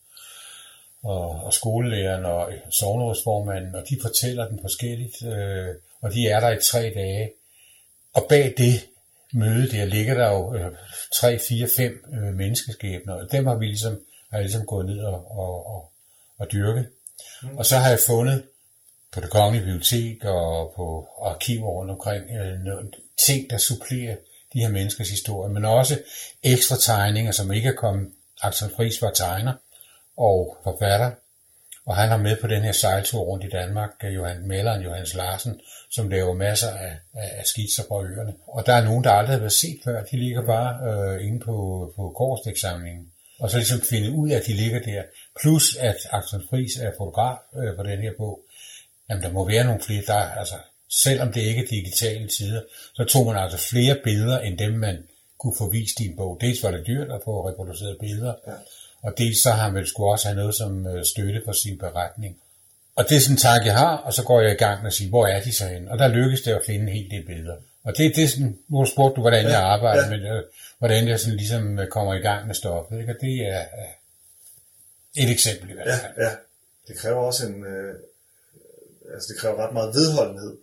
og, 1.05 1.31
og 1.31 1.53
skolelæreren 1.53 2.25
og 2.25 2.53
øh, 2.53 2.59
sovnerådsformanden, 2.71 3.75
og 3.75 3.83
de 3.89 3.99
fortæller 4.03 4.49
den 4.49 4.59
forskelligt, 4.61 5.23
øh, 5.23 5.75
og 6.03 6.13
de 6.15 6.27
er 6.27 6.41
der 6.41 6.51
i 6.51 6.63
tre 6.63 6.93
dage. 6.95 7.31
Og 8.15 8.27
bag 8.29 8.55
det 8.57 8.89
møde 9.33 9.71
der 9.71 9.85
ligger 9.85 10.15
der 10.15 10.31
jo 10.31 10.55
øh, 10.55 10.73
tre, 11.15 11.39
fire, 11.39 11.69
fem 11.77 12.05
øh, 12.13 12.35
menneskeskæbner, 12.35 13.15
og 13.15 13.33
dem 13.33 13.47
har 13.47 13.55
vi 13.55 13.67
ligesom, 13.67 14.01
har 14.31 14.41
ligesom 14.41 14.67
gået 14.67 14.87
ned 14.87 15.01
og, 15.01 15.39
og, 15.39 15.67
og, 15.67 15.93
og 16.39 16.53
dyrket. 16.53 16.89
Mm. 17.43 17.59
Og 17.59 17.67
så 17.67 17.77
har 17.77 17.91
jeg 17.91 17.99
fundet 18.07 18.43
på 19.13 19.21
det 19.21 19.31
kongelige 19.31 19.65
bibliotek 19.65 20.25
og 20.25 20.73
på 20.77 21.09
arkiver 21.23 21.69
rundt 21.69 21.91
omkring 21.91 22.25
øh, 22.31 22.59
noget, 22.65 22.95
ting, 23.19 23.51
der 23.51 23.59
supplerer 23.59 24.17
de 24.53 24.61
her 24.61 24.69
menneskers 24.69 25.11
historie, 25.11 25.53
men 25.53 25.65
også 25.65 25.99
ekstra 26.43 26.77
tegninger, 26.77 27.33
som 27.33 27.53
ikke 27.53 27.69
er 27.69 27.75
kommet. 27.75 28.09
Axel 28.43 28.71
Friis 28.77 29.03
var 29.03 29.11
tegner, 29.11 29.53
og 30.19 30.57
forfatter, 30.65 31.11
og 31.89 31.97
han 31.97 32.09
har 32.09 32.17
med 32.17 32.37
på 32.41 32.47
den 32.47 32.63
her 32.63 32.73
sejltur 32.73 33.21
rundt 33.21 33.45
i 33.45 33.49
Danmark, 33.49 33.91
Johan, 34.03 34.49
maleren 34.49 34.83
Johannes 34.83 35.15
Larsen, 35.15 35.61
som 35.91 36.09
laver 36.09 36.35
masser 36.35 36.71
af, 36.71 36.97
af, 37.15 37.31
af 37.39 37.47
skitser 37.47 37.83
på 37.89 38.05
øerne. 38.05 38.35
Og 38.47 38.67
der 38.67 38.73
er 38.73 38.85
nogen, 38.85 39.05
der 39.05 39.11
aldrig 39.11 39.35
har 39.35 39.41
været 39.41 39.53
set 39.53 39.81
før. 39.85 40.05
De 40.05 40.17
ligger 40.17 40.43
bare 40.47 40.73
øh, 40.91 41.27
inde 41.27 41.41
på, 41.41 41.57
på 41.97 42.13
Korsdæksamlingen. 42.17 43.07
Og 43.41 43.51
så 43.51 43.57
ligesom 43.57 43.81
finde 43.81 44.11
ud 44.13 44.31
af, 44.31 44.37
at 44.37 44.47
de 44.47 44.53
ligger 44.53 44.81
der. 44.81 45.03
Plus 45.41 45.77
at 45.77 45.97
Axel 46.11 46.43
Friis 46.51 46.77
er 46.77 46.91
fotograf 46.99 47.39
øh, 47.57 47.77
på 47.77 47.83
den 47.83 47.99
her 47.99 48.13
bog. 48.19 48.41
Jamen, 49.11 49.23
der 49.23 49.33
må 49.33 49.49
være 49.49 49.65
nogle 49.65 49.81
flere, 49.83 50.03
der 50.07 50.15
altså, 50.15 50.57
selvom 51.03 51.33
det 51.33 51.41
ikke 51.41 51.63
er 51.63 51.67
digitale 51.67 52.29
tider, 52.29 52.63
så 52.95 53.05
tog 53.05 53.27
man 53.27 53.37
altså 53.37 53.59
flere 53.59 53.97
billeder, 54.05 54.39
end 54.41 54.59
dem 54.59 54.73
man 54.73 54.97
kunne 55.39 55.55
få 55.59 55.71
vist 55.71 56.01
i 56.01 56.07
en 56.07 56.17
bog. 56.17 56.39
Dels 56.41 56.63
var 56.63 56.71
det 56.71 56.87
dyrt 56.87 57.11
at 57.11 57.21
få 57.25 57.49
reproduceret 57.49 57.97
billeder, 58.01 58.35
ja. 58.47 58.53
Og 59.03 59.19
dels 59.19 59.43
så 59.43 59.51
har 59.51 59.65
han 59.65 59.75
vel 59.75 59.87
skulle 59.87 60.11
også 60.11 60.29
have 60.29 60.37
noget 60.37 60.55
som 60.55 60.87
øh, 60.87 61.05
støtte 61.05 61.43
for 61.45 61.53
sin 61.53 61.79
beretning. 61.79 62.37
Og 62.97 63.09
det 63.09 63.17
er 63.17 63.21
sådan 63.21 63.35
en 63.35 63.39
tanke, 63.39 63.67
jeg 63.67 63.77
har, 63.77 63.97
og 63.97 64.15
så 64.15 64.23
går 64.23 64.41
jeg 64.41 64.53
i 64.53 64.55
gang 64.65 64.83
med 64.83 64.87
at 64.87 64.93
sige, 64.93 65.09
hvor 65.09 65.27
er 65.27 65.43
de 65.43 65.53
så 65.53 65.67
henne? 65.67 65.91
Og 65.91 65.99
der 65.99 66.09
lykkes 66.09 66.43
det 66.43 66.53
at 66.53 66.63
finde 66.67 66.83
en 66.83 66.89
hel 66.89 67.11
del 67.11 67.27
billeder. 67.27 67.57
Og 67.85 67.97
det, 67.97 68.17
det 68.17 68.25
er 68.25 68.29
sådan, 68.29 68.59
nu 68.69 68.85
spurgte 68.85 69.17
du, 69.17 69.21
hvordan 69.21 69.45
ja, 69.45 69.51
jeg 69.51 69.61
arbejder 69.61 70.03
ja. 70.03 70.11
med 70.11 70.21
det, 70.21 70.45
hvordan 70.79 71.09
jeg 71.09 71.21
sådan 71.21 71.37
ligesom 71.37 71.79
øh, 71.79 71.89
kommer 71.89 72.15
i 72.15 72.19
gang 72.19 72.47
med 72.47 72.55
stoffet. 72.55 73.01
Ikke? 73.01 73.13
Og 73.13 73.19
det 73.21 73.49
er 73.49 73.65
et 75.17 75.31
eksempel 75.31 75.71
i 75.71 75.73
hvert 75.73 76.01
fald. 76.01 76.13
Ja, 76.17 76.25
ja. 76.25 76.31
Det 76.89 76.97
kræver 76.97 77.17
også 77.17 77.47
en, 77.47 77.65
øh, 77.65 77.95
altså 79.15 79.33
det 79.33 79.41
kræver 79.41 79.67
ret 79.67 79.73
meget 79.73 79.95
vedholdenhed 79.95 80.57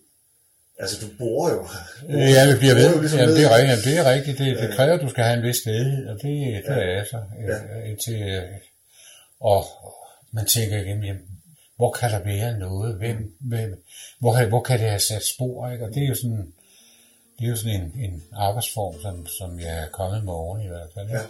Altså, 0.79 1.05
du 1.05 1.07
bor 1.17 1.49
jo. 1.49 1.67
Ja, 2.09 2.49
det 2.49 2.59
bliver 2.59 2.75
ved. 2.75 2.99
Ligesom 2.99 3.19
jamen, 3.19 3.35
det 3.35 3.45
er 3.45 3.55
rigtigt. 3.57 3.85
Det 3.85 3.97
er 3.97 4.11
rigtigt. 4.13 4.37
Det, 4.37 4.57
det 4.57 4.75
kræver, 4.75 4.93
at 4.93 5.01
du 5.01 5.09
skal 5.09 5.23
have 5.23 5.37
en 5.37 5.43
vis 5.43 5.55
sted, 5.55 6.07
og 6.07 6.15
det, 6.15 6.63
det 6.67 6.75
ja. 6.75 6.99
er 6.99 7.03
så. 7.03 7.19
Ja. 7.47 7.89
Indtil, 7.89 8.21
øh, 8.21 8.43
og 9.39 9.65
man 10.31 10.45
tænker 10.45 10.77
igen, 10.77 11.03
jamen, 11.03 11.21
hvor 11.77 11.91
kan 11.91 12.11
der 12.11 12.23
være 12.23 12.59
noget? 12.59 12.95
Hvem, 12.95 13.35
hvem, 13.39 13.83
hvor, 14.19 14.45
hvor 14.45 14.61
kan 14.61 14.79
det 14.79 14.89
have 14.89 14.99
sat 14.99 15.25
spor? 15.35 15.69
Ikke? 15.71 15.85
Og 15.85 15.93
det 15.93 16.03
er 16.03 16.07
jo 16.07 16.15
sådan, 16.15 16.53
det 17.39 17.45
er 17.45 17.49
jo 17.49 17.55
sådan 17.55 17.81
en, 17.81 17.91
en 17.99 18.23
arbejdsform, 18.33 19.01
som, 19.01 19.27
som 19.27 19.59
jeg 19.59 19.79
er 19.79 19.89
kommet 19.91 20.23
med 20.23 20.33
oven 20.33 20.61
i 20.61 20.67
hvert 20.67 20.89
fald. 20.95 21.09
Ja. 21.09 21.21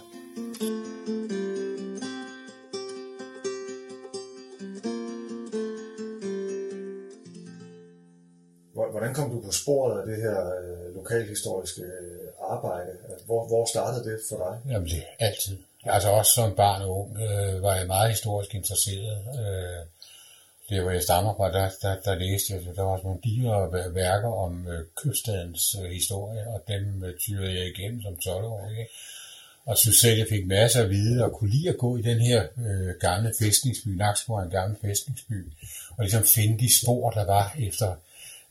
Hvordan 8.96 9.14
kom 9.14 9.30
du 9.30 9.40
på 9.40 9.52
sporet 9.52 10.00
af 10.00 10.06
det 10.06 10.16
her 10.22 10.38
øh, 10.60 10.94
lokalhistoriske 10.94 11.82
øh, 11.82 12.28
arbejde? 12.54 12.90
Hvor, 13.26 13.46
hvor 13.46 13.64
startede 13.72 14.04
det 14.10 14.18
for 14.28 14.36
dig? 14.44 14.72
Jamen 14.72 14.88
det 14.88 15.02
altid. 15.18 15.56
Altså 15.84 16.08
også 16.08 16.32
som 16.34 16.54
barn 16.54 16.82
og 16.82 16.90
ung 17.00 17.10
øh, 17.20 17.62
var 17.62 17.74
jeg 17.74 17.86
meget 17.86 18.10
historisk 18.10 18.54
interesseret. 18.54 19.18
Øh, 19.40 19.82
det 20.68 20.82
hvor 20.82 20.90
jeg 20.90 21.02
stammer 21.02 21.34
fra, 21.36 21.52
der, 21.52 21.68
der, 21.82 21.94
der 22.04 22.14
læste 22.14 22.52
jeg, 22.52 22.76
der 22.76 22.82
var 22.82 22.96
sådan 22.96 23.08
nogle 23.08 23.24
digre 23.24 23.94
værker 23.94 24.32
om 24.46 24.68
øh, 24.68 24.84
kyststadens 25.00 25.76
øh, 25.82 25.90
historie, 25.90 26.48
og 26.54 26.60
dem 26.68 27.04
øh, 27.04 27.18
tyrede 27.18 27.54
jeg 27.58 27.66
igennem 27.66 28.02
som 28.02 28.14
12-årig. 28.28 28.88
Og 29.66 29.78
synes 29.78 29.96
selv, 29.96 30.18
jeg 30.18 30.26
fik 30.28 30.46
masser 30.46 30.82
af 30.82 30.90
vide, 30.90 31.24
og 31.24 31.32
kunne 31.32 31.50
lide 31.50 31.68
at 31.68 31.78
gå 31.78 31.96
i 31.96 32.02
den 32.02 32.20
her 32.20 32.46
øh, 32.66 32.94
gamle 33.00 33.32
fæstningsby. 33.40 33.88
Naksborg 33.88 34.38
er 34.38 34.44
en 34.44 34.50
gammel 34.50 34.78
fæstningsby, 34.82 35.52
og 35.96 36.00
ligesom 36.04 36.24
finde 36.24 36.58
de 36.58 36.78
spor, 36.80 37.10
der 37.10 37.24
var 37.24 37.56
efter 37.68 37.94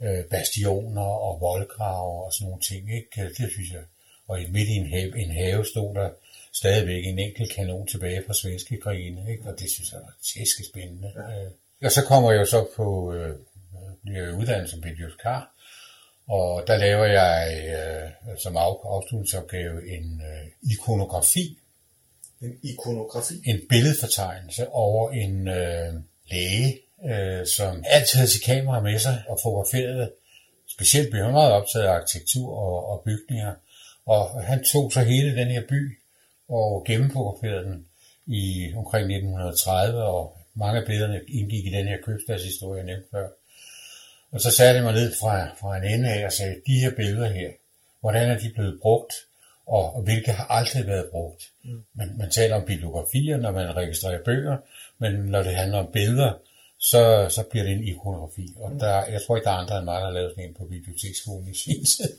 øh, 0.02 0.24
bastioner 0.32 1.02
og 1.28 1.42
voldgrave 1.42 2.26
og 2.26 2.34
sådan 2.34 2.46
nogle 2.46 2.62
ting. 2.62 2.96
Ikke? 2.96 3.34
Det 3.38 3.52
synes 3.52 3.72
jeg. 3.72 3.84
Og 4.28 4.40
midt 4.50 4.70
i 4.70 4.72
en 4.72 4.90
have, 4.90 5.20
en 5.20 5.32
have 5.32 5.66
stod 5.66 5.96
der 5.96 6.10
stadigvæk 6.54 7.06
en 7.06 7.20
enkelt 7.20 7.52
kanon 7.52 7.88
tilbage 7.88 8.24
fra 8.28 8.34
svenske 8.34 8.78
krigene, 8.78 9.32
ikke? 9.32 9.50
og 9.50 9.60
det 9.60 9.72
synes 9.72 9.92
jeg 9.92 10.00
var 10.02 10.16
tæske 10.34 10.64
spændende. 10.70 11.12
Ja. 11.82 11.86
Og 11.86 11.92
så 11.92 12.02
kommer 12.06 12.32
jeg 12.32 12.40
jo 12.40 12.46
så 12.46 12.68
på 12.76 13.14
øh, 13.14 13.36
bliver 14.04 14.38
uddannet 14.38 14.70
som 14.70 14.82
bibliotekar, 14.82 15.56
og 16.28 16.64
der 16.68 16.78
laver 16.78 17.06
jeg 17.06 17.64
øh, 17.76 18.38
som 18.38 18.58
afslutningsopgave 18.58 19.98
en 19.98 20.22
øh, 20.22 20.72
ikonografi. 20.72 21.58
En 22.42 22.60
ikonografi? 22.64 23.34
En 23.46 23.62
billedfortegnelse 23.70 24.70
over 24.70 25.12
en 25.12 25.48
øh, 25.48 25.94
læge, 26.32 26.80
øh, 27.06 27.48
som 27.48 27.84
altid 27.88 28.18
havde 28.18 28.32
sit 28.32 28.44
kamera 28.44 28.82
med 28.82 29.00
sig 29.00 29.24
og 29.28 29.40
fotograferede. 29.44 30.12
Specielt 30.68 31.10
blev 31.10 31.24
han 31.24 31.34
meget 31.34 31.52
optaget 31.52 31.86
af 31.86 31.92
arkitektur 31.92 32.58
og, 32.58 32.90
og 32.90 33.02
bygninger. 33.06 33.54
Og 34.06 34.44
han 34.44 34.64
tog 34.64 34.92
så 34.92 35.02
hele 35.02 35.36
den 35.36 35.48
her 35.48 35.62
by 35.70 36.00
og 36.50 36.84
gennemfotograferede 36.88 37.66
den 37.66 37.86
i 38.26 38.74
omkring 38.76 39.04
1930, 39.04 40.04
og 40.04 40.38
mange 40.56 40.80
af 40.80 40.86
billederne 40.86 41.22
indgik 41.28 41.66
i 41.66 41.70
den 41.70 41.88
her 41.88 41.98
købstadshistorie, 42.04 42.78
jeg 42.78 42.86
nævnte 42.86 43.08
før. 43.12 43.28
Og 44.32 44.42
så 44.42 44.52
satte 44.52 44.76
jeg 44.76 44.84
mig 44.84 44.94
ned 44.94 45.14
fra, 45.20 45.48
fra 45.60 45.78
en 45.78 45.84
ende 45.84 46.10
af 46.10 46.26
og 46.26 46.34
sagde, 46.34 46.56
de 46.68 46.80
her 46.80 46.92
billeder 46.96 47.30
her, 47.30 47.50
hvordan 48.00 48.32
er 48.32 48.40
de 48.40 48.52
blevet 48.56 48.80
brugt, 48.82 49.14
og, 49.68 49.96
og 49.96 50.02
hvilke 50.02 50.32
har 50.32 50.46
aldrig 50.46 50.88
været 50.88 51.10
brugt. 51.12 51.52
Mm. 51.64 51.84
Man, 51.94 52.18
man 52.18 52.30
taler 52.30 52.56
om 52.56 52.66
bibliografier, 52.66 53.38
når 53.38 53.52
man 53.52 53.76
registrerer 53.76 54.24
bøger, 54.24 54.58
men 54.98 55.14
når 55.14 55.44
det 55.44 55.56
handler 55.56 55.78
om 55.78 55.92
billeder, 55.94 56.34
så, 56.92 57.28
så 57.30 57.44
bliver 57.50 57.64
det 57.64 57.74
en 57.74 57.88
ikonografi. 57.88 58.48
Og 58.64 58.72
mm. 58.72 58.80
der, 58.80 59.06
jeg 59.14 59.22
tror 59.22 59.36
ikke, 59.36 59.46
der 59.46 59.52
er 59.52 59.64
andre 59.64 59.78
end 59.78 59.86
mig, 59.86 60.00
der 60.02 60.06
har 60.06 60.14
lavet 60.14 60.32
sådan 60.32 60.50
en 60.50 60.56
på 60.60 60.66
biblioteksskolen 60.66 61.48
i 61.54 61.58
sin 61.64 61.86
tid. 61.86 62.12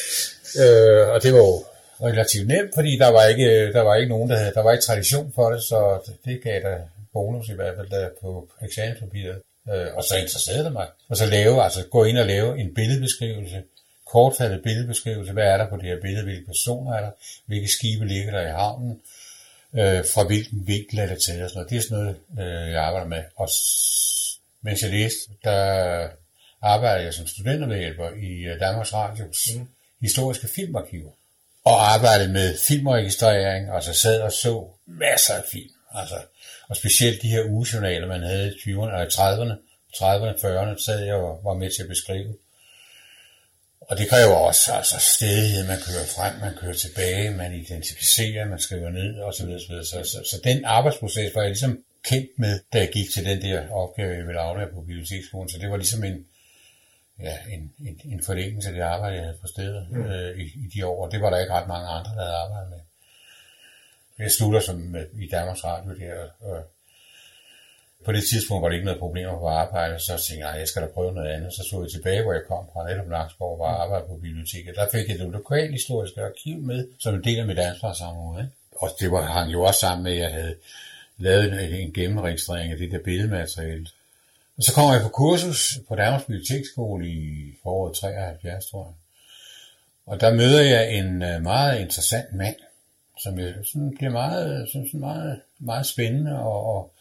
øh, 0.62 1.08
og 1.08 1.22
det 1.22 1.32
var 1.32 1.38
jo 1.38 1.64
relativt 2.08 2.46
nemt, 2.48 2.70
fordi 2.74 2.98
der 2.98 3.08
var 3.08 3.24
ikke, 3.24 3.72
der 3.72 3.80
var 3.80 3.94
ikke 3.94 4.08
nogen, 4.08 4.30
der 4.30 4.36
havde, 4.36 4.54
der 4.54 4.62
var 4.62 4.72
ikke 4.72 4.84
tradition 4.84 5.32
for 5.34 5.50
det, 5.50 5.62
så 5.62 6.00
det, 6.06 6.14
det 6.24 6.42
gav 6.42 6.60
der 6.60 6.78
bonus 7.12 7.48
i 7.48 7.54
hvert 7.54 7.76
fald 7.76 7.90
der 7.90 8.08
på 8.22 8.48
eksamenspapiret. 8.62 9.38
Øh, 9.72 9.86
og 9.96 10.04
så 10.04 10.16
interesserede 10.16 10.64
det 10.64 10.72
mig. 10.72 10.88
Og 11.08 11.16
så 11.16 11.26
lave, 11.26 11.62
altså 11.62 11.80
gå 11.90 12.04
ind 12.04 12.18
og 12.18 12.26
lave 12.26 12.58
en 12.60 12.74
billedbeskrivelse, 12.74 13.62
kortfattet 14.06 14.62
billedbeskrivelse, 14.62 15.32
hvad 15.32 15.44
er 15.44 15.56
der 15.56 15.68
på 15.68 15.76
det 15.76 15.84
her 15.84 16.00
billede, 16.00 16.24
hvilke 16.24 16.46
personer 16.46 16.92
er 16.92 17.00
der, 17.00 17.10
hvilke 17.46 17.68
skibe 17.68 18.04
ligger 18.06 18.32
der 18.32 18.48
i 18.48 18.50
havnen, 18.50 19.00
øh, 19.78 20.04
fra 20.14 20.24
hvilken 20.24 20.66
vinkel 20.66 20.98
er 20.98 21.06
det 21.06 21.18
taget 21.26 21.44
og 21.44 21.50
sådan 21.50 21.58
noget. 21.58 21.70
Det 21.70 21.76
er 21.78 21.82
sådan 21.82 21.98
noget, 21.98 22.16
øh, 22.40 22.72
jeg 22.72 22.82
arbejder 22.82 23.08
med. 23.08 23.22
Og 23.36 23.48
mens 24.62 24.82
jeg 24.82 24.90
læste, 24.90 25.30
der 25.44 26.08
arbejder 26.62 27.04
jeg 27.04 27.14
som 27.14 27.26
studentermedhjælper 27.26 28.08
i 28.10 28.32
øh, 28.50 28.60
Danmarks 28.60 28.94
Radios 28.94 29.38
mm. 29.54 29.68
historiske 30.00 30.48
filmarkiver. 30.54 31.10
Og 31.64 31.92
arbejdede 31.94 32.32
med 32.32 32.58
filmregistrering, 32.68 33.74
altså 33.74 33.92
sad 33.94 34.20
og 34.20 34.32
så 34.32 34.68
masser 34.86 35.34
af 35.34 35.44
film. 35.52 35.70
Altså, 35.94 36.18
og 36.68 36.76
specielt 36.76 37.22
de 37.22 37.28
her 37.28 37.44
ugejournaler, 37.44 38.06
man 38.06 38.22
havde 38.22 38.48
i 38.48 38.58
20'erne, 38.58 38.92
eller 38.92 39.10
30'erne, 39.10 39.54
30'erne, 39.96 40.38
40'erne, 40.44 40.84
sad 40.84 41.04
jeg 41.04 41.14
og 41.14 41.40
var 41.44 41.54
med 41.54 41.70
til 41.70 41.82
at 41.82 41.88
beskrive. 41.88 42.34
Og 43.88 43.96
det 43.98 44.08
kræver 44.08 44.34
også 44.34 44.72
altså 44.72 44.98
stedighed, 44.98 45.66
man 45.66 45.80
kører 45.86 46.06
frem, 46.16 46.40
man 46.40 46.54
kører 46.60 46.74
tilbage, 46.74 47.30
man 47.30 47.52
identificerer, 47.54 48.48
man 48.48 48.58
skriver 48.58 48.90
ned 48.90 49.20
osv. 49.20 49.50
Så, 49.58 49.74
så, 49.90 50.10
så, 50.10 50.18
så 50.30 50.40
den 50.44 50.64
arbejdsproces 50.64 51.34
var 51.34 51.42
jeg 51.42 51.50
ligesom 51.50 51.78
kendt 52.04 52.30
med, 52.38 52.60
da 52.72 52.78
jeg 52.78 52.90
gik 52.92 53.10
til 53.10 53.24
den 53.24 53.42
der 53.42 53.70
opgave, 53.70 54.16
jeg 54.16 54.26
ville 54.26 54.40
aflevere 54.40 54.72
på 54.74 54.80
biblioteksskolen. 54.80 55.48
Så 55.48 55.58
det 55.58 55.70
var 55.70 55.76
ligesom 55.76 56.04
en, 56.04 56.26
ja, 57.20 57.36
en, 57.54 57.72
en, 57.88 58.00
en 58.12 58.22
forlængelse 58.22 58.68
af 58.68 58.74
det 58.74 58.82
arbejde, 58.82 59.16
jeg 59.16 59.24
havde 59.24 59.38
på 59.40 59.46
stedet 59.46 59.86
mm. 59.90 60.04
øh, 60.04 60.38
i, 60.38 60.42
i 60.42 60.70
de 60.74 60.86
år. 60.86 61.04
Og 61.04 61.12
det 61.12 61.20
var 61.20 61.30
der 61.30 61.38
ikke 61.38 61.52
ret 61.52 61.68
mange 61.68 61.88
andre, 61.88 62.10
der 62.10 62.24
havde 62.24 62.36
arbejdet 62.44 62.70
med. 62.70 62.80
Jeg 64.18 64.30
slutter 64.32 64.60
som 64.60 64.76
med, 64.76 65.06
i 65.12 65.28
Danmarks 65.28 65.64
Radio 65.64 65.94
der, 65.94 66.28
og 66.40 66.75
på 68.04 68.12
det 68.12 68.24
tidspunkt 68.30 68.62
var 68.62 68.68
det 68.68 68.76
ikke 68.76 68.84
noget 68.84 69.00
problemer 69.00 69.38
på 69.38 69.48
arbejde, 69.48 69.98
så 69.98 70.12
tænkte 70.28 70.46
jeg, 70.46 70.58
jeg 70.58 70.68
skal 70.68 70.82
da 70.82 70.86
prøve 70.86 71.12
noget 71.12 71.28
andet. 71.28 71.52
Så 71.52 71.62
så 71.70 71.82
jeg 71.82 71.90
tilbage, 71.90 72.22
hvor 72.22 72.32
jeg 72.32 72.42
kom 72.48 72.64
fra 72.72 72.88
netop 72.88 73.10
Langsborg 73.10 73.52
og 73.52 73.58
var 73.58 73.82
arbejde 73.82 74.04
på 74.08 74.16
biblioteket. 74.16 74.74
Der 74.76 74.88
fik 74.92 75.08
jeg 75.08 75.18
det 75.18 75.28
lokale 75.28 75.72
historiske 75.72 76.20
arkiv 76.20 76.58
med, 76.58 76.88
som 76.98 77.14
en 77.14 77.24
del 77.24 77.38
af 77.38 77.46
mit 77.46 77.58
ansvarsområde. 77.58 78.50
Og 78.72 78.88
det 79.00 79.10
var, 79.10 79.22
hang 79.22 79.52
jo 79.52 79.62
også 79.62 79.80
sammen 79.80 80.04
med, 80.04 80.12
at 80.12 80.18
jeg 80.18 80.32
havde 80.32 80.54
lavet 81.18 81.64
en, 81.64 81.74
en 81.74 81.92
gennemregistrering 81.92 82.72
af 82.72 82.78
det 82.78 82.92
der 82.92 82.98
billedmateriale. 83.04 83.86
Og 84.56 84.62
så 84.62 84.74
kommer 84.74 84.92
jeg 84.92 85.02
på 85.02 85.08
kursus 85.08 85.78
på 85.88 85.94
Danmarks 85.94 86.24
Biblioteksskole 86.24 87.08
i 87.08 87.52
foråret 87.62 87.96
73, 87.96 88.66
tror 88.66 88.84
jeg. 88.84 88.94
Og 90.06 90.20
der 90.20 90.34
møder 90.34 90.62
jeg 90.62 90.94
en 90.98 91.22
øh, 91.22 91.42
meget 91.42 91.80
interessant 91.80 92.32
mand, 92.32 92.56
som 93.22 93.38
jeg 93.38 93.54
sådan 93.72 93.94
bliver 93.96 94.12
meget, 94.12 94.68
synes, 94.68 94.94
meget, 94.94 95.40
meget 95.58 95.86
spændende 95.86 96.38
og, 96.38 96.76
og 96.76 96.92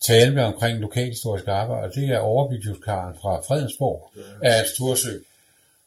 tale 0.00 0.34
med 0.34 0.42
omkring 0.42 0.78
lokalhistorisk 0.78 1.48
arbejde. 1.48 2.00
Det 2.00 2.08
er 2.08 2.18
overbibliotekaren 2.18 3.14
fra 3.22 3.40
Fredensborg 3.40 4.12
af 4.42 4.66
Stursø. 4.66 5.18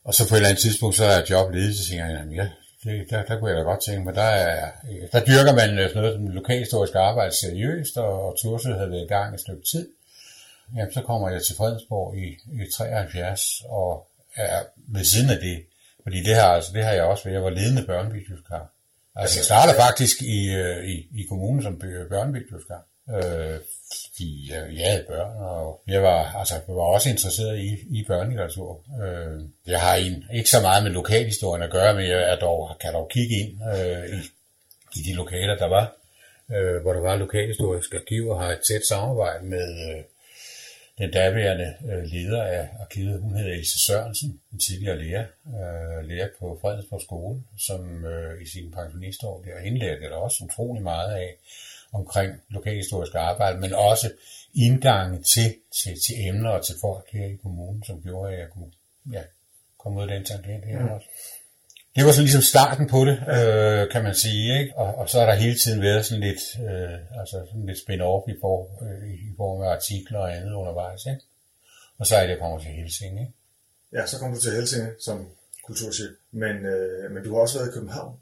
Og 0.04 0.14
så 0.14 0.30
på 0.30 0.36
et 0.36 0.38
eller 0.38 0.50
andet 0.50 0.62
tidspunkt, 0.62 0.96
så 0.96 1.06
er 1.06 1.22
job 1.30 1.52
ledet, 1.52 1.78
så 1.78 1.90
tænker 1.90 2.06
jeg, 2.06 2.28
ja, 2.32 2.50
det, 2.84 3.10
der, 3.10 3.24
der 3.24 3.40
kunne 3.40 3.50
jeg 3.50 3.58
da 3.58 3.64
godt 3.64 3.84
tænke 3.86 4.04
mig, 4.06 4.16
der, 4.16 4.22
er, 4.22 4.72
der 5.12 5.26
dyrker 5.26 5.54
man 5.54 5.70
sådan 5.70 5.92
noget 5.96 6.14
som 6.14 6.28
lokalhistorisk 6.28 6.96
arbejde 6.96 7.36
seriøst, 7.36 7.98
og, 7.98 8.28
og 8.28 8.38
Tursø 8.42 8.74
havde 8.74 8.92
været 8.92 9.04
i 9.04 9.08
gang 9.08 9.34
et 9.34 9.40
stykke 9.40 9.64
tid. 9.72 9.90
Jamen, 10.76 10.94
så 10.94 11.02
kommer 11.02 11.30
jeg 11.30 11.42
til 11.44 11.56
Fredensborg 11.56 12.18
i, 12.18 12.26
i 12.64 12.72
73, 12.72 13.62
og 13.70 14.08
er 14.36 14.64
ved 14.88 15.04
siden 15.04 15.30
af 15.30 15.40
det, 15.40 15.66
fordi 16.04 16.18
det 16.18 16.36
her, 16.36 16.44
altså, 16.44 16.72
det 16.74 16.84
har 16.84 16.92
jeg 16.92 17.04
også 17.04 17.24
været, 17.24 17.36
jeg 17.36 17.44
var 17.44 17.50
ledende 17.50 17.84
børnebibliotekar. 17.86 18.74
Altså, 19.16 19.40
jeg 19.40 19.46
startede 19.46 19.78
faktisk 19.78 20.22
i, 20.22 20.54
øh, 20.56 20.86
i, 20.86 21.08
i 21.22 21.24
kommunen 21.30 21.64
som 21.64 21.80
børnebibliotekar. 22.10 22.89
Øh, 23.16 23.60
fordi 24.20 24.52
øh, 24.58 24.80
jeg 24.80 24.92
havde 24.92 25.06
børn, 25.08 25.38
og 25.38 25.82
jeg 25.88 26.04
var, 26.04 26.36
altså, 26.40 26.54
jeg 26.68 26.76
var 26.76 26.82
også 26.82 27.10
interesseret 27.10 27.60
i, 27.60 27.78
i 27.90 28.04
børnelitteratur. 28.08 28.82
Øh, 29.04 29.42
jeg 29.68 29.80
har 29.82 29.96
en, 29.96 30.26
ikke 30.34 30.50
så 30.50 30.62
meget 30.62 30.84
med 30.84 30.92
lokalhistorien 30.92 31.64
at 31.64 31.72
gøre, 31.72 31.94
men 31.94 32.06
jeg 32.06 32.32
er 32.32 32.36
dog, 32.40 32.72
kan 32.82 32.94
dog 32.94 33.10
kigge 33.10 33.36
ind 33.36 33.60
øh, 33.76 34.20
i, 34.20 34.22
i 35.00 35.00
de 35.04 35.14
lokaler, 35.14 35.58
der 35.58 35.68
var, 35.68 35.96
øh, 36.52 36.82
hvor 36.82 36.94
der 36.94 37.00
var 37.02 37.16
lokalhistoriske 37.16 37.98
arkiver, 37.98 38.36
og 38.36 38.42
har 38.42 38.52
et 38.52 38.62
tæt 38.68 38.86
samarbejde 38.86 39.46
med 39.46 39.68
øh, 39.90 40.04
den 40.98 41.12
daværende 41.12 41.74
øh, 41.92 42.04
leder 42.04 42.44
af 42.44 42.70
arkivet. 42.82 43.22
Hun 43.22 43.36
hedder 43.36 43.54
Else 43.54 43.80
Sørensen, 43.80 44.40
en 44.54 44.60
tidligere 44.60 44.98
lærer, 45.04 45.26
øh, 45.48 46.10
lærer 46.10 46.30
på 46.40 46.58
Fredensborg 46.62 47.02
Skole, 47.02 47.42
som 47.58 48.06
øh, 48.06 48.42
i 48.42 48.46
sin 48.46 48.72
pensionistår 48.72 49.42
der 49.46 49.60
indlærte 49.60 50.02
der 50.02 50.16
også 50.16 50.44
utrolig 50.44 50.84
meget 50.84 51.16
af 51.16 51.36
omkring 51.94 52.34
lokalhistorisk 52.50 53.16
arbejde, 53.16 53.60
men 53.60 53.74
også 53.74 54.12
indgange 54.54 55.24
til, 55.24 55.56
til, 55.84 55.94
til 56.06 56.28
emner 56.28 56.50
og 56.50 56.66
til 56.66 56.76
folk 56.82 57.06
her 57.14 57.26
i 57.26 57.36
kommunen, 57.36 57.84
som 57.84 58.02
gjorde, 58.02 58.34
at 58.34 58.40
jeg 58.40 58.50
kunne 58.50 58.72
ja, 59.12 59.22
komme 59.80 59.98
ud 59.98 60.04
af 60.04 60.10
den 60.16 60.26
tangent 60.26 60.66
her 60.66 60.80
mm. 60.80 60.90
også. 60.90 61.08
Det 61.96 62.06
var 62.06 62.12
så 62.12 62.22
ligesom 62.22 62.42
starten 62.42 62.88
på 62.90 63.06
det, 63.06 63.18
øh, 63.36 63.92
kan 63.92 64.04
man 64.04 64.16
sige, 64.16 64.60
ikke? 64.60 64.76
Og, 64.76 64.96
og 64.96 65.10
så 65.10 65.20
har 65.20 65.26
der 65.26 65.34
hele 65.34 65.58
tiden 65.58 65.82
været 65.82 66.06
sådan 66.06 66.24
lidt, 66.24 66.44
øh, 66.70 67.20
altså 67.20 67.46
sådan 67.48 67.66
lidt 67.66 67.78
spin-off 67.78 68.24
i, 68.32 68.36
for, 68.42 68.58
øh, 68.86 69.10
i 69.14 69.34
form 69.38 69.62
af 69.62 69.70
artikler 69.70 70.20
og 70.20 70.36
andet 70.36 70.54
undervejs, 70.54 71.06
ikke? 71.06 71.22
Og 72.00 72.08
så 72.08 72.16
er 72.16 72.28
det 72.28 72.40
kommet 72.40 72.62
til 72.62 72.72
Helsinge, 72.72 73.22
ikke? 73.22 73.34
Ja, 73.94 74.06
så 74.06 74.20
kom 74.20 74.34
du 74.34 74.40
til 74.42 74.52
Helsinge 74.52 74.90
som 75.00 75.28
kulturchef, 75.66 76.12
men, 76.32 76.56
øh, 76.66 77.12
men 77.12 77.24
du 77.24 77.34
har 77.34 77.42
også 77.42 77.58
været 77.58 77.70
i 77.70 77.74
København. 77.74 78.20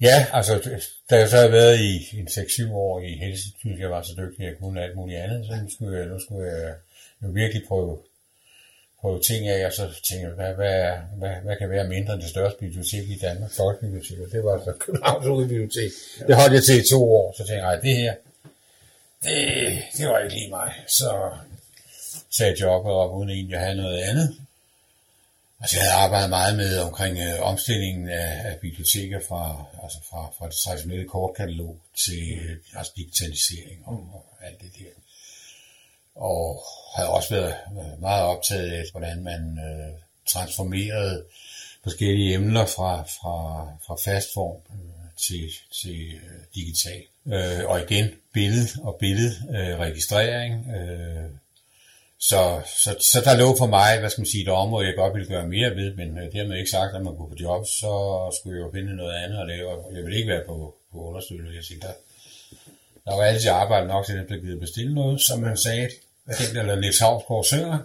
Ja, 0.00 0.26
altså, 0.32 0.80
da 1.10 1.16
jeg 1.16 1.28
så 1.28 1.36
havde 1.36 1.52
været 1.52 1.80
i 1.80 2.18
en 2.18 2.28
6-7 2.28 2.72
år 2.72 3.00
i 3.00 3.12
Helsinge, 3.12 3.58
synes 3.58 3.80
jeg 3.80 3.90
var 3.90 4.02
så 4.02 4.12
dygtig, 4.18 4.40
at 4.40 4.52
jeg 4.52 4.58
kunne 4.60 4.82
alt 4.82 4.96
muligt 4.96 5.20
andet, 5.20 5.46
så 5.46 5.52
nu 5.62 5.70
skulle 5.70 5.98
jeg, 5.98 6.06
nu 6.06 6.20
skulle 6.20 6.46
jeg 6.46 6.74
jo 7.22 7.28
virkelig 7.28 7.62
prøve, 7.68 7.98
prøve 9.00 9.20
ting 9.22 9.48
af, 9.48 9.66
og 9.66 9.72
så 9.72 9.82
tænkte 10.08 10.26
jeg, 10.26 10.34
hvad, 10.34 10.54
hvad, 10.54 10.92
hvad, 11.18 11.34
hvad 11.44 11.56
kan 11.56 11.70
være 11.70 11.88
mindre 11.88 12.14
end 12.14 12.22
det 12.22 12.30
største 12.30 12.58
bibliotek 12.58 13.08
i 13.08 13.18
Danmark? 13.22 13.50
Folkebiblioteket. 13.56 14.32
Det 14.32 14.44
var 14.44 14.64
så 14.64 14.72
Københavns 14.84 15.48
Bibliotek. 15.48 15.92
Det 16.26 16.36
holdt 16.36 16.54
jeg 16.54 16.62
til 16.62 16.80
i 16.80 16.88
to 16.90 17.00
år, 17.16 17.34
så 17.36 17.46
tænkte 17.46 17.66
jeg, 17.66 17.82
det 17.82 17.96
her, 17.96 18.14
det, 19.22 19.82
det 19.96 20.08
var 20.08 20.18
ikke 20.18 20.34
lige 20.34 20.50
mig. 20.50 20.72
Så 20.86 21.30
sagde 22.30 22.56
jobbet 22.60 22.92
op, 22.92 23.16
uden 23.16 23.30
egentlig 23.30 23.56
at 23.56 23.64
have 23.64 23.76
noget 23.76 23.98
andet. 24.00 24.36
Altså, 25.60 25.76
jeg 25.76 25.92
har 25.92 25.98
arbejdet 26.04 26.30
meget 26.30 26.56
med 26.56 26.78
omkring 26.78 27.18
øh, 27.18 27.40
omstillingen 27.40 28.08
af, 28.08 28.50
af 28.50 28.58
biblioteker 28.60 29.20
fra, 29.28 29.64
altså 29.82 29.98
fra, 30.10 30.30
fra 30.38 30.46
det 30.46 30.54
traditionelle 30.54 31.08
kortkatalog 31.08 31.80
til 32.06 32.38
øh, 32.42 32.56
altså 32.74 32.92
digitalisering 32.96 33.82
og, 33.86 33.92
og 33.94 34.46
alt 34.46 34.60
det 34.60 34.72
der. 34.78 34.92
Og 36.14 36.62
har 36.96 37.04
også 37.04 37.34
været 37.34 37.54
meget 38.00 38.24
optaget 38.24 38.72
af, 38.72 38.84
hvordan 38.92 39.22
man 39.22 39.58
øh, 39.58 39.92
transformerede 40.26 41.24
forskellige 41.82 42.34
emner 42.34 42.66
fra, 42.66 43.02
fra, 43.02 43.66
fra 43.86 43.96
fast 44.04 44.28
form 44.34 44.56
øh, 44.70 45.10
til, 45.26 45.50
til 45.82 46.14
øh, 46.14 46.40
digital. 46.54 47.02
Øh, 47.26 47.70
og 47.70 47.82
igen 47.82 48.10
billede 48.32 48.68
og 48.82 48.96
billedregistrering. 49.00 50.70
Øh, 50.70 51.30
så, 52.20 52.60
så, 52.82 52.90
så 53.00 53.18
der 53.24 53.36
lå 53.36 53.56
for 53.56 53.66
mig, 53.66 53.98
hvad 54.00 54.10
skal 54.10 54.20
man 54.20 54.32
sige, 54.32 54.42
et 54.42 54.48
område, 54.48 54.86
jeg 54.86 54.96
godt 54.96 55.14
ville 55.14 55.28
gøre 55.28 55.48
mere 55.48 55.70
ved, 55.76 55.94
men 55.94 56.18
øh, 56.18 56.32
dermed 56.32 56.56
ikke 56.56 56.70
sagt, 56.70 56.94
at 56.96 57.02
man 57.02 57.16
kunne 57.16 57.28
på 57.28 57.36
job, 57.40 57.66
så 57.66 57.92
skulle 58.36 58.56
jeg 58.58 58.64
jo 58.66 58.70
finde 58.74 58.96
noget 58.96 59.14
andet 59.22 59.38
at 59.40 59.46
lave, 59.46 59.68
jeg 59.94 60.02
ville 60.04 60.18
ikke 60.18 60.32
være 60.34 60.44
på, 60.46 60.74
på 60.92 60.98
understøttelse. 61.08 61.56
Jeg 61.56 61.64
siger, 61.64 61.80
der, 61.80 61.94
der 63.04 63.16
var 63.16 63.22
altid 63.22 63.50
arbejde 63.50 63.86
nok 63.86 64.06
til, 64.06 64.12
at 64.12 64.28
der 64.28 64.40
blev 64.40 64.60
bestille 64.60 64.94
noget, 64.94 65.20
som 65.20 65.40
man 65.40 65.56
sagde, 65.56 65.88
kendt 66.38 66.58
eller 66.58 66.80
Niels 66.80 66.98
Havsgaard 66.98 67.44
synger. 67.44 67.78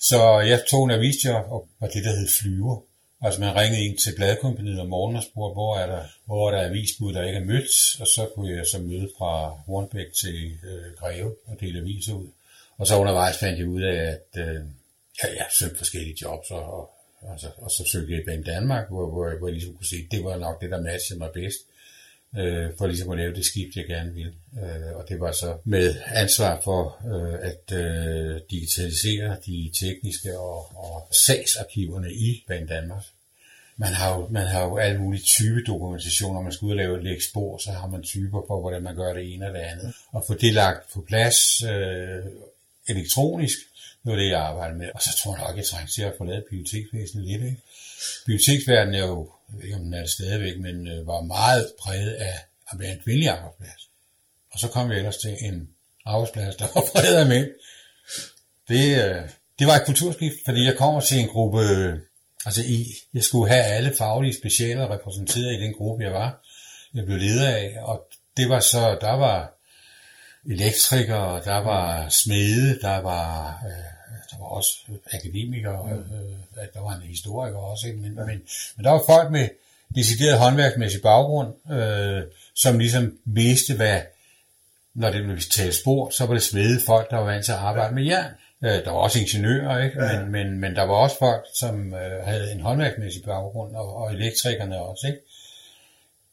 Så 0.00 0.40
jeg 0.40 0.60
tog 0.70 0.84
en 0.84 0.90
avisjob, 0.90 1.44
og 1.52 1.68
var 1.80 1.88
det, 1.88 2.04
der 2.04 2.16
hed 2.18 2.28
Flyver. 2.40 2.76
Altså 3.22 3.40
man 3.40 3.56
ringede 3.56 3.84
ind 3.84 3.98
til 3.98 4.14
bladkompaniet 4.16 4.80
om 4.80 4.86
morgenen 4.86 5.16
og 5.16 5.22
spurgte, 5.22 5.54
hvor 5.54 5.76
er 5.76 5.86
der, 5.86 6.02
hvor 6.26 6.50
er 6.50 6.56
der 6.56 6.68
avisbud, 6.68 7.12
der 7.12 7.24
ikke 7.24 7.38
er 7.38 7.44
mødt, 7.44 8.00
og 8.00 8.06
så 8.06 8.28
kunne 8.34 8.56
jeg 8.56 8.66
så 8.66 8.78
møde 8.78 9.08
fra 9.18 9.48
Hornbæk 9.66 10.12
til 10.20 10.58
øh, 10.64 10.92
Greve 10.98 11.34
og 11.46 11.56
dele 11.60 11.78
aviser 11.78 12.14
ud. 12.14 12.26
Og 12.78 12.86
så 12.86 12.96
undervejs 12.96 13.38
fandt 13.38 13.58
jeg 13.58 13.68
ud 13.68 13.82
af, 13.82 13.96
at 14.02 14.42
øh, 14.42 14.60
ja, 15.22 15.28
jeg 15.36 15.46
søgte 15.58 15.76
forskellige 15.76 16.16
jobs, 16.22 16.50
og, 16.50 16.78
og, 16.78 16.90
altså, 17.32 17.48
og 17.56 17.70
så 17.70 17.84
søgte 17.92 18.12
jeg 18.12 18.22
i 18.22 18.24
Bank 18.24 18.46
Danmark, 18.46 18.88
hvor, 18.88 19.10
hvor, 19.10 19.38
hvor 19.38 19.48
jeg 19.48 19.54
ligesom 19.54 19.74
kunne 19.74 19.86
se, 19.86 19.96
at 19.96 20.12
det 20.12 20.24
var 20.24 20.36
nok 20.36 20.60
det, 20.62 20.70
der 20.70 20.80
matchede 20.80 21.18
mig 21.18 21.30
bedst, 21.34 21.58
øh, 22.36 22.70
for 22.78 22.86
ligesom 22.86 23.10
at 23.10 23.18
lave 23.18 23.34
det 23.34 23.44
skift, 23.44 23.76
jeg 23.76 23.86
gerne 23.86 24.14
ville. 24.14 24.34
Øh, 24.62 24.96
og 24.96 25.04
det 25.08 25.20
var 25.20 25.32
så 25.32 25.58
med 25.64 25.94
ansvar 26.06 26.60
for 26.64 26.82
øh, 27.12 27.50
at 27.50 27.72
øh, 27.72 28.40
digitalisere 28.50 29.36
de 29.46 29.70
tekniske 29.80 30.38
og, 30.38 30.76
og 30.76 31.08
sagsarkiverne 31.26 32.12
i 32.12 32.44
Bank 32.48 32.68
Danmark. 32.68 33.04
Man 33.80 33.92
har, 33.92 34.18
jo, 34.18 34.28
man 34.28 34.46
har 34.46 34.64
jo 34.64 34.76
alle 34.76 34.98
mulige 35.00 35.22
type 35.22 35.62
dokumentation, 35.66 36.34
når 36.34 36.42
man 36.42 36.52
skal 36.52 36.66
ud 36.66 36.70
og 36.70 36.76
lave 36.76 36.98
et 36.98 37.04
læg 37.04 37.22
spor, 37.22 37.58
så 37.58 37.70
har 37.70 37.86
man 37.86 38.02
typer 38.02 38.40
på, 38.48 38.60
hvordan 38.60 38.82
man 38.82 38.96
gør 38.96 39.12
det 39.12 39.34
ene 39.34 39.46
og 39.46 39.54
det 39.54 39.60
andet. 39.60 39.94
Og 40.12 40.24
få 40.26 40.34
det 40.34 40.54
lagt 40.54 40.92
på 40.94 41.04
plads, 41.08 41.62
øh, 41.62 42.24
elektronisk, 42.88 43.58
det 44.04 44.12
var 44.12 44.18
det, 44.18 44.30
jeg 44.30 44.40
arbejdede 44.40 44.78
med. 44.78 44.88
Og 44.94 45.02
så 45.02 45.10
tror 45.18 45.36
jeg 45.36 45.46
nok, 45.46 45.56
jeg 45.56 45.64
trængte 45.64 45.94
til 45.94 46.02
at 46.02 46.14
forlade 46.18 46.44
biblioteksvæsenet 46.50 47.24
lidt. 47.26 47.42
Ikke? 47.42 47.62
Biblioteksverdenen 48.26 48.94
er 48.94 49.06
jo, 49.06 49.32
jeg 49.48 49.56
ved 49.56 49.64
ikke 49.64 49.76
om 49.76 49.82
den 49.82 49.94
er 49.94 50.00
det 50.00 50.10
stadigvæk, 50.10 50.58
men 50.60 50.88
øh, 50.88 51.06
var 51.06 51.20
meget 51.20 51.72
præget 51.80 52.12
af 52.12 52.34
at 52.70 52.78
være 52.78 52.92
en 52.92 53.00
kvindelig 53.04 53.28
arbejdsplads. 53.28 53.82
Og 54.52 54.58
så 54.58 54.68
kom 54.68 54.90
jeg 54.90 54.98
ellers 54.98 55.16
til 55.16 55.36
en 55.40 55.68
arbejdsplads, 56.04 56.56
der 56.56 56.66
var 56.74 56.84
præget 56.92 57.16
af 57.16 57.26
mænd. 57.26 57.48
Det, 58.68 59.04
øh, 59.04 59.22
det 59.58 59.66
var 59.66 59.76
et 59.76 59.86
kulturskift, 59.86 60.36
fordi 60.44 60.64
jeg 60.64 60.76
kommer 60.76 61.00
til 61.00 61.18
en 61.18 61.28
gruppe, 61.28 61.60
øh, 61.60 61.98
altså 62.46 62.62
i, 62.66 62.86
jeg 63.14 63.22
skulle 63.22 63.52
have 63.52 63.64
alle 63.64 63.94
faglige 63.98 64.34
specialer 64.34 64.92
repræsenteret 64.94 65.52
i 65.52 65.62
den 65.64 65.74
gruppe, 65.74 66.04
jeg 66.04 66.12
var. 66.12 66.44
Jeg 66.94 67.04
blev 67.04 67.18
leder 67.18 67.48
af, 67.48 67.76
og 67.82 68.06
det 68.36 68.48
var 68.48 68.60
så, 68.60 68.98
der 69.00 69.12
var 69.12 69.57
elektrikere, 70.48 71.42
der 71.44 71.56
var 71.56 72.08
smede, 72.08 72.80
der 72.80 72.98
var, 72.98 73.60
øh, 73.64 73.70
der 74.30 74.38
var 74.38 74.46
også 74.46 74.70
akademikere, 75.12 75.90
øh, 75.90 76.66
der 76.74 76.80
var 76.80 76.94
en 76.94 77.02
historiker 77.02 77.58
også, 77.58 77.86
men, 77.86 78.14
men, 78.14 78.42
men 78.76 78.84
der 78.84 78.90
var 78.90 79.02
folk 79.06 79.30
med 79.30 79.48
decideret 79.94 80.38
håndværksmæssig 80.38 81.02
baggrund, 81.02 81.72
øh, 81.72 82.22
som 82.54 82.78
ligesom 82.78 83.18
vidste, 83.24 83.74
hvad, 83.74 84.00
når 84.94 85.10
det 85.10 85.24
blev 85.24 85.38
talt 85.38 85.74
spor, 85.74 86.10
så 86.10 86.26
var 86.26 86.34
det 86.34 86.42
smede 86.42 86.80
folk, 86.86 87.10
der 87.10 87.16
var 87.16 87.24
vant 87.24 87.44
til 87.44 87.52
at 87.52 87.58
arbejde 87.58 87.94
med 87.94 88.04
jern. 88.04 88.30
Øh, 88.64 88.84
der 88.84 88.90
var 88.90 88.98
også 88.98 89.20
ingeniører, 89.20 89.84
ikke? 89.84 90.04
Ja. 90.04 90.20
Men, 90.20 90.32
men, 90.32 90.60
men 90.60 90.76
der 90.76 90.82
var 90.82 90.94
også 90.94 91.18
folk, 91.18 91.44
som 91.54 91.94
øh, 91.94 92.24
havde 92.24 92.52
en 92.52 92.60
håndværksmæssig 92.60 93.22
baggrund, 93.24 93.76
og, 93.76 93.96
og 93.96 94.12
elektrikerne 94.12 94.78
også, 94.78 95.06
ikke? 95.06 95.18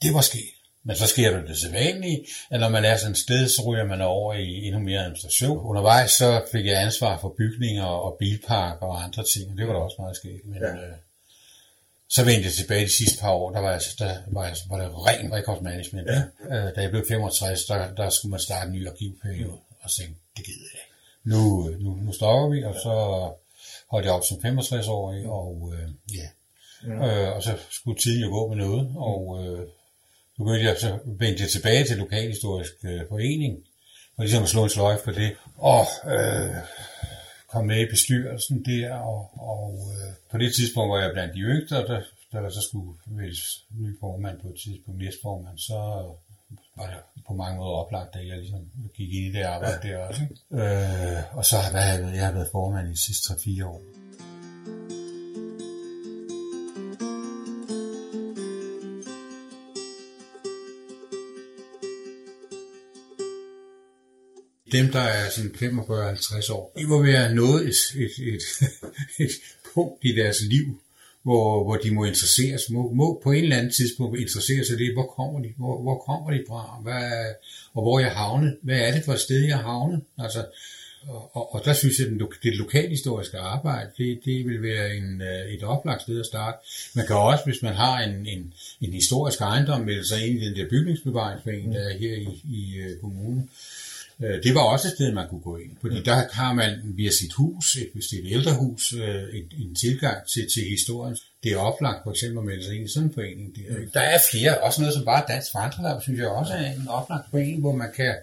Det 0.01 0.13
var 0.13 0.22
sket. 0.22 0.55
Men 0.88 0.95
så 0.95 1.07
sker 1.07 1.31
der 1.31 1.45
det 1.45 1.57
sædvanlige, 1.57 2.25
at 2.49 2.59
når 2.59 2.69
man 2.69 2.86
er 2.86 2.97
sådan 2.97 3.11
et 3.11 3.17
sted, 3.17 3.49
så 3.49 3.61
ryger 3.67 3.86
man 3.86 4.01
over 4.01 4.33
i 4.33 4.65
endnu 4.67 4.79
mere 4.79 4.99
administration. 4.99 5.57
Undervejs 5.57 6.11
så 6.11 6.41
fik 6.51 6.65
jeg 6.65 6.81
ansvar 6.81 7.17
for 7.21 7.36
bygninger 7.38 7.83
og 7.83 8.17
bilparker 8.19 8.86
og 8.86 9.03
andre 9.03 9.23
ting, 9.33 9.51
og 9.51 9.57
det 9.57 9.67
var 9.67 9.73
da 9.73 9.79
også 9.79 9.95
meget 9.99 10.15
sket. 10.15 10.41
Men, 10.45 10.57
ja. 10.61 10.73
øh, 10.73 10.97
så 12.09 12.25
vendte 12.25 12.45
jeg 12.45 12.53
tilbage 12.53 12.86
de 12.86 12.97
sidste 12.97 13.21
par 13.21 13.31
år, 13.31 13.51
der 13.51 13.59
var 13.59 13.71
jeg, 13.71 13.81
der 13.99 14.17
var, 14.27 14.45
jeg, 14.45 14.55
var 14.69 14.77
det 14.77 14.89
ren 15.07 15.33
rekordsmanagement. 15.33 16.07
Ja. 16.07 16.21
Øh, 16.51 16.75
da 16.75 16.81
jeg 16.81 16.89
blev 16.89 17.05
65, 17.07 17.65
der, 17.65 17.93
der 17.93 18.09
skulle 18.09 18.31
man 18.31 18.39
starte 18.39 18.67
en 18.67 18.73
ny 18.73 18.88
arkivperiode, 18.88 19.59
og 19.81 19.89
så 19.89 19.97
tænkte, 19.97 20.19
det 20.38 20.45
gider 20.45 20.67
jeg 20.73 20.81
ikke. 20.86 20.95
Nu, 21.23 21.69
nu, 21.79 21.95
nu 21.95 22.13
stopper 22.13 22.49
vi, 22.49 22.63
og 22.63 22.73
så 22.73 22.93
holdt 23.91 24.05
jeg 24.05 24.13
op 24.13 24.25
som 24.25 24.38
65-årig, 24.38 25.25
og 25.25 25.73
øh, 25.73 25.89
ja. 26.15 26.27
ja. 26.88 27.27
Øh, 27.27 27.36
og 27.36 27.43
så 27.43 27.57
skulle 27.71 27.99
tiden 27.99 28.21
jo 28.21 28.29
gå 28.29 28.47
med 28.47 28.57
noget, 28.57 28.93
og 28.95 29.43
øh, 29.43 29.67
begyndte 30.38 30.65
jeg 30.65 30.77
så 30.79 30.99
vendte 31.05 31.43
jeg 31.43 31.49
tilbage 31.49 31.83
til 31.83 31.97
Lokalhistorisk 31.97 32.73
øh, 32.83 33.01
Forening, 33.09 33.55
og 34.17 34.23
ligesom 34.23 34.47
slå 34.47 34.63
en 34.63 34.69
sløjf 34.69 34.99
på 35.03 35.11
det, 35.11 35.36
og 35.57 35.86
øh, 36.05 36.55
kom 37.47 37.65
med 37.65 37.79
i 37.81 37.89
bestyrelsen 37.89 38.65
der, 38.65 38.93
og, 38.93 39.29
og 39.53 39.79
øh, 39.93 40.13
på 40.31 40.38
det 40.38 40.55
tidspunkt 40.55 40.91
var 40.91 41.01
jeg 41.01 41.11
blandt 41.13 41.33
de 41.36 41.39
yngste, 41.39 41.73
og 41.77 41.88
der, 41.88 42.01
da 42.33 42.38
der 42.38 42.49
så 42.49 42.61
skulle 42.61 42.91
vælges 43.05 43.65
ny 43.69 43.99
formand 43.99 44.41
på 44.41 44.47
et 44.47 44.59
tidspunkt, 44.63 44.99
næstformand, 44.99 45.57
så 45.57 45.79
var 46.77 46.86
det 46.88 47.23
på 47.27 47.33
mange 47.33 47.57
måder 47.57 47.71
oplagt, 47.71 48.15
at 48.15 48.27
jeg 48.27 48.38
ligesom 48.38 48.59
gik 48.97 49.13
ind 49.13 49.25
i 49.25 49.38
det 49.38 49.43
arbejde 49.43 49.88
ja. 49.88 49.93
der 49.93 49.97
også. 50.07 50.21
Øh, 50.51 51.38
og 51.38 51.45
så 51.45 51.57
har 51.57 51.79
jeg, 51.79 52.15
jeg 52.15 52.25
har 52.25 52.33
været 52.33 52.49
formand 52.51 52.88
i 52.88 52.91
de 52.91 53.05
sidste 53.05 53.33
3-4 53.33 53.65
år. 53.65 53.81
Dem, 64.72 64.91
der 64.91 64.99
er 64.99 65.30
sådan 65.30 65.51
45-50 65.51 66.53
år, 66.53 66.74
de 66.78 66.88
må 66.88 67.03
være 67.03 67.36
nået 67.36 67.68
et, 67.68 67.76
et, 67.95 68.34
et, 68.34 68.43
et 69.26 69.32
punkt 69.74 69.97
i 70.01 70.16
deres 70.16 70.38
liv, 70.41 70.82
hvor, 71.24 71.63
hvor 71.63 71.76
de 71.76 71.91
må 71.91 72.05
interessere 72.05 72.57
sig, 72.59 72.74
må, 72.74 72.91
må 72.93 73.22
på 73.24 73.32
en 73.32 73.43
eller 73.43 73.57
anden 73.57 73.72
tidspunkt 73.72 74.20
interessere 74.20 74.66
sig 74.66 74.78
det, 74.78 74.93
hvor 74.93 75.05
kommer 75.18 75.39
de, 75.39 75.53
hvor, 75.57 75.82
hvor 75.82 75.97
kommer 75.97 76.32
de 76.32 76.43
fra, 76.47 76.80
hvad, 76.84 77.34
og 77.74 77.82
hvor 77.82 77.99
jeg 77.99 78.11
havnet, 78.11 78.57
hvad 78.61 78.80
er 78.80 78.91
det 78.91 79.05
for 79.05 79.13
et 79.13 79.20
sted, 79.20 79.41
jeg 79.45 79.57
havnet, 79.57 80.01
altså, 80.18 80.45
og, 81.07 81.36
og, 81.36 81.55
og 81.55 81.66
der 81.66 81.74
synes 81.74 81.99
jeg, 81.99 82.07
at 82.07 82.28
det 82.43 82.55
lokalhistoriske 82.55 83.38
arbejde, 83.38 83.89
det, 83.97 84.20
det 84.26 84.45
vil 84.47 84.61
være 84.61 84.95
en, 84.95 85.22
øh, 85.22 85.53
et 85.53 85.63
oplagt 85.63 86.01
sted 86.01 86.20
at 86.20 86.26
starte. 86.26 86.57
Man 86.95 87.07
kan 87.07 87.16
også, 87.16 87.43
hvis 87.45 87.61
man 87.61 87.74
har 87.74 87.99
en, 87.99 88.26
en, 88.28 88.53
en 88.82 88.93
historisk 88.93 89.41
ejendom, 89.41 89.82
melde 89.82 90.07
sig 90.07 90.28
ind 90.28 90.39
i 90.39 90.45
den 90.45 90.55
der 90.55 90.70
bygningsbevaringsforening, 90.70 91.74
der 91.74 91.80
er 91.80 91.97
her 91.97 92.16
i, 92.16 92.41
i 92.43 92.76
øh, 92.78 92.99
kommunen, 93.01 93.39
Øh, 93.39 93.84
det 94.20 94.55
var 94.55 94.61
også 94.61 94.88
et 94.88 94.93
sted, 94.93 95.13
man 95.13 95.28
kunne 95.30 95.41
gå 95.41 95.57
ind, 95.57 95.72
fordi 95.82 96.03
der 96.03 96.24
har 96.32 96.53
man 96.53 96.72
via 96.84 97.11
sit 97.11 97.34
hus, 97.34 97.76
et, 97.76 97.89
hvis 97.93 98.05
det 98.05 98.20
er 98.20 98.24
et 98.24 98.34
ældre 98.34 98.53
hus, 98.55 98.93
øh, 98.93 99.24
en, 99.38 99.45
en 99.61 99.76
tilgang 99.76 100.28
til, 100.28 100.47
til 100.53 100.63
historien. 100.70 101.18
Det 101.43 101.51
er 101.51 101.57
oplagt 101.57 102.03
for 102.03 102.11
eksempel 102.11 102.38
at 102.38 102.45
melde 102.45 102.66
sig 102.66 102.76
ind 102.76 102.86
i 102.86 102.93
sådan 102.93 103.07
en 103.09 103.13
forening. 103.13 103.55
Der, 103.55 103.86
der 103.93 103.99
er 103.99 104.20
flere, 104.32 104.57
også 104.57 104.82
noget 104.82 104.93
som 104.93 105.05
bare 105.05 105.24
Dansk 105.28 105.53
Vandrelab, 105.53 106.01
synes 106.01 106.20
jeg 106.20 106.28
også 106.28 106.53
er 106.53 106.72
en 106.72 106.88
oplagt 106.88 107.26
forening, 107.32 107.59
hvor 107.59 107.76
man 107.76 107.89
kan, 107.95 108.16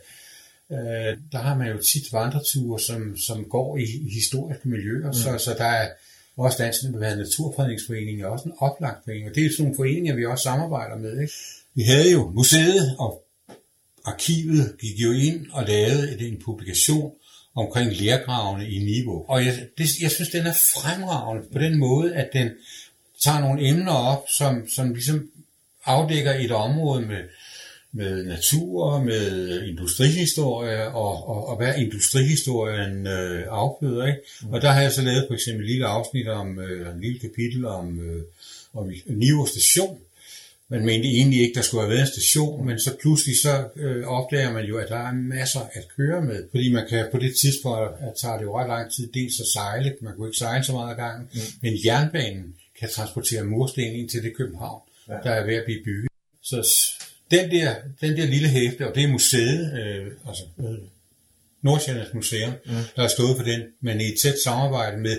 øh, 0.72 1.16
der 1.32 1.38
har 1.38 1.57
man 1.57 1.68
jo 1.68 1.78
tit 1.93 2.12
vandreture, 2.12 2.80
som, 2.80 3.16
som 3.16 3.45
går 3.45 3.76
i, 3.76 3.82
i 3.82 4.11
historiske 4.14 4.68
miljøer, 4.68 5.07
mm. 5.07 5.14
så, 5.14 5.38
så 5.38 5.55
der 5.59 5.64
er 5.64 5.88
også 6.36 6.59
Dansk 6.62 6.78
Naturfredningsforening 6.84 8.22
er 8.22 8.26
også 8.26 8.45
en 8.45 8.55
oplagt 8.59 9.05
forening, 9.05 9.28
og 9.28 9.34
det 9.34 9.45
er 9.45 9.51
sådan 9.51 9.62
nogle 9.62 9.76
foreninger, 9.76 10.14
vi 10.14 10.26
også 10.26 10.43
samarbejder 10.43 10.97
med. 10.97 11.20
Ikke? 11.20 11.32
Vi 11.74 11.82
havde 11.82 12.12
jo 12.12 12.30
museet 12.30 12.97
og 12.99 13.21
arkivet 14.05 14.76
gik 14.80 14.98
jo 14.98 15.12
ind 15.12 15.46
og 15.53 15.64
lavede 15.66 16.28
en 16.28 16.42
publikation 16.44 17.12
omkring 17.55 17.92
lærgravene 17.92 18.68
i 18.68 18.78
Niveau. 18.78 19.24
Og 19.28 19.44
jeg, 19.44 19.66
det, 19.78 20.00
jeg 20.00 20.11
synes, 20.11 20.28
den 20.28 20.46
er 20.46 20.53
fremragende 20.53 21.48
på 21.53 21.59
den 21.59 21.78
måde, 21.78 22.14
at 22.14 22.30
den 22.32 22.50
tager 23.24 23.40
nogle 23.40 23.68
emner 23.68 23.92
op, 23.92 24.24
som, 24.38 24.68
som 24.68 24.94
ligesom 24.94 25.30
afdækker 25.84 26.32
et 26.32 26.50
område 26.50 27.00
med 27.00 27.22
med 27.94 28.24
natur, 28.24 29.00
med 29.00 29.62
industrihistorie, 29.62 30.88
og, 30.88 31.28
og, 31.28 31.48
og 31.48 31.57
hvad 31.57 31.74
industrihistorien 31.76 33.07
øh, 33.07 33.44
afføder. 33.50 34.07
Ikke? 34.07 34.20
Mm. 34.42 34.53
Og 34.53 34.62
der 34.62 34.70
har 34.70 34.80
jeg 34.80 34.92
så 34.92 35.03
lavet 35.03 35.24
for 35.28 35.34
eksempel 35.34 35.64
et 35.64 35.70
lille 35.70 35.86
afsnit 35.86 36.28
om, 36.28 36.59
øh, 36.59 36.94
en 36.94 37.00
lille 37.00 37.18
kapitel 37.18 37.66
om, 37.66 38.00
øh, 38.00 38.22
om 38.74 38.90
Niveau 39.07 39.46
station. 39.46 39.98
Man 40.72 40.84
mente 40.84 41.08
egentlig 41.08 41.40
ikke, 41.40 41.54
der 41.54 41.62
skulle 41.62 41.82
have 41.82 41.90
været 41.90 42.00
en 42.00 42.12
station, 42.12 42.66
men 42.66 42.78
så 42.78 42.96
pludselig 43.00 43.36
så 43.42 43.68
øh, 43.76 44.04
opdager 44.06 44.52
man 44.52 44.64
jo, 44.64 44.76
at 44.78 44.88
der 44.88 44.98
er 45.08 45.12
masser 45.12 45.60
at 45.60 45.84
køre 45.96 46.22
med. 46.22 46.44
Fordi 46.50 46.72
man 46.72 46.88
kan 46.88 47.08
på 47.12 47.18
det 47.18 47.32
tidspunkt, 47.42 47.78
at 47.78 48.12
tager 48.20 48.36
det 48.36 48.44
jo 48.44 48.58
ret 48.58 48.68
lang 48.68 48.92
tid, 48.92 49.12
dels 49.12 49.40
at 49.40 49.46
sejle, 49.46 49.96
man 50.00 50.12
kunne 50.16 50.28
ikke 50.28 50.38
sejle 50.38 50.64
så 50.64 50.72
meget 50.72 50.90
af 50.90 50.96
gangen, 50.96 51.28
mm. 51.34 51.40
men 51.62 51.72
jernbanen 51.84 52.54
kan 52.80 52.88
transportere 52.90 53.44
mursten 53.44 53.82
ind 53.82 54.08
til 54.08 54.22
det 54.22 54.36
København, 54.36 54.80
ja. 55.08 55.12
der 55.24 55.30
er 55.30 55.46
ved 55.46 55.54
at 55.54 55.64
blive 55.64 55.84
bygget. 55.84 56.10
Så 56.42 56.58
den 57.30 57.50
der, 57.50 57.74
den 58.00 58.16
der 58.16 58.26
lille 58.26 58.48
hæfte, 58.48 58.88
og 58.88 58.94
det 58.94 59.02
er 59.02 59.08
museet, 59.08 59.60
øh, 59.80 60.06
altså 60.28 60.44
øh, 60.58 60.78
Nordsjællands 61.62 62.14
Museum, 62.14 62.52
mm. 62.66 62.72
der 62.96 63.02
har 63.02 63.08
stået 63.08 63.36
for 63.36 63.44
den, 63.44 63.60
men 63.80 64.00
i 64.00 64.04
et 64.04 64.18
tæt 64.22 64.38
samarbejde 64.44 64.96
med 64.96 65.16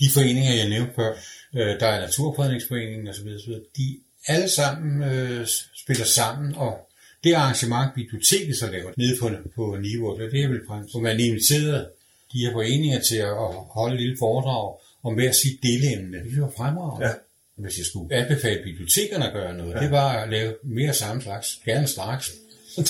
de 0.00 0.10
foreninger, 0.14 0.54
jeg 0.54 0.68
nævnte 0.68 0.92
før, 0.94 1.12
øh, 1.54 1.80
der 1.80 1.86
er 1.86 2.00
Naturfredningsforeningen 2.00 3.08
osv., 3.08 3.28
osv., 3.28 3.52
de 3.76 3.98
alle 4.26 4.48
sammen 4.48 5.02
øh, 5.02 5.46
spiller 5.82 6.04
sammen, 6.04 6.54
og 6.54 6.88
det 7.24 7.34
arrangement, 7.34 7.94
biblioteket 7.94 8.56
så 8.56 8.70
laver 8.70 8.92
nede 8.96 9.16
på, 9.20 9.30
på 9.54 9.76
niveau, 9.80 10.18
det 10.18 10.44
er 10.44 10.48
vil 10.48 10.60
frem, 10.68 10.84
hvor 10.90 11.00
man 11.00 11.20
inviterede 11.20 11.88
de 12.32 12.38
her 12.38 12.52
foreninger 12.52 13.00
til 13.00 13.16
at 13.16 13.54
holde 13.70 13.94
et 13.94 14.00
lille 14.00 14.16
foredrag 14.18 14.78
om 15.04 15.14
hver 15.14 15.32
sit 15.32 15.62
delemne. 15.62 16.18
Det 16.18 16.40
var 16.40 16.52
fremragende. 16.56 17.06
Ja 17.06 17.12
hvis 17.56 17.78
jeg 17.78 17.86
skulle 17.86 18.14
anbefale 18.14 18.62
bibliotekerne 18.64 19.26
at 19.26 19.32
gøre 19.32 19.56
noget, 19.56 19.74
ja. 19.74 19.80
det 19.80 19.90
var 19.90 20.12
at 20.12 20.30
lave 20.30 20.54
mere 20.64 20.94
samme 20.94 21.22
slags, 21.22 21.60
gerne 21.64 21.86
straks. 21.86 22.32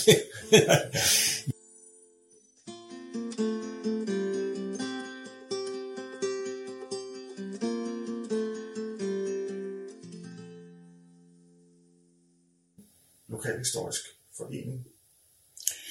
Lokalhistorisk 13.74 14.02
forening, 14.36 14.86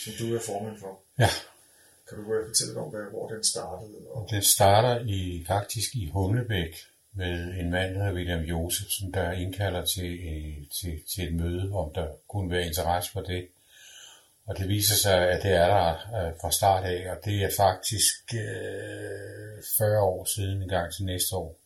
som 0.04 0.14
du 0.20 0.36
er 0.36 0.40
formand 0.40 0.80
for. 0.80 1.00
Ja. 1.20 1.30
Kan 2.10 2.18
du 2.18 2.24
fortælle 2.48 2.80
om, 2.80 2.90
hvor 3.12 3.28
den 3.28 3.44
startede? 3.44 3.98
Og... 4.10 4.28
Den 4.30 4.44
starter 4.44 5.06
i 5.06 5.44
faktisk 5.48 5.96
i 5.96 6.10
Humlebæk, 6.14 6.76
med 7.14 7.60
en 7.60 7.72
mand, 7.72 7.94
der 7.94 8.00
hedder 8.00 8.14
William 8.14 8.40
Josefsen, 8.42 9.14
der 9.14 9.32
indkalder 9.32 9.86
til, 9.86 10.20
til, 10.82 11.02
til 11.14 11.28
et 11.28 11.34
møde, 11.34 11.72
om 11.74 11.94
der 11.94 12.08
kunne 12.28 12.52
være 12.52 12.66
interesse 12.66 13.12
for 13.12 13.22
det. 13.22 13.48
Og 14.46 14.58
det 14.58 14.68
viser 14.68 14.96
sig, 14.96 15.30
at 15.30 15.44
det 15.44 15.52
er 15.52 15.68
der 15.68 15.90
øh, 15.92 16.34
fra 16.42 16.52
start 16.52 16.86
af, 16.86 17.12
og 17.12 17.26
det 17.26 17.44
er 17.44 17.50
faktisk 17.58 18.34
øh, 18.34 19.64
40 19.78 20.02
år 20.02 20.26
siden 20.26 20.62
en 20.62 20.70
gang 20.70 20.94
til 20.94 21.06
næste 21.06 21.36
år, 21.36 21.61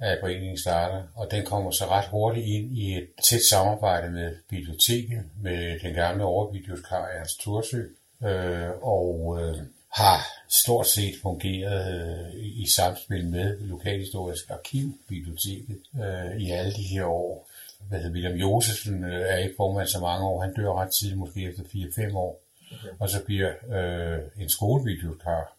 at 0.00 0.18
foreningen 0.20 0.58
starter. 0.58 1.02
Og 1.14 1.30
den 1.30 1.44
kommer 1.46 1.70
så 1.70 1.86
ret 1.86 2.08
hurtigt 2.08 2.46
ind 2.46 2.78
i 2.78 2.96
et 2.96 3.08
tæt 3.22 3.40
samarbejde 3.50 4.10
med 4.10 4.36
biblioteket, 4.48 5.24
med 5.42 5.80
den 5.80 5.94
gamle 5.94 6.24
overbibliotekar 6.24 7.08
Ernst 7.08 7.40
Tursø, 7.40 7.82
øh, 8.24 8.70
og 8.82 9.38
øh, 9.40 9.56
har 9.92 10.26
stort 10.48 10.86
set 10.86 11.14
fungeret 11.22 11.94
øh, 11.94 12.34
i 12.34 12.66
samspil 12.76 13.26
med 13.26 13.58
Lokalhistorisk 13.60 14.50
Arkiv, 14.50 14.98
biblioteket, 15.08 15.78
øh, 15.94 16.40
i 16.40 16.50
alle 16.50 16.72
de 16.72 16.82
her 16.82 17.04
år. 17.04 17.48
Hvad 17.88 17.98
hedder 17.98 18.12
William 18.12 18.36
Josefsen 18.36 19.04
øh, 19.04 19.20
er 19.20 19.36
ikke 19.36 19.54
formand 19.56 19.88
så 19.88 20.00
mange 20.00 20.26
år. 20.26 20.42
Han 20.42 20.54
dør 20.54 20.72
ret 20.72 20.92
tidligt, 21.00 21.18
måske 21.18 21.48
efter 21.48 21.62
4-5 21.62 22.16
år. 22.16 22.40
Okay. 22.72 22.88
Og 22.98 23.10
så 23.10 23.24
bliver 23.24 23.52
øh, 23.76 24.18
en 24.38 24.48
skolebibliotekar 24.48 25.56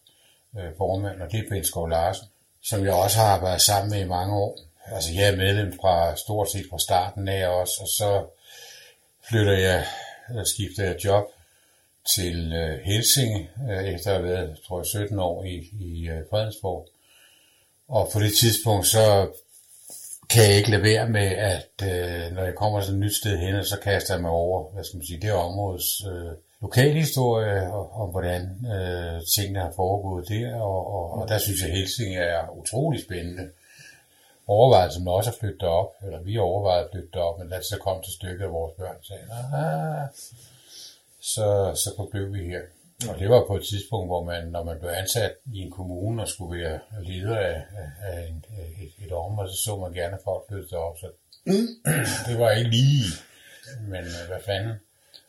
øh, 0.58 0.70
formand, 0.76 1.22
og 1.22 1.32
det 1.32 1.40
er 1.40 1.48
Ben 1.50 1.64
Skov 1.64 1.88
Larsen, 1.88 2.26
som 2.64 2.84
jeg 2.84 2.92
også 2.92 3.18
har 3.18 3.40
været 3.40 3.62
sammen 3.62 3.90
med 3.90 4.00
i 4.00 4.08
mange 4.08 4.34
år. 4.34 4.58
Altså 4.86 5.10
jeg 5.12 5.28
er 5.28 5.36
medlem 5.36 5.72
fra 5.80 6.16
stort 6.16 6.50
set 6.50 6.66
fra 6.70 6.78
starten 6.78 7.28
af 7.28 7.48
også, 7.48 7.72
og 7.80 7.88
så 7.88 8.24
flytter 9.28 9.52
jeg, 9.52 9.86
skifter 10.44 10.84
jeg 10.84 11.04
job 11.04 11.24
til 12.16 12.52
øh, 12.52 12.78
Helsinge, 12.84 13.50
øh, 13.70 13.84
efter 13.84 14.10
at 14.10 14.16
have 14.16 14.28
været, 14.28 14.58
tror 14.66 14.78
jeg, 14.78 14.86
17 14.86 15.18
år 15.18 15.44
i, 15.44 15.70
i 15.80 16.08
øh, 16.08 16.22
Fredensborg. 16.30 16.88
Og 17.88 18.10
på 18.12 18.20
det 18.20 18.32
tidspunkt, 18.38 18.86
så 18.86 19.30
kan 20.30 20.42
jeg 20.42 20.56
ikke 20.56 20.70
lade 20.70 20.82
være 20.82 21.08
med, 21.08 21.28
at 21.30 21.72
øh, 21.82 22.32
når 22.32 22.44
jeg 22.44 22.54
kommer 22.54 22.80
til 22.80 22.92
et 22.92 22.98
nyt 22.98 23.16
sted 23.16 23.38
hen, 23.38 23.64
så 23.64 23.78
kaster 23.82 24.14
jeg 24.14 24.22
mig 24.22 24.30
over, 24.30 24.72
hvad 24.72 24.84
skal 24.84 24.96
man 24.96 25.06
sige, 25.06 25.20
det 25.20 25.32
områdes 25.32 26.02
øh, 26.06 26.32
lokalhistorie, 26.62 27.72
og, 27.72 28.00
og 28.00 28.06
hvordan 28.08 28.42
øh, 28.74 29.20
tingene 29.36 29.60
har 29.60 29.72
foregået 29.76 30.28
der, 30.28 30.54
og, 30.60 30.94
og, 30.94 31.20
og 31.20 31.28
der 31.28 31.38
synes 31.38 31.60
jeg, 31.60 31.70
at 31.70 31.76
Helsinge 31.76 32.18
er 32.18 32.58
utrolig 32.58 33.00
spændende. 33.04 33.50
Overvejet, 34.46 34.92
som 34.92 35.08
også 35.08 35.30
at 35.30 35.36
flytte 35.40 35.64
op, 35.64 35.90
eller 36.04 36.20
vi 36.22 36.38
overvejede 36.38 36.84
at 36.84 36.90
flytte 36.92 37.16
op, 37.16 37.38
men 37.38 37.48
da 37.48 37.60
så 37.60 37.78
kom 37.80 38.02
til 38.02 38.12
stykket, 38.12 38.44
af 38.44 38.52
vores 38.52 38.74
børn 38.78 38.96
sagde, 39.02 39.24
så, 41.20 41.74
så 41.74 41.96
forblev 41.96 42.34
vi 42.34 42.44
her. 42.44 42.60
Og 43.08 43.18
det 43.18 43.28
var 43.28 43.44
på 43.46 43.56
et 43.56 43.64
tidspunkt, 43.70 44.08
hvor 44.08 44.24
man, 44.24 44.48
når 44.48 44.64
man 44.64 44.78
blev 44.78 44.90
ansat 44.90 45.34
i 45.52 45.58
en 45.58 45.70
kommune 45.70 46.22
og 46.22 46.28
skulle 46.28 46.62
være 46.62 46.80
leder 47.02 47.36
af, 47.36 47.62
af 48.02 48.28
en, 48.28 48.44
et, 48.82 49.06
et 49.06 49.12
område, 49.12 49.48
så 49.48 49.62
så 49.64 49.76
man 49.76 49.92
gerne 49.92 50.18
folk 50.24 50.42
flytte 50.48 50.72
op. 50.72 50.98
Så 50.98 51.06
mm. 51.46 51.68
det 52.26 52.38
var 52.38 52.50
ikke 52.50 52.70
lige, 52.70 53.04
men 53.80 54.04
øh, 54.04 54.28
hvad 54.28 54.40
fanden. 54.46 54.76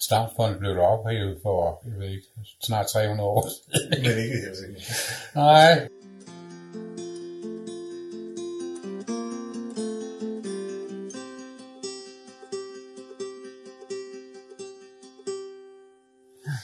Stamfonden 0.06 0.60
blev 0.60 0.76
der 0.76 0.82
ophævet 0.82 1.40
for, 1.44 1.84
jeg 1.86 2.00
ved 2.00 2.10
ikke, 2.10 2.28
snart 2.64 2.88
300 2.88 3.30
år. 3.30 3.50
men 4.04 4.18
ikke 4.24 4.38
helt 4.46 4.58
sikkert. 4.58 4.84
Nej. 5.36 5.88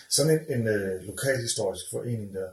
Sådan 0.09 0.31
en, 0.31 0.59
en 0.59 0.67
øh, 0.67 1.01
lokalhistorisk 1.01 1.85
forening 1.91 2.33
der, 2.33 2.49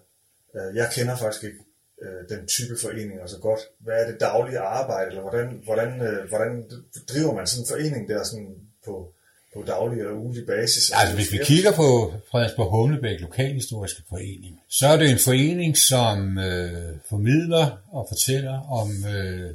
øh, 0.57 0.77
jeg 0.77 0.91
kender 0.95 1.17
faktisk 1.17 1.45
ikke 1.45 1.59
øh, 2.03 2.39
den 2.39 2.47
type 2.47 2.75
foreninger 2.83 3.27
så 3.27 3.39
godt. 3.39 3.61
Hvad 3.79 3.95
er 4.03 4.11
det 4.11 4.21
daglige 4.21 4.59
arbejde, 4.59 5.09
eller 5.09 5.23
hvordan, 5.23 5.63
hvordan, 5.65 6.01
øh, 6.01 6.29
hvordan 6.29 6.71
driver 7.09 7.35
man 7.35 7.47
sådan 7.47 7.63
en 7.63 7.69
forening 7.73 8.09
der 8.09 8.25
sådan 8.25 8.57
på, 8.85 9.13
på 9.57 9.63
daglig 9.67 9.99
eller 10.01 10.13
ugentlig 10.13 10.47
basis? 10.47 10.91
Altså 10.95 11.15
hvis 11.15 11.33
vi 11.33 11.39
kigger 11.45 11.73
på 11.73 12.13
Frederiksborg 12.31 12.71
Humlebæk 12.71 13.21
Lokalhistoriske 13.21 14.03
Forening, 14.09 14.61
så 14.69 14.87
er 14.87 14.97
det 14.97 15.11
en 15.11 15.19
forening, 15.19 15.79
som 15.79 16.39
øh, 16.39 16.95
formidler 17.09 17.67
og 17.93 18.07
fortæller 18.11 18.57
om 18.81 18.89
øh, 19.15 19.51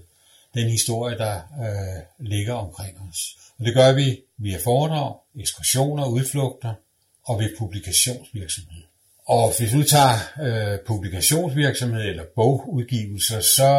den 0.53 0.69
historie, 0.69 1.17
der 1.17 1.35
øh, 1.35 2.27
ligger 2.27 2.53
omkring 2.53 2.97
os. 3.09 3.19
Og 3.59 3.65
det 3.65 3.73
gør 3.73 3.93
vi 3.93 4.21
via 4.37 4.57
foredrag, 4.63 5.15
ekskursioner, 5.39 6.05
udflugter, 6.05 6.73
og 7.25 7.39
ved 7.39 7.49
publikationsvirksomhed. 7.57 8.83
Og 9.27 9.53
hvis 9.57 9.71
du 9.71 9.83
tager 9.83 10.15
øh, 10.41 10.79
publikationsvirksomhed 10.87 12.01
eller 12.01 12.23
bogudgivelser, 12.35 13.39
så 13.39 13.71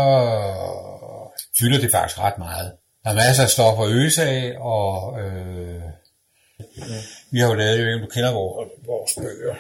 fylder 1.59 1.81
det 1.81 1.91
faktisk 1.91 2.19
ret 2.19 2.39
meget. 2.39 2.73
Der 3.05 3.11
er 3.11 3.15
masser 3.15 3.43
af 3.43 3.49
stoffer 3.49 3.85
at 3.85 3.91
øse 3.91 4.23
af, 4.23 4.57
og 4.61 5.21
øh, 5.21 5.83
vi 7.31 7.39
har 7.39 7.49
jo 7.49 7.55
lavet, 7.55 7.79
jo 7.79 7.85
ved 7.85 8.01
du 8.01 8.07
kender 8.07 8.33
vores, 8.33 8.71
vores 8.87 9.15
bøger. 9.15 9.55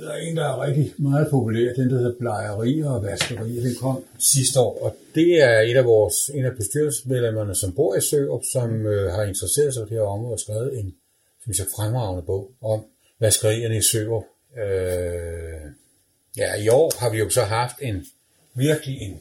Der 0.00 0.10
er 0.10 0.16
en, 0.16 0.36
der 0.36 0.44
er 0.44 0.66
rigtig 0.66 0.94
meget 0.98 1.28
populær, 1.30 1.72
den 1.72 1.90
der 1.90 1.96
hedder 1.96 2.18
Blejerier 2.18 2.88
og 2.88 3.02
Vaskerier, 3.02 3.62
den 3.62 3.74
kom 3.80 4.04
sidste 4.18 4.60
år, 4.60 4.82
og 4.82 4.96
det 5.14 5.42
er 5.42 5.60
et 5.60 5.76
af 5.76 5.84
vores, 5.84 6.30
en 6.34 6.44
af 6.44 6.56
bestyrelsesmedlemmerne, 6.56 7.54
som 7.54 7.72
bor 7.72 7.94
i 7.94 8.00
Sørup, 8.00 8.42
som 8.52 8.86
øh, 8.86 9.12
har 9.12 9.22
interesseret 9.22 9.74
sig 9.74 9.80
for 9.80 9.88
det 9.88 9.96
her 9.96 10.02
område 10.02 10.32
og 10.32 10.40
skrevet 10.40 10.78
en 10.78 10.94
synes 11.48 11.58
jeg, 11.58 11.66
fremragende 11.76 12.22
bog 12.22 12.50
om 12.62 12.84
vaskerierne 13.20 13.76
i 13.76 13.82
Søger. 13.82 14.22
Øh, 14.58 15.72
ja, 16.36 16.54
i 16.54 16.68
år 16.68 16.92
har 17.00 17.10
vi 17.10 17.18
jo 17.18 17.30
så 17.30 17.42
haft 17.42 17.76
en 17.82 18.06
virkelig 18.54 18.96
en 19.00 19.20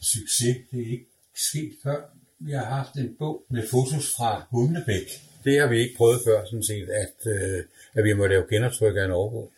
succes. 0.00 0.56
Det 0.70 0.80
er 0.80 0.90
ikke 0.90 1.06
sket 1.50 1.72
før. 1.82 2.00
Vi 2.38 2.52
har 2.52 2.64
haft 2.64 2.94
en 2.94 3.16
bog 3.18 3.42
med 3.50 3.68
fotos 3.70 4.10
fra 4.16 4.46
Humlebæk. 4.50 5.08
Det 5.44 5.60
har 5.60 5.66
vi 5.66 5.80
ikke 5.80 5.96
prøvet 5.96 6.20
før, 6.26 6.44
sådan 6.44 6.62
set, 6.62 6.88
at, 6.88 7.32
øh, 7.32 7.62
at 7.94 8.04
vi 8.04 8.12
må 8.12 8.26
lave 8.26 8.44
genoptryk 8.50 8.96
af 8.96 9.04
en 9.04 9.10
overbog. 9.10 9.50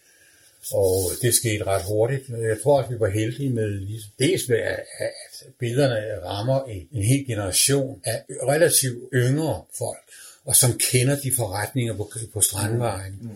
Og 0.73 0.97
det 1.23 1.35
skete 1.35 1.65
ret 1.65 1.83
hurtigt. 1.89 2.29
Jeg 2.29 2.57
tror, 2.63 2.83
at 2.83 2.91
vi 2.91 3.01
var 3.01 3.09
heldige 3.09 3.51
med 3.51 3.71
ligesom, 3.71 4.11
dels 4.19 4.49
med, 4.49 4.59
at 4.59 5.45
billederne 5.59 6.25
rammer 6.25 6.65
en, 6.65 6.89
en 6.93 7.03
hel 7.03 7.27
generation 7.27 8.01
af 8.05 8.25
relativt 8.29 8.99
yngre 9.15 9.63
folk 9.79 10.07
og 10.47 10.57
som 10.57 10.79
kender 10.79 11.17
de 11.21 11.33
forretninger 11.37 11.97
på, 11.97 12.11
på 12.33 12.41
Strandvejen. 12.41 13.19
Mm. 13.21 13.31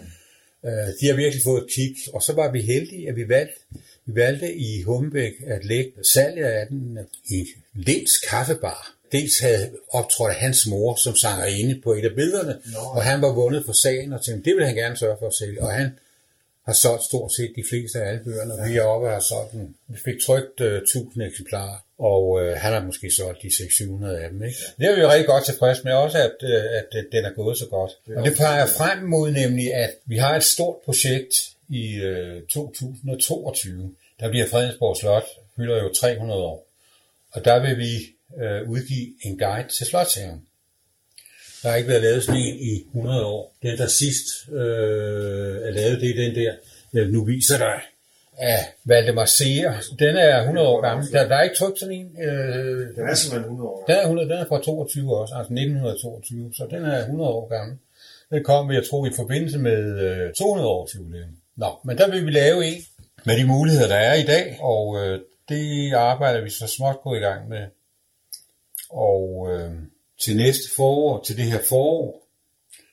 Uh, 0.63 0.71
de 1.01 1.07
har 1.07 1.17
virkelig 1.17 1.43
fået 1.45 1.63
et 1.63 1.71
kig, 1.75 1.97
og 2.15 2.23
så 2.23 2.33
var 2.33 2.53
vi 2.53 2.61
heldige, 2.61 3.09
at 3.09 3.17
vi 3.17 3.29
valgte, 3.29 3.61
vi 4.07 4.15
valgte 4.15 4.55
i 4.55 4.83
Humbæk 4.83 5.33
at 5.47 5.65
lægge 5.65 5.93
salget 6.13 6.45
af 6.45 6.67
den 6.67 6.99
i 7.31 7.47
Lens 7.75 8.19
Kaffebar. 8.29 8.95
Dels 9.13 9.39
havde 9.39 9.71
optrådt 9.91 10.35
hans 10.35 10.67
mor 10.67 10.95
som 10.95 11.17
sangerinde 11.17 11.81
på 11.85 11.93
et 11.93 12.05
af 12.05 12.15
billederne, 12.17 12.57
Nå. 12.73 12.79
og 12.79 13.03
han 13.03 13.23
var 13.23 13.33
vundet 13.33 13.65
for 13.67 13.73
sagen, 13.73 14.13
og 14.13 14.25
tænkte, 14.25 14.51
det 14.51 14.57
ville 14.57 14.67
han 14.67 14.77
gerne 14.77 14.97
sørge 14.97 15.17
for 15.19 15.27
at 15.27 15.35
sælge. 15.35 15.63
Og 15.63 15.73
han 15.73 15.99
har 16.67 16.73
solgt 16.73 17.05
stort 17.05 17.33
set 17.33 17.53
de 17.57 17.65
fleste 17.71 17.99
af 18.01 18.09
alle 18.09 18.25
bøgerne. 18.25 18.55
Ja. 18.55 18.69
Vi 18.69 18.77
er 18.77 18.83
oppe 18.83 19.07
og 19.07 19.13
har 19.13 19.21
solgt. 19.21 19.53
Vi 19.89 19.99
fik 20.05 20.15
trykt 20.27 20.61
uh, 20.61 20.67
1000 20.67 21.23
eksemplarer, 21.23 21.79
og 21.99 22.25
uh, 22.29 22.53
han 22.63 22.73
har 22.73 22.85
måske 22.85 23.11
solgt 23.11 23.43
de 23.43 23.49
600-700 23.49 24.07
af 24.07 24.31
dem. 24.31 24.43
Ikke? 24.43 24.59
Ja. 24.79 24.85
Det 24.85 24.91
er 24.91 24.95
vi 24.97 25.01
jo 25.01 25.09
rigtig 25.11 25.27
godt 25.27 25.45
tilfreds 25.45 25.85
med, 25.85 25.93
også 25.93 26.19
at, 26.19 26.37
uh, 26.43 26.79
at 26.81 26.91
uh, 26.95 27.03
den 27.13 27.25
er 27.25 27.33
gået 27.33 27.59
så 27.59 27.67
godt. 27.67 27.93
Det 28.07 28.17
og 28.17 28.25
det 28.25 28.37
peger 28.37 28.67
frem 28.67 28.99
mod 28.99 29.31
nemlig, 29.31 29.75
at 29.75 29.91
vi 30.05 30.17
har 30.17 30.37
et 30.37 30.45
stort 30.45 30.77
projekt 30.85 31.35
i 31.69 31.85
uh, 32.07 32.43
2022. 32.49 33.95
Der 34.21 34.29
bliver 34.31 34.47
Fredensborg 34.47 34.97
Slot, 34.97 35.27
fylder 35.57 35.83
jo 35.83 35.93
300 35.93 36.41
år. 36.41 36.67
Og 37.33 37.45
der 37.45 37.59
vil 37.59 37.79
vi 37.79 38.15
uh, 38.37 38.71
udgive 38.71 39.07
en 39.23 39.39
guide 39.39 39.69
til 39.69 39.87
Slotshaven. 39.87 40.43
Der 41.63 41.69
har 41.69 41.77
ikke 41.77 41.89
været 41.89 42.03
lavet 42.03 42.25
sådan 42.25 42.41
en 42.41 42.59
i 42.61 42.85
100 42.87 43.25
år. 43.25 43.57
Den, 43.63 43.79
der 43.79 43.87
sidst 43.87 44.27
øh, 44.53 45.57
er 45.67 45.71
lavet, 45.71 46.01
det 46.01 46.11
er 46.11 46.25
den 46.25 46.35
der, 46.35 46.55
jeg 46.93 47.07
nu 47.07 47.25
viser 47.25 47.59
dig, 47.59 47.81
af 48.39 48.75
Valdemar 48.85 49.25
Seer. 49.25 49.73
Den 49.99 50.17
er 50.17 50.41
100 50.41 50.69
år 50.69 50.81
gammel. 50.81 51.13
Der, 51.13 51.29
der 51.29 51.37
er 51.37 51.43
ikke 51.43 51.57
trykt 51.57 51.79
sådan 51.79 51.95
en. 51.95 52.23
Øh, 52.23 52.97
Den 52.97 53.09
er 53.09 53.15
simpelthen 53.15 53.53
100 53.53 53.69
år 53.69 53.85
Den 53.87 53.97
er, 53.97 54.03
100, 54.03 54.29
den 54.29 54.39
er 54.39 54.45
fra 54.49 54.63
22 54.63 55.17
også, 55.17 55.35
altså 55.35 55.53
1922, 55.53 56.53
så 56.55 56.67
den 56.71 56.85
er 56.85 56.99
100 56.99 57.31
år 57.31 57.49
gammel. 57.49 57.77
Den 58.31 58.45
kom, 58.45 58.73
jeg 58.73 58.83
tror, 58.91 59.07
i 59.07 59.11
forbindelse 59.17 59.59
med 59.59 59.83
øh, 60.07 60.33
200 60.33 60.69
års 60.69 60.95
jubilæum. 60.95 61.37
Nå, 61.57 61.71
men 61.85 61.99
der 61.99 62.11
vil 62.11 62.27
vi 62.27 62.31
lave 62.31 62.67
en 62.67 62.83
med 63.25 63.37
de 63.37 63.45
muligheder, 63.47 63.89
der 63.89 63.97
er 63.97 64.15
i 64.15 64.23
dag, 64.23 64.59
og 64.61 64.97
øh, 65.01 65.21
det 65.49 65.93
arbejder 65.93 66.41
vi 66.41 66.51
så 66.51 66.67
småt 66.67 66.97
gå 67.05 67.15
i 67.15 67.19
gang 67.19 67.49
med. 67.49 67.63
Og 68.91 69.49
øh, 69.51 69.71
til 70.25 70.37
næste 70.37 70.75
forår, 70.77 71.23
til 71.23 71.37
det 71.37 71.45
her 71.45 71.61
forår, 71.69 72.31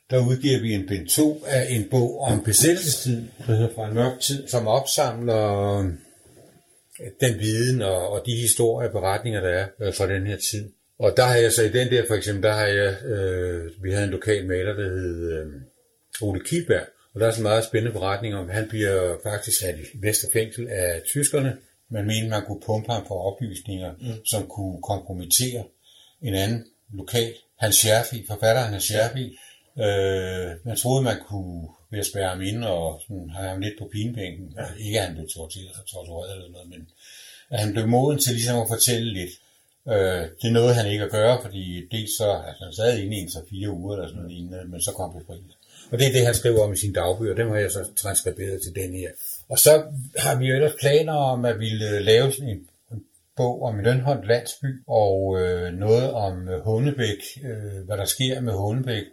der 0.09 0.27
udgiver 0.27 0.61
vi 0.61 0.73
en 0.73 0.87
bind 0.87 1.07
2 1.07 1.43
af 1.47 1.67
en 1.69 1.89
bog 1.91 2.19
om 2.19 2.43
besættelsestid, 2.43 3.27
der 3.47 3.53
hedder 3.55 3.73
Fra 3.75 3.87
en 3.87 3.93
mørk 3.93 4.19
tid, 4.19 4.47
som 4.47 4.67
opsamler 4.67 5.77
øh, 5.79 5.85
den 7.21 7.39
viden 7.39 7.81
og, 7.81 8.09
og 8.09 8.23
de 8.25 8.31
historier 8.31 8.87
og 8.87 8.93
beretninger, 8.93 9.41
der 9.41 9.49
er 9.49 9.67
øh, 9.81 9.93
fra 9.93 10.07
den 10.07 10.27
her 10.27 10.37
tid. 10.51 10.71
Og 10.99 11.13
der 11.17 11.23
har 11.23 11.35
jeg 11.35 11.51
så 11.51 11.63
i 11.63 11.69
den 11.69 11.87
der, 11.91 12.03
for 12.07 12.15
eksempel, 12.15 12.43
der 12.43 12.53
har 12.53 12.65
jeg, 12.65 13.03
øh, 13.03 13.83
vi 13.83 13.91
havde 13.91 14.05
en 14.05 14.11
lokal 14.11 14.47
maler, 14.47 14.73
der 14.73 14.89
hed 14.89 15.31
øh, 15.31 15.45
Ole 16.21 16.39
Kielberg, 16.39 16.87
og 17.13 17.19
der 17.19 17.27
er 17.27 17.37
en 17.37 17.43
meget 17.43 17.63
spændende 17.63 17.93
beretning 17.99 18.35
om, 18.35 18.49
han 18.49 18.67
bliver 18.69 19.17
faktisk 19.23 19.59
sat 19.59 19.75
i 19.79 19.97
Vesterfængsel 20.01 20.67
af 20.67 21.01
tyskerne. 21.05 21.57
Man 21.91 22.05
mente, 22.05 22.29
man 22.29 22.45
kunne 22.45 22.61
pumpe 22.65 22.91
ham 22.91 23.05
for 23.07 23.15
oplysninger, 23.31 23.91
mm. 23.91 24.25
som 24.25 24.47
kunne 24.47 24.81
kompromittere 24.81 25.63
en 26.22 26.34
anden 26.34 26.65
lokal, 26.93 27.34
Hans 27.57 27.76
Scherfi, 27.76 28.26
forfatteren 28.28 28.72
Hans 28.72 28.84
Scherfi. 28.84 29.38
Øh, 29.80 30.49
man 30.65 30.78
troede, 30.78 31.03
man 31.03 31.18
kunne 31.28 31.68
ved 31.91 31.99
at 31.99 32.05
spærre 32.05 32.30
ham 32.30 32.41
ind 32.41 32.63
og 32.63 33.01
sådan, 33.01 33.30
have 33.30 33.49
ham 33.49 33.59
lidt 33.59 33.80
på 33.80 33.89
pinebænken. 33.91 34.53
Ja. 34.57 34.86
Ikke 34.86 34.99
at 34.99 35.05
han 35.05 35.15
blev 35.15 35.30
tortureret, 35.30 35.86
tortureret 35.88 36.36
eller 36.36 36.51
noget, 36.51 36.70
men 36.70 36.88
at 37.49 37.59
han 37.59 37.74
blev 37.74 37.88
moden 37.88 38.20
til 38.20 38.34
ligesom 38.34 38.59
at 38.59 38.68
fortælle 38.68 39.13
lidt. 39.13 39.34
Øh, 39.88 40.24
det 40.41 40.51
nåede 40.51 40.74
han 40.74 40.91
ikke 40.91 41.03
at 41.03 41.11
gøre, 41.11 41.41
fordi 41.41 41.88
dels 41.91 42.18
så, 42.18 42.30
altså 42.47 42.63
han 42.63 42.74
sad 42.74 42.97
inde 42.97 43.18
i 43.18 43.20
en 43.20 43.30
så 43.30 43.41
fire 43.49 43.70
uger 43.70 43.95
eller 43.95 44.07
sådan 44.07 44.22
noget 44.22 44.32
lignende, 44.32 44.68
men 44.68 44.82
så 44.82 44.91
kom 44.91 45.13
befrielse. 45.20 45.55
Og 45.91 45.99
det 45.99 46.07
er 46.07 46.11
det, 46.11 46.26
han 46.26 46.36
skriver 46.36 46.63
om 46.63 46.74
i 46.74 46.78
sine 46.78 46.93
dagbøger, 46.93 47.36
dem 47.36 47.49
har 47.49 47.57
jeg 47.57 47.72
så 47.72 47.86
transkriberet 47.95 48.61
til 48.61 48.76
den 48.76 48.93
her. 48.93 49.09
Og 49.49 49.59
så 49.59 49.84
har 50.18 50.36
vi 50.36 50.45
jo 50.45 50.55
ellers 50.55 50.76
planer 50.80 51.13
om, 51.13 51.45
at 51.45 51.59
vi 51.59 51.70
vil 51.70 52.01
lave 52.01 52.32
sådan 52.32 52.49
en 52.49 52.68
bog 53.38 53.63
om 53.63 53.79
Lønholdt 53.79 54.27
landsby, 54.27 54.67
og 54.88 55.41
øh, 55.41 55.73
noget 55.73 56.11
om 56.11 56.49
øh, 56.49 56.59
Hundebæk, 56.65 57.21
øh, 57.43 57.85
hvad 57.85 57.97
der 57.97 58.05
sker 58.05 58.41
med 58.41 58.53
Hundebæk, 58.53 59.03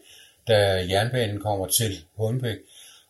da 0.48 0.86
jernbanen 0.90 1.40
kommer 1.40 1.66
til 1.66 1.92
Hundebæk, 2.16 2.58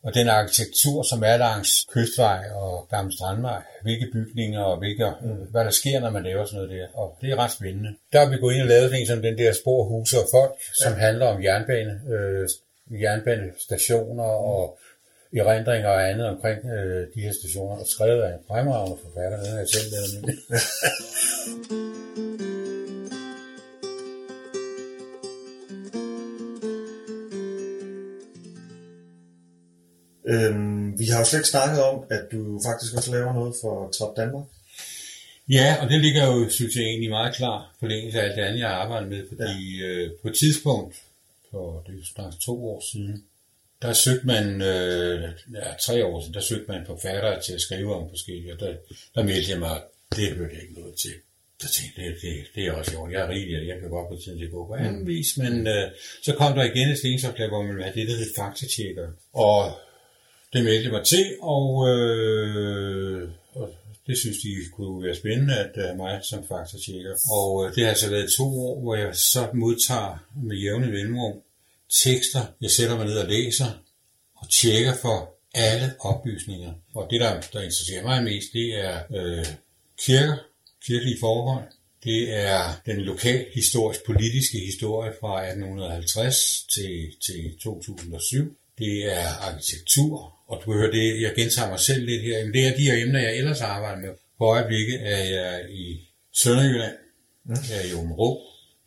og 0.02 0.14
den 0.14 0.28
arkitektur, 0.28 1.02
som 1.02 1.22
er 1.22 1.36
langs 1.36 1.86
Kystvej 1.92 2.44
og 2.54 2.88
Gamle 2.90 3.12
Strandvej, 3.12 3.62
hvilke 3.82 4.06
bygninger 4.12 4.60
og 4.60 4.78
hvilke, 4.78 5.12
mm. 5.20 5.28
hvad 5.50 5.64
der 5.64 5.70
sker, 5.70 6.00
når 6.00 6.10
man 6.10 6.22
laver 6.22 6.44
sådan 6.44 6.56
noget 6.56 6.70
der. 6.70 6.86
Og 6.94 7.18
det 7.20 7.30
er 7.30 7.36
ret 7.36 7.52
spændende. 7.52 7.94
Der 8.12 8.18
har 8.20 8.30
vi 8.30 8.36
gået 8.36 8.54
ind 8.54 8.62
og 8.62 8.68
lavet 8.68 9.00
en 9.00 9.06
som 9.06 9.22
den 9.22 9.38
der 9.38 9.52
spor, 9.52 9.84
huse 9.84 10.16
og 10.18 10.26
folk, 10.34 10.54
som 10.74 10.92
handler 10.92 11.26
om 11.26 11.42
jernbane, 11.42 12.00
øh, 12.14 12.48
jernbanestationer 13.02 14.24
og 14.24 14.78
erindringer 15.38 15.88
og 15.88 16.10
andet 16.10 16.26
omkring 16.26 16.58
øh, 16.70 17.06
de 17.14 17.20
her 17.20 17.32
stationer, 17.40 17.76
og 17.80 17.86
skrevet 17.86 18.22
af 18.22 18.32
en 18.32 18.44
fremragende 18.48 18.96
forfatter, 19.02 19.38
den 19.38 19.50
har 19.50 19.58
jeg 19.58 19.68
selv 19.68 19.90
lavet. 19.94 20.38
Øhm, 30.26 30.98
vi 30.98 31.04
har 31.04 31.18
jo 31.18 31.24
slet 31.24 31.38
ikke 31.38 31.48
snakket 31.48 31.82
om, 31.82 32.04
at 32.10 32.24
du 32.32 32.60
faktisk 32.66 32.96
også 32.96 33.10
laver 33.10 33.32
noget 33.32 33.54
for 33.62 33.90
Trop 33.98 34.16
Danmark. 34.16 34.46
Ja, 35.48 35.76
og 35.82 35.90
det 35.90 36.00
ligger 36.00 36.26
jo, 36.26 36.48
synes 36.48 36.76
jeg, 36.76 36.84
egentlig 36.84 37.10
meget 37.10 37.34
klar 37.34 37.74
forlængelse 37.80 38.20
af 38.20 38.24
alt 38.24 38.36
det 38.36 38.42
andet, 38.42 38.60
jeg 38.60 38.68
har 38.68 38.76
arbejdet 38.76 39.08
med, 39.08 39.22
fordi 39.28 39.78
ja. 39.80 39.86
øh, 39.86 40.10
på 40.22 40.28
et 40.28 40.34
tidspunkt, 40.42 40.94
for 41.50 41.82
det 41.86 41.92
er 41.92 41.98
jo 41.98 42.04
snart 42.04 42.34
to 42.46 42.68
år 42.68 42.82
siden, 42.92 43.24
der 43.84 43.92
søgte 43.92 44.26
man, 44.26 44.46
øh, 44.62 45.22
ja, 45.54 45.68
tre 45.86 46.04
år 46.04 46.20
siden, 46.20 46.34
der 46.34 46.40
søgte 46.40 46.72
man 46.72 46.86
forfattere 46.86 47.42
til 47.42 47.52
at 47.52 47.60
skrive 47.60 47.94
om 47.94 48.08
forskellige, 48.08 48.52
og 48.52 48.60
der, 48.60 48.74
der 49.14 49.22
meldte 49.22 49.50
jeg 49.50 49.58
mig, 49.58 49.82
det 50.16 50.28
hørte 50.36 50.54
jeg 50.54 50.62
ikke 50.62 50.80
noget 50.80 50.94
til. 51.02 51.14
Så 51.62 51.68
tænkte 51.76 52.02
jeg, 52.02 52.12
det, 52.22 52.32
det 52.54 52.66
er 52.66 52.72
også 52.72 52.92
jo, 52.92 53.10
jeg 53.10 53.20
er 53.20 53.28
rigtig, 53.28 53.68
jeg 53.68 53.80
kan 53.80 53.90
godt 53.90 54.08
på 54.08 54.16
tiden 54.24 54.38
til 54.38 54.44
at 54.44 54.50
gå 54.50 54.66
på 54.66 54.74
anden 54.74 55.06
vis, 55.06 55.36
men 55.36 55.66
øh, 55.66 55.86
så 56.22 56.32
kom 56.34 56.54
der 56.54 56.64
igen 56.64 56.88
et 56.88 56.98
stengsopslag, 56.98 57.48
hvor 57.48 57.62
man 57.62 57.82
have 57.82 57.94
det, 57.94 58.08
der 58.08 58.16
hed 58.16 58.30
faktatjekker. 58.36 59.08
Og 59.32 59.60
det 60.52 60.64
meldte 60.64 60.84
jeg 60.84 60.92
mig 60.92 61.04
til, 61.04 61.26
og, 61.42 61.88
øh, 61.88 63.28
og 63.54 63.66
det 64.06 64.18
synes 64.18 64.36
de 64.44 64.48
kunne 64.76 65.04
være 65.06 65.14
spændende 65.14 65.56
at 65.58 65.70
have 65.76 65.96
mig 65.96 66.20
som 66.30 66.40
faktatjekker. 66.48 67.14
Og 67.38 67.50
øh, 67.64 67.74
det 67.74 67.82
har 67.82 67.90
altså 67.90 68.10
været 68.10 68.32
to 68.38 68.46
år, 68.66 68.80
hvor 68.82 68.94
jeg 68.94 69.16
så 69.16 69.42
modtager 69.54 70.14
med 70.48 70.56
jævne 70.56 70.86
mellemrum 70.86 71.36
tekster, 72.02 72.40
jeg 72.60 72.70
sætter 72.70 72.96
mig 72.96 73.06
ned 73.06 73.18
og 73.18 73.28
læser, 73.28 73.66
og 74.34 74.50
tjekker 74.50 74.94
for 75.02 75.34
alle 75.54 75.94
oplysninger. 76.00 76.72
Og 76.94 77.08
det, 77.10 77.20
der, 77.20 77.40
der 77.40 77.60
interesserer 77.60 78.02
mig 78.02 78.24
mest, 78.24 78.52
det 78.52 78.84
er 78.84 79.00
øh, 79.16 79.46
kirker, 79.98 80.36
kirkelige 80.86 81.16
forhold. 81.20 81.64
Det 82.04 82.34
er 82.36 82.80
den 82.86 83.00
lokal 83.00 83.46
historisk 83.54 84.00
politiske 84.06 84.58
historie 84.58 85.12
fra 85.20 85.46
1850 85.46 86.66
til, 86.74 87.14
til 87.26 87.58
2007. 87.62 88.56
Det 88.78 89.12
er 89.12 89.28
arkitektur, 89.40 90.34
og 90.46 90.62
du 90.64 90.72
hører 90.72 90.90
det, 90.90 91.22
jeg 91.22 91.32
gentager 91.36 91.68
mig 91.68 91.80
selv 91.80 92.04
lidt 92.04 92.22
her, 92.22 92.44
men 92.44 92.54
det 92.54 92.66
er 92.66 92.76
de 92.76 92.82
her 92.82 93.02
emner, 93.02 93.20
jeg 93.20 93.36
ellers 93.36 93.60
arbejder 93.60 94.00
med. 94.00 94.10
På 94.38 94.44
øjeblikket 94.44 94.98
er 95.02 95.24
jeg 95.24 95.70
i 95.70 96.08
Sønderjylland, 96.32 96.96
jeg 97.48 97.78
er 97.78 97.90
i 97.90 97.92
Åbenrå, 97.92 98.42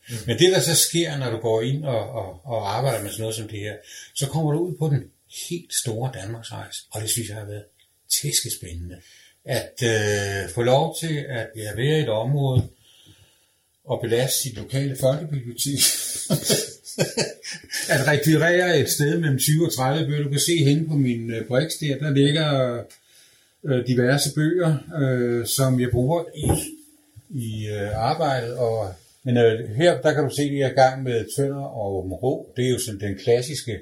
Mm. 0.09 0.15
men 0.27 0.39
det, 0.39 0.51
der 0.51 0.59
så 0.59 0.75
sker, 0.75 1.17
når 1.17 1.31
du 1.31 1.37
går 1.37 1.61
ind 1.61 1.85
og, 1.85 2.09
og, 2.09 2.41
og 2.45 2.77
arbejder 2.77 3.03
med 3.03 3.09
sådan 3.11 3.21
noget 3.21 3.35
som 3.35 3.47
det 3.47 3.59
her, 3.59 3.75
så 4.15 4.27
kommer 4.27 4.51
du 4.51 4.59
ud 4.59 4.75
på 4.75 4.89
den 4.89 5.03
helt 5.49 5.73
store 5.83 6.11
Danmarksrejse, 6.13 6.79
og 6.91 7.01
det 7.01 7.09
synes 7.09 7.29
jeg 7.29 7.37
har 7.37 7.45
været 7.45 7.63
tæskespændende. 8.21 9.01
At 9.45 9.83
øh, 9.83 10.49
få 10.49 10.61
lov 10.61 10.95
til 10.99 11.25
at 11.29 11.47
ja, 11.55 11.75
være 11.75 11.99
i 11.99 12.01
et 12.01 12.09
område 12.09 12.67
og 13.85 14.01
belaste 14.01 14.41
sit 14.41 14.55
lokale 14.55 14.97
folkebibliotek. 14.99 15.79
at 17.93 18.07
rekvirere 18.07 18.79
et 18.79 18.89
sted 18.89 19.19
mellem 19.19 19.39
20 19.39 19.65
og 19.65 19.75
30 19.75 20.05
bøger. 20.05 20.23
Du 20.23 20.29
kan 20.29 20.39
se 20.39 20.63
henne 20.63 20.87
på 20.87 20.93
min 20.93 21.31
øh, 21.31 21.47
briks 21.47 21.75
der, 21.75 21.97
der 21.97 22.09
ligger 22.09 22.83
øh, 23.65 23.87
diverse 23.87 24.33
bøger, 24.35 24.77
øh, 25.01 25.47
som 25.47 25.79
jeg 25.79 25.89
bruger 25.91 26.23
i, 26.35 26.49
i 27.29 27.67
øh, 27.67 27.89
arbejdet. 27.95 28.53
Og, 28.53 28.93
men 29.27 29.37
øh, 29.37 29.75
her, 29.75 30.01
der 30.01 30.13
kan 30.13 30.23
du 30.23 30.29
se, 30.29 30.41
at 30.41 30.57
jeg 30.57 30.67
er 30.67 30.71
i 30.71 30.79
gang 30.83 31.03
med 31.03 31.25
Tønder 31.35 31.65
og 31.79 31.95
Åben 31.95 32.13
Rå. 32.13 32.53
Det 32.55 32.65
er 32.65 32.69
jo 32.69 32.79
sådan 32.79 32.99
den 32.99 33.17
klassiske 33.17 33.79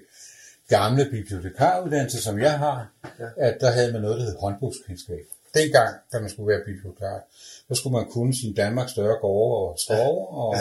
gamle 0.67 1.05
bibliotekaruddannelse, 1.11 2.21
som 2.21 2.39
jeg 2.39 2.59
har, 2.59 2.91
ja. 3.19 3.25
at 3.37 3.57
der 3.61 3.71
havde 3.71 3.91
man 3.93 4.01
noget, 4.01 4.19
der 4.19 4.25
hed 4.25 4.35
håndbogskendskab. 4.37 5.25
Dengang, 5.53 5.95
da 6.13 6.19
man 6.19 6.29
skulle 6.29 6.47
være 6.47 6.65
bibliotekar, 6.65 7.19
så 7.67 7.75
skulle 7.75 7.93
man 7.93 8.05
kunne 8.11 8.33
sin 8.35 8.53
Danmarks 8.53 8.91
større 8.91 9.17
gårde 9.19 9.69
og 9.69 9.79
skove, 9.79 10.29
og, 10.29 10.55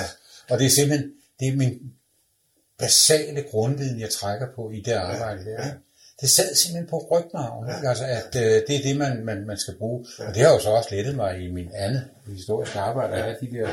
og 0.51 0.59
det 0.59 0.67
er 0.67 0.71
simpelthen, 0.71 1.13
det 1.41 1.49
er 1.49 1.57
min 1.57 1.93
basale 2.79 3.43
grundviden, 3.51 4.01
jeg 4.01 4.11
trækker 4.11 4.47
på 4.57 4.71
i 4.71 4.81
det 4.81 4.93
arbejde 4.93 5.45
der. 5.45 5.65
Det 6.21 6.31
sad 6.31 6.55
simpelthen 6.55 6.91
på 6.91 7.09
rygmarven, 7.11 7.69
ja. 7.69 7.89
altså 7.89 8.05
at 8.05 8.37
øh, 8.37 8.63
det 8.67 8.77
er 8.77 8.83
det, 8.83 8.97
man, 8.97 9.25
man, 9.25 9.47
man 9.47 9.59
skal 9.59 9.75
bruge. 9.75 10.07
Og 10.19 10.35
det 10.35 10.43
har 10.43 10.53
jo 10.53 10.61
så 10.61 10.71
også 10.71 10.95
lettet 10.95 11.15
mig 11.17 11.41
i 11.41 11.53
min 11.53 11.71
anden 11.75 12.03
historiske 12.27 12.79
arbejde, 12.79 13.15
at 13.15 13.23
have 13.23 13.37
de 13.41 13.51
der, 13.57 13.69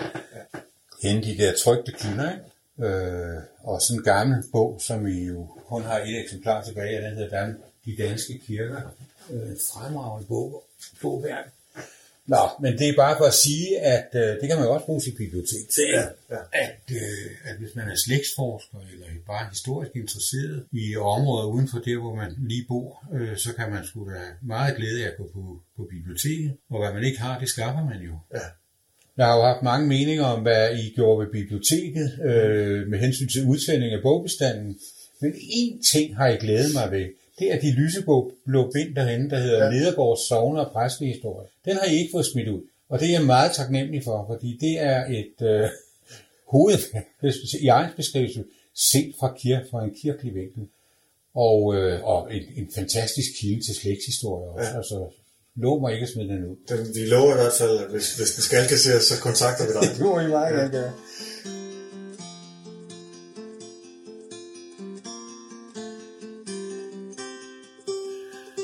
hende 1.02 1.24
de 1.24 1.38
der 1.38 1.54
trygte 1.64 1.92
kilder, 1.92 2.32
ikke? 2.32 2.96
Øh, 2.96 3.42
og 3.64 3.82
sådan 3.82 4.00
en 4.00 4.04
gammel 4.04 4.44
bog, 4.52 4.82
som 4.82 5.06
vi 5.06 5.24
jo 5.24 5.48
kun 5.68 5.84
har 5.84 6.00
et 6.00 6.20
eksemplar 6.20 6.64
tilbage 6.64 6.98
af, 6.98 7.02
den 7.02 7.18
hedder 7.18 7.40
Dan, 7.40 7.58
De 7.86 7.96
Danske 8.04 8.42
Kirker. 8.48 8.82
Øh, 9.32 9.56
fremragende 9.74 10.28
bog, 10.28 10.64
bogværk 11.02 11.46
Nå, 12.26 12.44
men 12.64 12.72
det 12.80 12.90
er 12.90 12.96
bare 12.96 13.18
for 13.18 13.26
at 13.26 13.34
sige, 13.34 13.80
at 13.96 14.10
øh, 14.14 14.30
det 14.40 14.46
kan 14.48 14.58
man 14.58 14.66
jo 14.66 14.74
også 14.74 14.86
bruge 14.86 15.02
sit 15.02 15.18
bibliotek 15.18 15.66
til. 15.76 15.90
Ja, 15.94 16.06
ja. 16.36 16.42
At, 16.66 16.86
øh, 16.92 17.30
at 17.50 17.56
hvis 17.60 17.76
man 17.76 17.88
er 17.90 17.96
slægtsforsker 18.06 18.78
eller 18.92 19.08
bare 19.28 19.50
historisk 19.50 19.92
interesseret 19.96 20.66
i 20.72 20.96
områder 20.96 21.48
uden 21.48 21.68
for 21.68 21.80
der, 21.80 21.98
hvor 22.04 22.16
man 22.16 22.32
lige 22.52 22.66
bor, 22.68 22.90
øh, 23.14 23.38
så 23.38 23.50
kan 23.58 23.72
man 23.72 23.86
sgu 23.86 24.00
da 24.10 24.22
meget 24.42 24.76
glæde 24.78 25.04
af 25.04 25.08
at 25.08 25.18
gå 25.18 25.26
på, 25.34 25.44
på 25.78 25.84
biblioteket. 25.94 26.58
Og 26.70 26.78
hvad 26.82 26.94
man 26.94 27.04
ikke 27.04 27.20
har, 27.20 27.40
det 27.40 27.50
skaffer 27.50 27.84
man 27.92 28.00
jo. 28.10 28.16
Ja. 28.34 28.48
Jeg 29.22 29.30
har 29.30 29.38
jo 29.38 29.44
haft 29.44 29.64
mange 29.64 29.88
meninger 29.88 30.24
om, 30.24 30.42
hvad 30.42 30.78
I 30.78 30.94
gjorde 30.96 31.26
ved 31.26 31.32
biblioteket 31.32 32.20
øh, 32.24 32.88
med 32.88 33.00
hensyn 33.00 33.28
til 33.28 33.46
udsending 33.46 33.94
af 33.94 34.02
bogbestanden. 34.02 34.80
Men 35.22 35.32
én 35.34 35.92
ting 35.92 36.18
har 36.18 36.28
jeg 36.28 36.40
glædet 36.40 36.74
mig 36.74 36.92
ved. 36.92 37.06
Det 37.40 37.54
er 37.54 37.60
de 37.60 37.72
lyseblå 37.72 38.32
blå 38.46 38.72
bind 38.74 38.96
derhenne, 38.96 39.30
der 39.30 39.40
hedder 39.40 39.66
ja. 39.66 39.72
Nedergaards 39.72 40.28
Sovne 40.28 40.60
og 40.66 40.72
Præstehistorie. 40.74 41.48
Den 41.66 41.76
har 41.78 41.86
I 41.86 41.96
ikke 41.96 42.12
fået 42.12 42.26
smidt 42.26 42.48
ud. 42.48 42.62
Og 42.90 43.00
det 43.00 43.08
er 43.08 43.12
jeg 43.12 43.26
meget 43.26 43.52
taknemmelig 43.52 44.04
for, 44.04 44.26
fordi 44.32 44.58
det 44.62 44.80
er 44.80 45.06
et 45.06 45.48
øh, 45.48 45.70
hoved 46.54 46.80
i 47.62 47.68
egen 47.68 47.92
beskrivelse 47.96 48.44
set 48.76 49.14
fra, 49.20 49.34
kir, 49.40 49.60
fra 49.72 49.84
en 49.84 49.96
kirkelig 50.02 50.36
vinkel. 50.36 50.64
Og, 51.36 51.76
øh, 51.76 52.04
og 52.04 52.36
en, 52.36 52.44
en 52.56 52.70
fantastisk 52.76 53.30
kilde 53.42 53.64
til 53.66 53.76
slægtshistorie 53.76 54.50
også. 54.50 54.70
Ja. 54.70 54.78
Altså, 54.78 55.21
lov 55.56 55.82
mig 55.82 55.94
ikke 55.94 56.04
at 56.04 56.10
smide 56.10 56.28
den 56.28 56.44
ud. 56.50 56.56
Den, 56.70 56.96
vi 56.96 57.06
lover 57.06 57.32
i 57.32 57.38
hvert 57.42 57.54
fald, 57.60 57.78
at 57.78 57.92
hvis, 57.92 58.16
hvis 58.18 58.32
den 58.36 58.44
skal 58.44 58.68
kasseres, 58.68 59.04
så 59.04 59.22
kontakter 59.22 59.66
vi 59.68 59.74
dig. 59.74 59.82
det 59.98 60.06
må 60.06 60.20
I 60.20 60.28
meget 60.28 60.56
gerne 60.56 60.72
gøre. 60.72 60.92